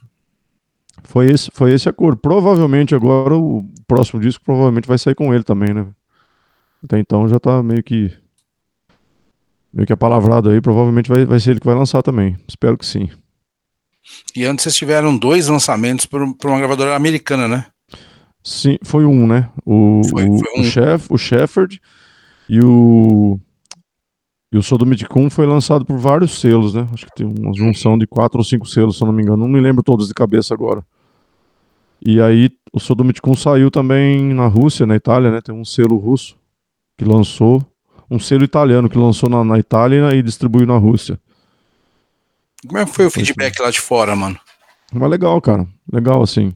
foi 1.04 1.32
esse, 1.32 1.50
foi 1.54 1.74
esse 1.74 1.88
acordo. 1.90 2.18
Provavelmente 2.18 2.94
agora 2.96 3.36
o 3.36 3.64
próximo 3.88 4.20
disco 4.20 4.44
provavelmente 4.44 4.88
vai 4.88 4.98
sair 4.98 5.16
com 5.16 5.34
ele 5.34 5.44
também, 5.44 5.74
né? 5.74 5.88
Até 6.84 7.00
então 7.00 7.28
já 7.28 7.40
tá 7.40 7.62
meio 7.62 7.84
que 7.84 8.12
meio 9.74 9.88
que 9.88 9.94
apalavrado 9.94 10.50
aí, 10.50 10.60
provavelmente 10.62 11.10
vai, 11.10 11.26
vai 11.26 11.40
ser 11.40 11.52
ele 11.52 11.60
que 11.60 11.66
vai 11.66 11.76
lançar 11.76 12.02
também. 12.02 12.38
Espero 12.48 12.78
que 12.78 12.86
sim. 12.86 13.10
E 14.36 14.46
antes 14.46 14.64
vocês 14.64 14.76
tiveram 14.76 15.18
dois 15.18 15.48
lançamentos 15.48 16.06
para 16.06 16.24
uma 16.24 16.58
gravadora 16.58 16.96
americana, 16.96 17.48
né? 17.48 17.66
Sim, 18.44 18.78
foi 18.84 19.06
um, 19.06 19.28
né? 19.28 19.50
O, 19.66 20.02
Foi- 20.10 20.28
o, 20.28 20.38
foi 20.40 20.54
um. 20.58 20.62
o, 20.62 20.64
Chef, 20.64 21.08
o 21.12 21.18
Shepherd 21.18 21.80
e 22.50 22.60
o 22.64 23.40
e 24.54 24.58
o 24.58 24.64
Sodomiticum 24.64 25.30
foi 25.30 25.46
lançado 25.46 25.86
por 25.86 25.98
vários 25.98 26.42
selos, 26.42 26.74
né? 26.74 26.86
Acho 26.92 27.06
que 27.06 27.16
tem 27.16 27.26
uma 27.26 27.54
junção 27.56 27.98
de 27.98 28.06
quatro 28.06 28.38
ou 28.40 28.44
cinco 28.44 28.66
selos, 28.66 28.98
se 28.98 29.04
eu 29.04 29.06
não 29.08 29.14
me 29.14 29.24
engano. 29.24 29.38
Não 29.38 29.48
me 29.48 29.62
lembro 29.62 29.82
todos 29.82 30.10
de 30.10 30.14
cabeça 30.14 30.54
agora. 30.54 30.84
E 32.06 32.20
aí 32.20 32.50
o 32.74 32.80
Sodomiticum 32.80 33.34
saiu 33.34 33.72
também 33.72 34.34
na 34.34 34.48
Rússia, 34.48 34.86
na 34.86 34.96
Itália, 34.96 35.32
né? 35.32 35.40
Tem 35.40 35.56
um 35.56 35.64
selo 35.64 35.96
russo 35.98 36.36
que 36.98 37.06
lançou, 37.06 37.66
um 38.12 38.20
selo 38.20 38.44
italiano 38.44 38.90
que 38.90 38.98
lançou 38.98 39.30
na, 39.30 39.42
na 39.42 39.58
Itália 39.58 40.14
e 40.14 40.22
distribuiu 40.22 40.68
na 40.68 40.78
Rússia. 40.78 41.18
Como 42.68 42.78
é 42.78 42.86
que 42.86 42.92
foi 42.92 43.06
o 43.06 43.10
feedback 43.10 43.58
lá 43.62 43.72
de 43.72 43.80
fora, 43.80 44.14
mano? 44.16 44.38
Mas 44.94 45.10
legal, 45.10 45.40
cara. 45.42 45.66
Legal, 45.92 46.22
assim. 46.22 46.52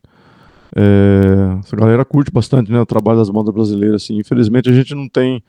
É, 0.75 1.57
Essa 1.63 1.75
galera 1.77 2.03
curte 2.03 2.29
bastante 2.29 2.69
né, 2.69 2.79
o 2.79 2.85
trabalho 2.85 3.19
das 3.19 3.29
bandas 3.29 3.53
brasileiras. 3.53 4.03
Assim. 4.03 4.19
Infelizmente 4.19 4.69
a 4.69 4.73
gente 4.73 4.93
não 4.93 5.07
tem 5.07 5.41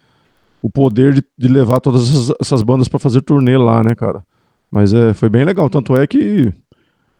o 0.62 0.70
poder 0.70 1.12
de, 1.12 1.24
de 1.36 1.48
levar 1.48 1.80
todas 1.80 2.08
essas, 2.08 2.36
essas 2.40 2.62
bandas 2.62 2.86
para 2.86 3.00
fazer 3.00 3.20
turnê 3.22 3.58
lá, 3.58 3.82
né, 3.82 3.94
cara? 3.96 4.22
Mas 4.70 4.94
é, 4.94 5.12
foi 5.12 5.28
bem 5.28 5.44
legal. 5.44 5.68
Tanto 5.68 5.96
é 5.96 6.06
que 6.06 6.52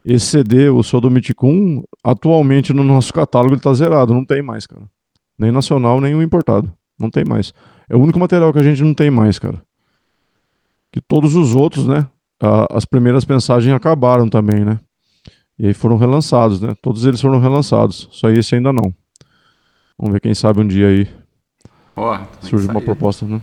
esse 0.05 0.27
CD, 0.27 0.71
o 0.71 0.85
Sodomiticum, 0.85 1.83
atualmente 2.05 2.73
no 2.73 2.85
nosso 2.85 3.13
catálogo 3.13 3.55
ele 3.55 3.61
tá 3.61 3.75
zerado. 3.75 4.15
Não 4.15 4.25
tem 4.25 4.41
mais, 4.43 4.65
cara. 4.65 4.83
Nem 5.37 5.51
nacional, 5.51 6.01
nem 6.01 6.15
o 6.15 6.23
importado. 6.23 6.73
Não 6.99 7.11
tem 7.11 7.25
mais. 7.25 7.53
É 7.89 7.97
o 7.97 8.01
único 8.01 8.19
material 8.19 8.53
que 8.53 8.59
a 8.59 8.63
gente 8.63 8.83
não 8.83 8.95
tem 8.95 9.11
mais, 9.11 9.39
cara. 9.39 9.63
Que 10.93 11.01
todos 11.01 11.35
os 11.35 11.55
outros, 11.55 11.87
né? 11.87 12.07
a- 12.43 12.67
as 12.77 12.85
primeiras 12.85 13.25
mensagens 13.25 13.75
acabaram 13.75 14.29
também, 14.29 14.63
né? 14.65 14.79
E 15.59 15.67
aí 15.69 15.73
foram 15.75 15.97
relançados, 15.97 16.61
né? 16.61 16.75
Todos 16.83 17.07
eles 17.07 17.19
foram 17.21 17.41
relançados. 17.41 18.09
Só 18.13 18.29
esse 18.29 18.55
ainda 18.55 18.73
não. 18.75 18.93
Vamos 19.99 20.13
ver 20.13 20.21
quem 20.21 20.35
sabe 20.35 20.61
um 20.61 20.67
dia 20.67 20.89
aí 20.89 21.07
que 22.41 22.47
surge 22.47 22.69
uma 22.69 22.83
proposta, 22.83 23.25
né? 23.25 23.41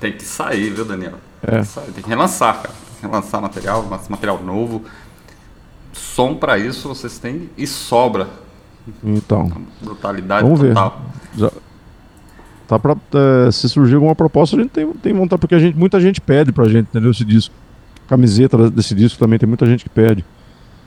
Tem 0.00 0.12
que 0.12 0.22
sair, 0.24 0.70
viu, 0.70 0.84
Daniel? 0.86 1.14
É. 1.42 1.50
Tem 1.50 1.60
que, 1.60 1.66
sair, 1.66 1.92
tem 1.92 2.02
que 2.02 2.08
relançar, 2.08 2.54
cara. 2.62 2.68
Tem 2.68 2.96
que 3.00 3.06
relançar 3.06 3.42
material, 3.42 3.82
material 4.08 4.42
novo. 4.42 4.82
Som 5.92 6.34
pra 6.36 6.58
isso 6.58 6.88
vocês 6.88 7.18
têm 7.18 7.50
e 7.58 7.66
sobra. 7.66 8.28
Então, 9.02 9.50
Brutalidade 9.82 10.44
Vamos 10.44 10.60
ver. 10.60 10.68
total. 10.74 11.00
já 11.36 11.50
tá 12.68 12.78
pra, 12.78 12.96
é, 13.46 13.50
se 13.50 13.68
surgir 13.68 13.94
alguma 13.94 14.14
proposta, 14.14 14.56
a 14.56 14.60
gente 14.60 14.70
tem, 14.70 14.90
tem 14.94 15.12
vontade, 15.12 15.40
porque 15.40 15.54
a 15.54 15.58
gente, 15.58 15.76
muita 15.76 16.00
gente 16.00 16.20
pede 16.20 16.52
pra 16.52 16.64
gente, 16.68 16.88
entendeu? 16.90 17.10
Esse 17.10 17.24
disco. 17.24 17.54
Camiseta 18.08 18.70
desse 18.70 18.94
disco 18.94 19.18
também, 19.18 19.38
tem 19.38 19.48
muita 19.48 19.64
gente 19.66 19.82
que 19.84 19.88
pede. 19.90 20.24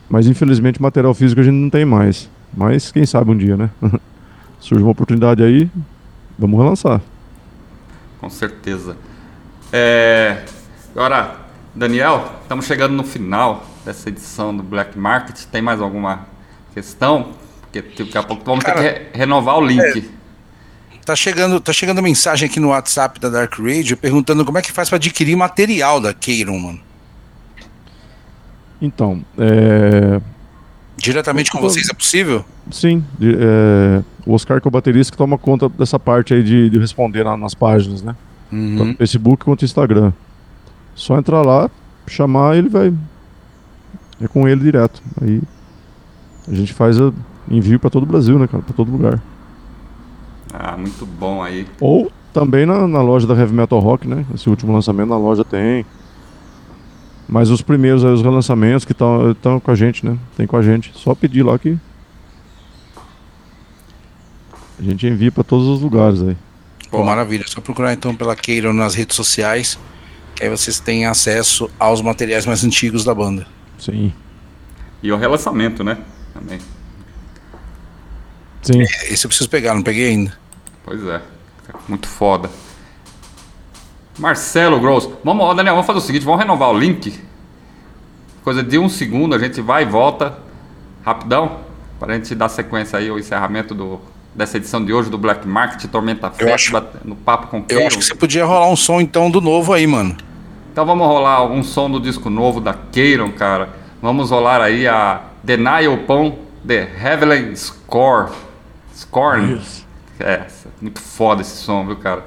Mas 0.09 0.27
infelizmente 0.27 0.81
material 0.81 1.13
físico 1.13 1.41
a 1.41 1.43
gente 1.43 1.55
não 1.55 1.69
tem 1.69 1.83
mais. 1.85 2.29
Mas 2.55 2.91
quem 2.91 3.05
sabe 3.05 3.31
um 3.31 3.37
dia, 3.37 3.57
né? 3.57 3.69
Surge 4.59 4.83
uma 4.83 4.91
oportunidade 4.91 5.43
aí, 5.43 5.69
vamos 6.37 6.59
relançar. 6.59 7.01
Com 8.19 8.29
certeza. 8.29 8.95
É, 9.71 10.37
Agora, 10.95 11.35
Daniel, 11.75 12.33
estamos 12.41 12.65
chegando 12.65 12.93
no 12.95 13.03
final 13.03 13.63
dessa 13.85 14.09
edição 14.09 14.55
do 14.55 14.63
Black 14.63 14.97
Market. 14.97 15.43
Tem 15.51 15.61
mais 15.61 15.79
alguma 15.79 16.25
questão? 16.73 17.33
Porque 17.61 17.81
daqui 18.03 18.17
a 18.17 18.23
pouco 18.23 18.43
vamos 18.43 18.63
Cara, 18.63 18.81
ter 18.81 18.93
que 18.93 18.99
re- 18.99 19.19
renovar 19.19 19.57
o 19.59 19.61
link. 19.65 20.09
Tá 21.07 21.15
chegando, 21.15 21.61
tá 21.61 21.71
chegando 21.71 22.03
mensagem 22.03 22.49
aqui 22.49 22.59
no 22.59 22.67
WhatsApp 22.67 23.17
da 23.17 23.29
Dark 23.29 23.57
Radio 23.57 23.95
perguntando 23.95 24.43
como 24.43 24.57
é 24.57 24.61
que 24.61 24.73
faz 24.73 24.89
para 24.89 24.97
adquirir 24.97 25.37
material 25.37 26.01
da 26.01 26.13
Keiron, 26.13 26.59
mano. 26.59 26.81
Então, 28.81 29.23
é... 29.37 30.19
Diretamente 30.97 31.49
com 31.49 31.61
vocês 31.61 31.87
é 31.89 31.93
possível? 31.93 32.43
Sim, 32.69 33.05
é... 33.21 34.03
o 34.25 34.33
Oscar 34.33 34.59
que 34.59 34.67
é 34.67 34.69
o 34.69 34.71
baterista 34.71 35.09
que 35.09 35.17
toma 35.17 35.37
conta 35.37 35.69
dessa 35.69 35.97
parte 35.97 36.33
aí 36.33 36.43
de, 36.43 36.69
de 36.69 36.77
responder 36.77 37.23
na, 37.23 37.37
nas 37.37 37.53
páginas, 37.53 38.01
né? 38.01 38.13
Uhum. 38.51 38.75
Tanto 38.77 38.91
no 38.91 38.97
Facebook 38.97 39.45
quanto 39.45 39.61
no 39.61 39.65
Instagram. 39.65 40.11
Só 40.93 41.17
entrar 41.17 41.41
lá, 41.41 41.71
chamar 42.05 42.57
ele 42.57 42.67
vai. 42.67 42.93
É 44.21 44.27
com 44.27 44.45
ele 44.45 44.61
direto. 44.61 45.01
Aí 45.21 45.41
a 46.49 46.53
gente 46.53 46.73
faz 46.73 46.99
a... 46.99 47.13
envio 47.49 47.79
para 47.79 47.89
todo 47.89 48.03
o 48.03 48.07
Brasil, 48.07 48.37
né, 48.37 48.45
cara? 48.45 48.61
Pra 48.61 48.73
todo 48.73 48.91
lugar. 48.91 49.21
Ah, 50.53 50.77
muito 50.77 51.05
bom 51.05 51.41
aí. 51.41 51.67
Ou 51.79 52.11
também 52.33 52.65
na, 52.65 52.87
na 52.87 53.01
loja 53.01 53.25
da 53.25 53.35
Heavy 53.35 53.53
Metal 53.53 53.79
Rock, 53.79 54.07
né? 54.07 54.25
Esse 54.33 54.49
último 54.49 54.73
lançamento 54.73 55.09
na 55.09 55.17
loja 55.17 55.43
tem. 55.43 55.85
Mas 57.27 57.49
os 57.49 57.61
primeiros 57.61 58.05
aí, 58.05 58.11
os 58.11 58.21
relançamentos 58.21 58.85
que 58.85 58.93
estão 58.93 59.59
com 59.59 59.71
a 59.71 59.75
gente, 59.75 60.05
né? 60.05 60.17
Tem 60.35 60.47
com 60.47 60.55
a 60.55 60.61
gente. 60.61 60.91
Só 60.95 61.13
pedir 61.13 61.43
lá 61.43 61.57
que. 61.59 61.77
A 64.79 64.83
gente 64.83 65.07
envia 65.07 65.31
para 65.31 65.43
todos 65.43 65.67
os 65.67 65.81
lugares 65.81 66.21
aí. 66.21 66.37
Pô, 66.89 67.03
maravilha. 67.03 67.43
É 67.43 67.47
só 67.47 67.59
procurar 67.59 67.93
então 67.93 68.15
pela 68.15 68.35
Keiron 68.35 68.73
nas 68.73 68.93
redes 68.93 69.15
sociais. 69.15 69.77
Que 70.35 70.43
aí 70.43 70.49
vocês 70.49 70.79
têm 70.79 71.05
acesso 71.05 71.69
aos 71.79 72.01
materiais 72.01 72.45
mais 72.45 72.63
antigos 72.63 73.03
da 73.03 73.13
banda. 73.13 73.47
Sim. 73.79 74.13
E 75.01 75.11
o 75.11 75.17
relançamento, 75.17 75.83
né? 75.83 75.97
Também. 76.33 76.59
Sim. 78.61 78.81
Esse 78.81 79.25
eu 79.25 79.29
preciso 79.29 79.49
pegar, 79.49 79.73
não 79.73 79.83
peguei 79.83 80.09
ainda. 80.09 80.37
Pois 80.83 81.03
é. 81.05 81.21
Muito 81.87 82.07
foda. 82.07 82.49
Marcelo 84.17 84.79
Gross. 84.79 85.09
Vamos, 85.23 85.45
ó, 85.45 85.53
Daniel, 85.53 85.75
vamos 85.75 85.87
fazer 85.87 85.99
o 85.99 86.01
seguinte, 86.01 86.25
vamos 86.25 86.39
renovar 86.39 86.69
o 86.69 86.77
link. 86.77 87.19
Coisa 88.43 88.63
de 88.63 88.77
um 88.79 88.89
segundo, 88.89 89.35
a 89.35 89.39
gente 89.39 89.61
vai 89.61 89.83
e 89.83 89.85
volta 89.85 90.47
rapidão, 91.07 91.59
para 91.97 92.13
a 92.13 92.15
gente 92.17 92.35
dar 92.35 92.49
sequência 92.49 92.99
aí 92.99 93.07
ao 93.07 93.17
encerramento 93.17 93.73
do, 93.73 94.01
dessa 94.35 94.57
edição 94.57 94.83
de 94.83 94.91
hoje 94.91 95.09
do 95.09 95.17
Black 95.17 95.47
Market 95.47 95.89
Tormenta 95.89 96.29
Fest, 96.29 96.69
no 97.05 97.15
papo 97.15 97.47
com 97.47 97.63
Eu 97.69 97.87
acho 97.87 97.97
que 97.97 98.03
você 98.03 98.13
podia 98.13 98.43
rolar 98.43 98.67
um 98.67 98.75
som 98.75 98.99
então 98.99 99.31
do 99.31 99.39
novo 99.39 99.71
aí, 99.71 99.87
mano. 99.87 100.17
Então 100.69 100.85
vamos 100.85 101.07
rolar 101.07 101.45
um 101.45 101.63
som 101.63 101.89
do 101.89 101.97
disco 101.97 102.29
novo 102.29 102.59
da 102.59 102.73
Keiron, 102.73 103.31
cara. 103.31 103.69
Vamos 104.01 104.29
rolar 104.29 104.61
aí 104.61 104.85
a 104.85 105.21
Denial 105.41 105.93
Upon 105.93 106.37
The 106.67 106.89
Heavenly 107.01 107.55
Score. 107.55 108.31
Scorn. 108.97 109.61
É, 110.19 110.47
muito 110.81 110.99
foda 110.99 111.41
esse 111.41 111.57
som, 111.57 111.85
viu, 111.85 111.95
cara? 111.97 112.25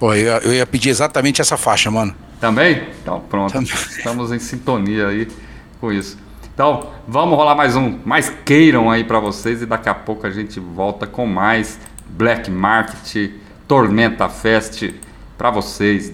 Pô, 0.00 0.12
eu, 0.12 0.24
ia- 0.26 0.40
eu 0.44 0.52
ia 0.54 0.66
pedir 0.66 0.88
exatamente 0.90 1.40
essa 1.40 1.56
faixa, 1.56 1.90
mano. 1.90 2.14
Também? 2.40 2.88
Então 3.02 3.20
pronto. 3.20 3.52
Também. 3.52 3.68
Estamos 3.72 4.32
em 4.32 4.38
sintonia 4.38 5.08
aí 5.08 5.28
com 5.80 5.92
isso. 5.92 6.18
Então, 6.52 6.90
vamos 7.06 7.36
rolar 7.36 7.54
mais 7.54 7.76
um, 7.76 7.98
mais 8.04 8.32
queiram 8.44 8.90
aí 8.90 9.04
pra 9.04 9.20
vocês 9.20 9.62
e 9.62 9.66
daqui 9.66 9.88
a 9.88 9.94
pouco 9.94 10.26
a 10.26 10.30
gente 10.30 10.58
volta 10.58 11.06
com 11.06 11.24
mais 11.26 11.78
Black 12.08 12.50
Market, 12.50 13.30
Tormenta 13.68 14.28
Fest 14.28 14.90
pra 15.36 15.50
vocês. 15.50 16.12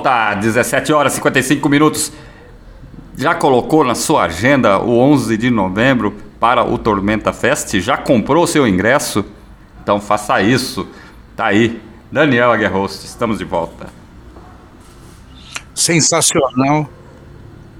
Volta, 0.00 0.34
17 0.34 0.92
horas 0.92 1.12
e 1.12 1.16
55 1.16 1.68
minutos. 1.68 2.12
Já 3.16 3.34
colocou 3.34 3.84
na 3.84 3.94
sua 3.94 4.24
agenda 4.24 4.78
o 4.78 4.98
11 4.98 5.36
de 5.36 5.50
novembro 5.50 6.16
para 6.40 6.64
o 6.64 6.78
Tormenta 6.78 7.32
Fest? 7.34 7.78
Já 7.80 7.98
comprou 7.98 8.44
o 8.44 8.46
seu 8.46 8.66
ingresso? 8.66 9.24
Então 9.82 10.00
faça 10.00 10.40
isso. 10.40 10.88
Tá 11.36 11.46
aí. 11.46 11.80
Daniel 12.10 12.50
Aguerrost, 12.50 13.04
estamos 13.04 13.38
de 13.38 13.44
volta. 13.44 13.88
Sensacional. 15.74 16.88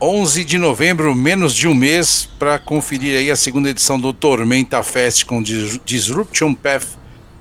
11 0.02 0.44
de 0.44 0.56
novembro, 0.56 1.14
menos 1.14 1.54
de 1.54 1.68
um 1.68 1.74
mês, 1.74 2.28
para 2.38 2.58
conferir 2.58 3.18
aí 3.18 3.30
a 3.30 3.36
segunda 3.36 3.68
edição 3.68 3.98
do 3.98 4.12
Tormenta 4.12 4.82
Fest 4.82 5.24
com 5.24 5.42
Disruption 5.42 6.54
Path, 6.54 6.86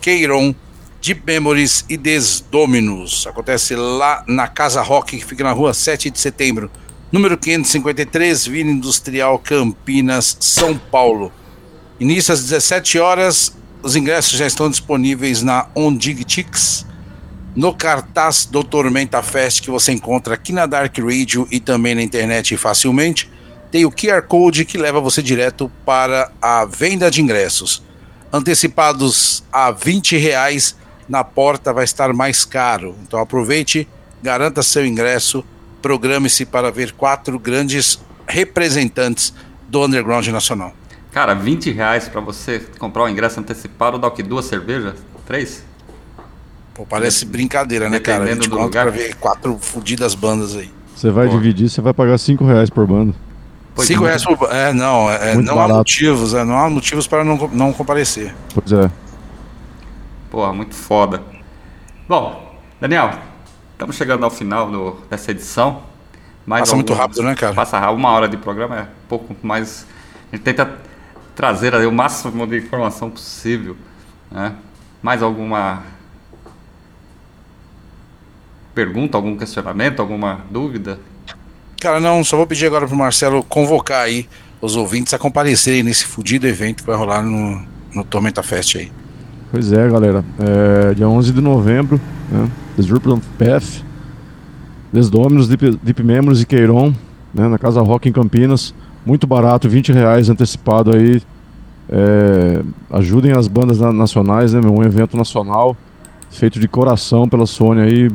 Keiron, 0.02 0.54
Deep 1.02 1.22
Memories 1.26 1.86
e 1.88 1.96
Desdominus. 1.96 3.26
Acontece 3.26 3.76
lá 3.76 4.24
na 4.28 4.48
Casa 4.48 4.82
Rock, 4.82 5.18
que 5.18 5.26
fica 5.26 5.44
na 5.44 5.52
rua 5.52 5.74
7 5.74 6.10
de 6.10 6.20
setembro, 6.20 6.70
número 7.12 7.38
553, 7.38 8.46
Vila 8.46 8.70
Industrial 8.70 9.40
Campinas, 9.40 10.38
São 10.40 10.78
Paulo. 10.78 11.32
Início 12.00 12.34
às 12.34 12.42
17 12.42 13.00
horas. 13.00 13.56
Os 13.82 13.96
ingressos 13.96 14.38
já 14.38 14.46
estão 14.46 14.70
disponíveis 14.70 15.42
na 15.42 15.68
OnDigTix, 15.74 16.86
no 17.56 17.74
cartaz 17.74 18.46
do 18.46 18.62
Tormenta 18.62 19.22
Fest 19.24 19.62
que 19.62 19.72
você 19.72 19.94
encontra 19.94 20.34
aqui 20.34 20.52
na 20.52 20.66
Dark 20.66 20.98
Radio 20.98 21.48
e 21.50 21.62
também 21.62 21.96
na 21.96 22.02
internet 22.02 22.58
facilmente. 22.58 23.30
Tem 23.72 23.86
o 23.86 23.92
QR 23.92 24.22
Code 24.24 24.66
que 24.66 24.78
leva 24.78 25.00
você 25.00 25.22
direto 25.22 25.72
para 25.86 26.30
a 26.42 26.66
venda 26.66 27.10
de 27.10 27.22
ingressos. 27.22 27.82
Antecipados 28.34 29.44
a 29.52 29.72
20 29.72 30.18
reais 30.18 30.76
na 31.10 31.24
porta 31.24 31.74
vai 31.74 31.84
estar 31.84 32.14
mais 32.14 32.46
caro. 32.46 32.96
Então 33.02 33.20
aproveite, 33.20 33.88
garanta 34.22 34.62
seu 34.62 34.86
ingresso, 34.86 35.44
programe-se 35.82 36.46
para 36.46 36.72
ver 36.72 36.92
quatro 36.94 37.40
grandes 37.40 38.00
representantes 38.28 39.34
do 39.68 39.84
underground 39.84 40.28
nacional. 40.28 40.74
Cara, 41.12 41.34
20 41.34 41.72
reais 41.72 42.08
para 42.08 42.22
você 42.22 42.60
comprar 42.78 43.04
o 43.04 43.10
ingresso 43.10 43.40
antecipado 43.40 43.98
dá 43.98 44.08
o 44.08 44.12
que? 44.12 44.22
Duas 44.22 44.46
cervejas? 44.46 44.94
Três? 45.26 45.64
Pô, 46.76 46.86
parece 46.86 47.26
brincadeira, 47.26 47.90
né, 47.90 48.00
cara? 48.00 48.26
A 48.26 48.28
gente 48.28 48.48
do 48.48 48.56
conta 48.56 48.64
lugar. 48.64 48.84
pra 48.84 48.92
ver 48.92 49.16
quatro 49.16 49.58
fodidas 49.60 50.14
bandas 50.14 50.56
aí. 50.56 50.72
Você 50.96 51.10
vai 51.10 51.28
Pô. 51.28 51.34
dividir, 51.38 51.70
você 51.70 51.82
vai 51.82 51.94
pagar 51.94 52.18
5 52.18 52.46
reais 52.46 52.70
por 52.70 52.86
banda. 52.86 53.14
Foi 53.74 53.86
5 53.86 54.04
reais 54.04 54.24
por. 54.24 54.38
É, 54.52 54.72
não, 54.74 55.10
é, 55.10 55.34
Muito 55.34 55.48
não 55.48 55.56
barato. 55.56 55.74
há 55.74 55.78
motivos, 55.78 56.34
é, 56.34 56.44
não 56.44 56.58
há 56.58 56.70
motivos 56.70 57.08
para 57.08 57.24
não, 57.24 57.50
não 57.54 57.74
comparecer. 57.74 58.34
Pois 58.54 58.72
é. 58.72 58.92
Porra, 60.30 60.54
muito 60.54 60.76
foda. 60.76 61.24
Bom, 62.08 62.56
Daniel, 62.80 63.12
estamos 63.72 63.96
chegando 63.96 64.24
ao 64.24 64.30
final 64.32 64.70
do- 64.70 64.98
dessa 65.10 65.32
edição. 65.32 65.84
Mais 66.46 66.62
Passa 66.62 66.76
muito 66.76 66.94
rápido, 66.94 67.24
né, 67.24 67.36
cara? 67.36 67.54
Passa 67.54 67.78
rápido, 67.80 67.98
uma 67.98 68.10
hora 68.12 68.28
de 68.28 68.38
programa 68.38 68.78
é 68.80 68.88
pouco 69.08 69.36
mais. 69.44 69.86
A 70.32 70.36
gente 70.36 70.44
tenta 70.44 70.78
trazer 71.36 71.74
o 71.76 71.92
máximo 71.92 72.46
de 72.48 72.58
informação 72.58 73.10
possível. 73.10 73.76
Né? 74.32 74.54
Mais 75.02 75.22
alguma 75.24 75.84
pergunta, 78.74 79.18
algum 79.18 79.38
questionamento, 79.38 80.00
alguma 80.00 80.42
dúvida? 80.50 81.00
Cara, 81.82 82.00
não, 82.00 82.24
só 82.24 82.38
vou 82.38 82.46
pedir 82.48 82.66
agora 82.66 82.88
pro 82.88 82.96
Marcelo 82.96 83.44
convocar 83.44 84.02
aí 84.04 84.28
os 84.62 84.76
ouvintes 84.76 85.14
a 85.14 85.18
comparecerem 85.20 85.84
nesse 85.84 86.06
fudido 86.06 86.48
evento 86.48 86.82
que 86.84 86.88
vai 86.88 86.96
rolar 86.98 87.22
no, 87.24 87.66
no 87.94 88.04
Tormenta 88.04 88.44
Fest 88.44 88.76
aí. 88.76 88.92
Pois 89.52 89.72
é, 89.74 89.90
galera. 89.90 90.24
É, 90.40 90.94
dia 90.94 91.08
11 91.08 91.32
de 91.34 91.42
novembro, 91.42 92.00
né? 92.32 92.50
Disruption 92.78 93.20
Path, 93.38 93.84
Les 94.94 95.10
Dominos, 95.10 95.48
Deep, 95.48 95.80
Deep 95.84 96.04
Memories 96.04 96.42
e 96.42 96.46
Queiron, 96.46 96.94
né? 97.34 97.48
na 97.48 97.58
Casa 97.58 97.82
Rock 97.82 98.08
em 98.08 98.12
Campinas. 98.12 98.74
Muito 99.06 99.26
barato, 99.26 99.68
20 99.68 99.92
reais 99.92 100.30
antecipado 100.30 100.96
aí. 100.96 101.22
É, 101.92 102.62
ajudem 102.92 103.32
as 103.32 103.48
bandas 103.48 103.80
na- 103.80 103.92
nacionais, 103.92 104.54
né? 104.54 104.62
Um 104.62 104.84
evento 104.84 105.18
nacional 105.18 105.76
feito 106.30 106.60
de 106.60 106.68
coração 106.68 107.28
pela 107.28 107.48
Sony 107.48 107.82
aí. 107.82 108.12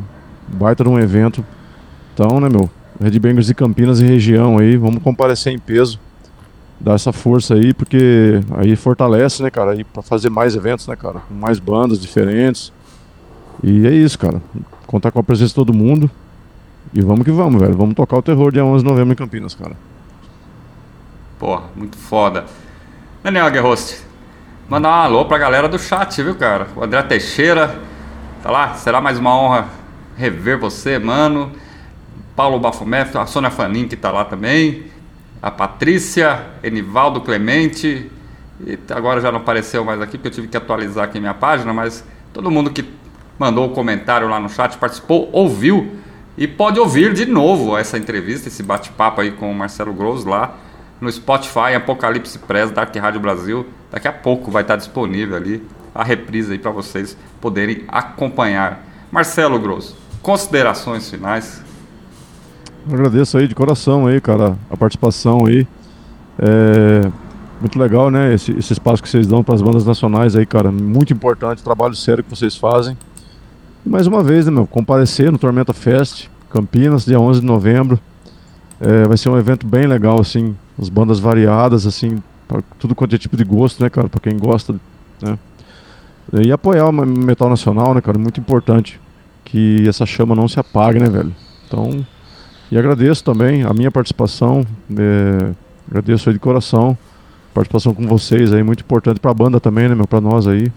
Baita 0.49 0.85
de 0.85 0.91
um 0.91 0.99
evento. 0.99 1.45
Então, 2.15 2.39
né, 2.39 2.49
meu? 2.49 2.71
Headbangers 3.03 3.47
de 3.47 3.55
Campinas 3.55 4.01
e 4.01 4.05
região 4.05 4.57
aí. 4.59 4.77
Vamos 4.77 5.03
comparecer 5.03 5.53
em 5.53 5.59
peso. 5.59 5.99
Dar 6.81 6.95
essa 6.95 7.13
força 7.13 7.55
aí, 7.55 7.73
porque 7.73 8.41
aí 8.57 8.77
fortalece, 8.77 9.43
né, 9.43 9.51
cara? 9.51 9.73
Aí 9.73 9.85
pra 9.85 10.03
fazer 10.03 10.29
mais 10.29 10.55
eventos, 10.55 10.87
né, 10.87 10.97
cara? 10.97 11.21
Com 11.21 11.35
mais 11.35 11.59
bandas 11.59 12.01
diferentes. 12.01 12.73
E 13.63 13.87
é 13.87 13.91
isso, 13.91 14.19
cara. 14.19 14.43
Contar 14.87 15.11
com 15.11 15.19
a 15.19 15.23
presença 15.23 15.49
de 15.49 15.55
todo 15.55 15.73
mundo. 15.73 16.11
E 16.93 17.01
vamos 17.01 17.25
que 17.25 17.31
vamos, 17.31 17.61
velho. 17.61 17.75
Vamos 17.75 17.95
tocar 17.95 18.17
o 18.17 18.23
terror 18.23 18.53
dia 18.53 18.65
11 18.65 18.85
de 18.85 18.91
novembro 18.91 19.13
em 19.13 19.17
Campinas, 19.17 19.55
cara. 19.55 19.77
Porra, 21.39 21.65
muito 21.75 21.97
foda. 21.97 22.45
Daniel 23.23 23.47
Aguerrost, 23.47 24.03
mandar 24.69 24.91
um 24.91 25.03
alô 25.03 25.25
pra 25.25 25.39
galera 25.39 25.69
do 25.69 25.79
chat, 25.79 26.23
viu, 26.23 26.35
cara? 26.35 26.69
O 26.77 26.85
André 26.85 27.03
Teixeira, 27.03 27.75
tá 28.43 28.51
lá? 28.51 28.75
Será 28.75 29.01
mais 29.01 29.19
uma 29.19 29.35
honra 29.35 29.69
rever 30.17 30.59
você, 30.59 30.99
mano. 30.99 31.51
Paulo 32.37 32.59
Bafomé, 32.59 33.09
a 33.15 33.27
Sônia 33.27 33.51
Fanin, 33.51 33.89
que 33.89 33.97
tá 33.97 34.11
lá 34.11 34.25
também. 34.25 34.85
A 35.45 35.51
Patrícia, 35.51 36.43
Enivaldo 36.63 37.21
Clemente. 37.21 38.11
E 38.67 38.79
agora 38.89 39.21
já 39.21 39.31
não 39.31 39.41
apareceu 39.41 39.85
mais 39.85 40.01
aqui, 40.01 40.17
porque 40.17 40.29
eu 40.29 40.33
tive 40.33 40.49
que 40.49 40.57
atualizar 40.57 41.05
aqui 41.05 41.21
minha 41.21 41.35
página, 41.35 41.71
mas 41.71 42.03
todo 42.33 42.51
mundo 42.51 42.71
que 42.71 42.83
mandou 43.39 43.67
o 43.67 43.75
comentário 43.75 44.27
lá 44.27 44.41
no 44.41 44.49
chat, 44.49 44.79
participou, 44.79 45.29
ouviu 45.33 45.99
e 46.39 46.49
pode 46.49 46.81
ouvir 46.81 47.13
de 47.13 47.27
novo 47.27 47.77
essa 47.77 47.99
entrevista, 47.99 48.49
esse 48.49 48.63
bate-papo 48.63 49.21
aí 49.21 49.33
com 49.33 49.51
o 49.51 49.55
Marcelo 49.55 49.93
Gross 49.93 50.25
lá 50.25 50.57
no 50.99 51.13
Spotify, 51.13 51.75
Apocalipse 51.77 52.39
Press, 52.39 52.71
Dark 52.71 52.97
Rádio 52.97 53.21
Brasil. 53.21 53.67
Daqui 53.91 54.09
a 54.09 54.13
pouco 54.13 54.51
vai 54.51 54.63
estar 54.63 54.77
disponível 54.77 55.37
ali 55.37 55.63
a 55.95 56.03
reprise 56.03 56.53
aí 56.53 56.59
para 56.59 56.71
vocês 56.71 57.19
poderem 57.39 57.85
acompanhar. 57.89 58.83
Marcelo 59.13 59.59
Gross, 59.59 59.95
considerações 60.23 61.11
finais. 61.11 61.63
Agradeço 62.91 63.39
aí 63.39 63.49
de 63.49 63.55
coração 63.55 64.07
aí, 64.07 64.21
cara, 64.21 64.57
a 64.71 64.77
participação 64.77 65.47
aí. 65.47 65.67
É 66.39 67.11
muito 67.61 67.79
legal, 67.79 68.11
né? 68.11 68.35
Esse, 68.35 68.53
esse 68.53 68.75
espaço 68.75 69.03
que 69.03 69.09
vocês 69.09 69.27
dão 69.27 69.43
para 69.43 69.55
as 69.55 69.63
bandas 69.63 69.87
nacionais 69.87 70.37
aí, 70.37 70.45
cara. 70.45 70.71
Muito 70.71 71.13
importante, 71.13 71.63
trabalho 71.63 71.95
sério 71.95 72.23
que 72.23 72.29
vocês 72.29 72.57
fazem. 72.57 72.97
E 73.85 73.89
mais 73.89 74.07
uma 74.07 74.23
vez, 74.23 74.45
né, 74.45 74.53
meu? 74.53 74.67
Comparecer 74.67 75.33
no 75.33 75.39
Tormenta 75.39 75.73
Fest, 75.73 76.29
Campinas, 76.51 77.07
dia 77.07 77.19
11 77.19 77.41
de 77.41 77.47
novembro. 77.47 77.99
É, 78.81 79.05
vai 79.05 79.17
ser 79.17 79.31
um 79.31 79.39
evento 79.39 79.67
bem 79.67 79.87
legal, 79.87 80.21
assim. 80.21 80.55
As 80.79 80.89
bandas 80.91 81.19
variadas, 81.19 81.87
assim, 81.87 82.23
pra 82.47 82.61
tudo 82.79 82.95
quanto 82.95 83.15
é 83.15 83.19
tipo 83.19 83.37
de 83.37 83.45
gosto, 83.45 83.83
né, 83.83 83.89
cara? 83.89 84.09
Pra 84.09 84.21
quem 84.21 84.37
gosta, 84.37 84.75
né? 85.23 85.39
E 86.35 86.51
apoiar 86.51 86.89
o 86.89 86.93
metal 86.93 87.49
nacional, 87.49 87.95
né, 87.95 88.01
cara? 88.01 88.19
Muito 88.19 88.41
importante 88.41 89.01
que 89.45 89.89
essa 89.89 90.05
chama 90.05 90.35
não 90.35 90.49
se 90.49 90.59
apague, 90.59 90.99
né, 90.99 91.09
velho? 91.09 91.35
Então, 91.67 92.05
e 92.71 92.79
agradeço 92.79 93.23
também 93.23 93.63
a 93.63 93.73
minha 93.73 93.91
participação, 93.91 94.65
é, 94.91 95.53
agradeço 95.89 96.33
de 96.33 96.39
coração, 96.39 96.97
participação 97.53 97.95
com 97.95 98.07
vocês 98.07 98.53
aí, 98.53 98.63
muito 98.63 98.81
importante 98.81 99.21
pra 99.21 99.33
banda 99.33 99.61
também, 99.61 99.89
né, 99.89 99.95
meu, 99.95 100.07
pra 100.07 100.21
nós 100.21 100.47
aí. 100.47 100.73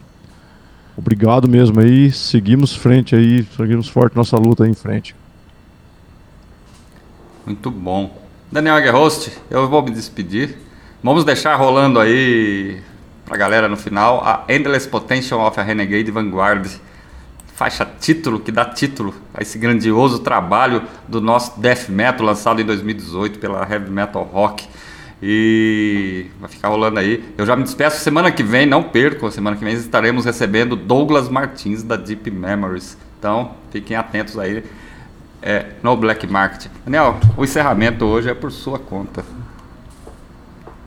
Obrigado 0.98 1.48
mesmo 1.48 1.80
aí, 1.80 2.12
seguimos 2.12 2.76
frente 2.76 3.16
aí, 3.16 3.46
seguimos 3.56 3.88
forte 3.88 4.16
nossa 4.16 4.36
luta 4.36 4.64
aí 4.64 4.70
em 4.72 4.74
frente. 4.74 5.16
Muito 7.46 7.70
bom. 7.72 8.20
Daniel 8.52 8.76
Aguerhost, 8.76 9.32
eu 9.50 9.70
vou 9.70 9.82
me 9.84 9.92
despedir. 9.92 10.58
Vamos 11.04 11.24
deixar 11.24 11.56
rolando 11.56 12.00
aí 12.00 12.82
pra 13.26 13.38
galera 13.38 13.68
no 13.68 13.78
final 13.78 14.22
a 14.24 14.44
Endless 14.50 14.88
Potential 14.88 15.40
of 15.48 15.60
a 15.60 15.64
Renegade 15.64 16.10
Vanguard. 16.10 16.68
Faixa 17.58 17.84
título, 18.00 18.40
que 18.40 18.52
dá 18.52 18.64
título 18.64 19.16
a 19.34 19.42
esse 19.42 19.58
grandioso 19.58 20.20
trabalho 20.20 20.84
do 21.08 21.20
nosso 21.20 21.60
death 21.60 21.90
metal 21.90 22.24
lançado 22.24 22.62
em 22.62 22.64
2018 22.64 23.40
pela 23.40 23.68
Heavy 23.68 23.90
Metal 23.90 24.22
Rock. 24.22 24.68
E 25.24 26.28
vai 26.40 26.48
ficar 26.48 26.68
rolando 26.68 27.00
aí. 27.00 27.24
Eu 27.36 27.48
já 27.48 27.56
me 27.56 27.64
despeço 27.64 28.00
semana 28.00 28.32
que 28.32 28.44
vem, 28.44 28.68
não 28.68 28.84
percam. 28.84 29.32
Semana 29.32 29.58
que 29.58 29.66
vem 29.66 29.74
estaremos 29.74 30.24
recebendo 30.24 30.76
Douglas 30.76 31.30
Martins 31.30 31.82
da 31.82 31.96
Deep 31.96 32.30
Memories. 32.30 32.96
Então, 33.18 33.56
fiquem 33.72 33.98
atentos 33.98 34.38
aí 34.38 34.64
é, 35.42 35.66
no 35.82 35.98
Black 35.98 36.28
Market. 36.28 36.70
Daniel, 36.86 37.20
o 37.36 37.44
encerramento 37.44 38.06
hoje 38.06 38.30
é 38.30 38.36
por 38.36 38.52
sua 38.52 38.78
conta. 38.78 39.26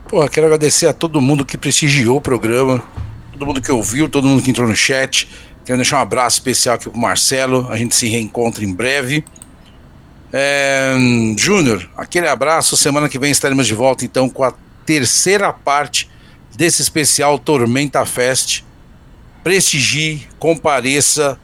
Pô, 0.07 0.25
quero 0.29 0.45
agradecer 0.45 0.87
a 0.87 0.93
todo 0.93 1.19
mundo 1.19 1.45
que 1.45 1.57
prestigiou 1.57 2.15
o 2.15 2.21
programa, 2.21 2.81
todo 3.33 3.45
mundo 3.45 3.61
que 3.61 3.71
ouviu, 3.73 4.07
todo 4.07 4.25
mundo 4.25 4.41
que 4.41 4.49
entrou 4.49 4.69
no 4.69 4.75
chat. 4.75 5.27
Quero 5.71 5.79
deixar 5.79 5.99
um 5.99 6.01
abraço 6.01 6.35
especial 6.35 6.75
aqui 6.75 6.89
pro 6.89 6.99
Marcelo. 6.99 7.65
A 7.69 7.77
gente 7.77 7.95
se 7.95 8.05
reencontra 8.09 8.61
em 8.61 8.73
breve. 8.73 9.23
É, 10.33 10.93
Júnior, 11.37 11.89
aquele 11.95 12.27
abraço. 12.27 12.75
Semana 12.75 13.07
que 13.07 13.17
vem 13.17 13.31
estaremos 13.31 13.67
de 13.67 13.73
volta 13.73 14.03
então 14.03 14.27
com 14.27 14.43
a 14.43 14.53
terceira 14.85 15.53
parte 15.53 16.09
desse 16.57 16.81
especial 16.81 17.39
Tormenta 17.39 18.05
Fest. 18.05 18.65
Prestigie, 19.45 20.27
compareça. 20.37 21.39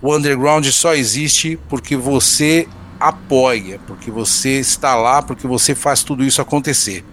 O 0.00 0.16
underground 0.16 0.64
só 0.68 0.94
existe 0.94 1.60
porque 1.68 1.94
você 1.94 2.66
apoia, 2.98 3.78
porque 3.86 4.10
você 4.10 4.60
está 4.60 4.94
lá, 4.94 5.20
porque 5.20 5.46
você 5.46 5.74
faz 5.74 6.02
tudo 6.02 6.24
isso 6.24 6.40
acontecer. 6.40 7.04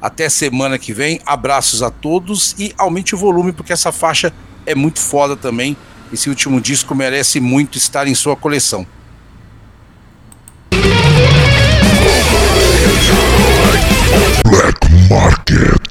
Até 0.00 0.28
semana 0.28 0.78
que 0.78 0.92
vem. 0.92 1.20
Abraços 1.26 1.82
a 1.82 1.90
todos 1.90 2.54
e 2.56 2.72
aumente 2.78 3.16
o 3.16 3.18
volume 3.18 3.50
porque 3.52 3.72
essa 3.72 3.90
faixa 3.90 4.32
é 4.64 4.76
muito 4.76 5.00
foda 5.00 5.36
também. 5.36 5.76
Esse 6.12 6.28
último 6.28 6.60
disco 6.60 6.94
merece 6.94 7.40
muito 7.40 7.78
estar 7.78 8.06
em 8.06 8.14
sua 8.14 8.36
coleção. 8.36 8.86
Black 14.44 14.92
Market. 15.10 15.83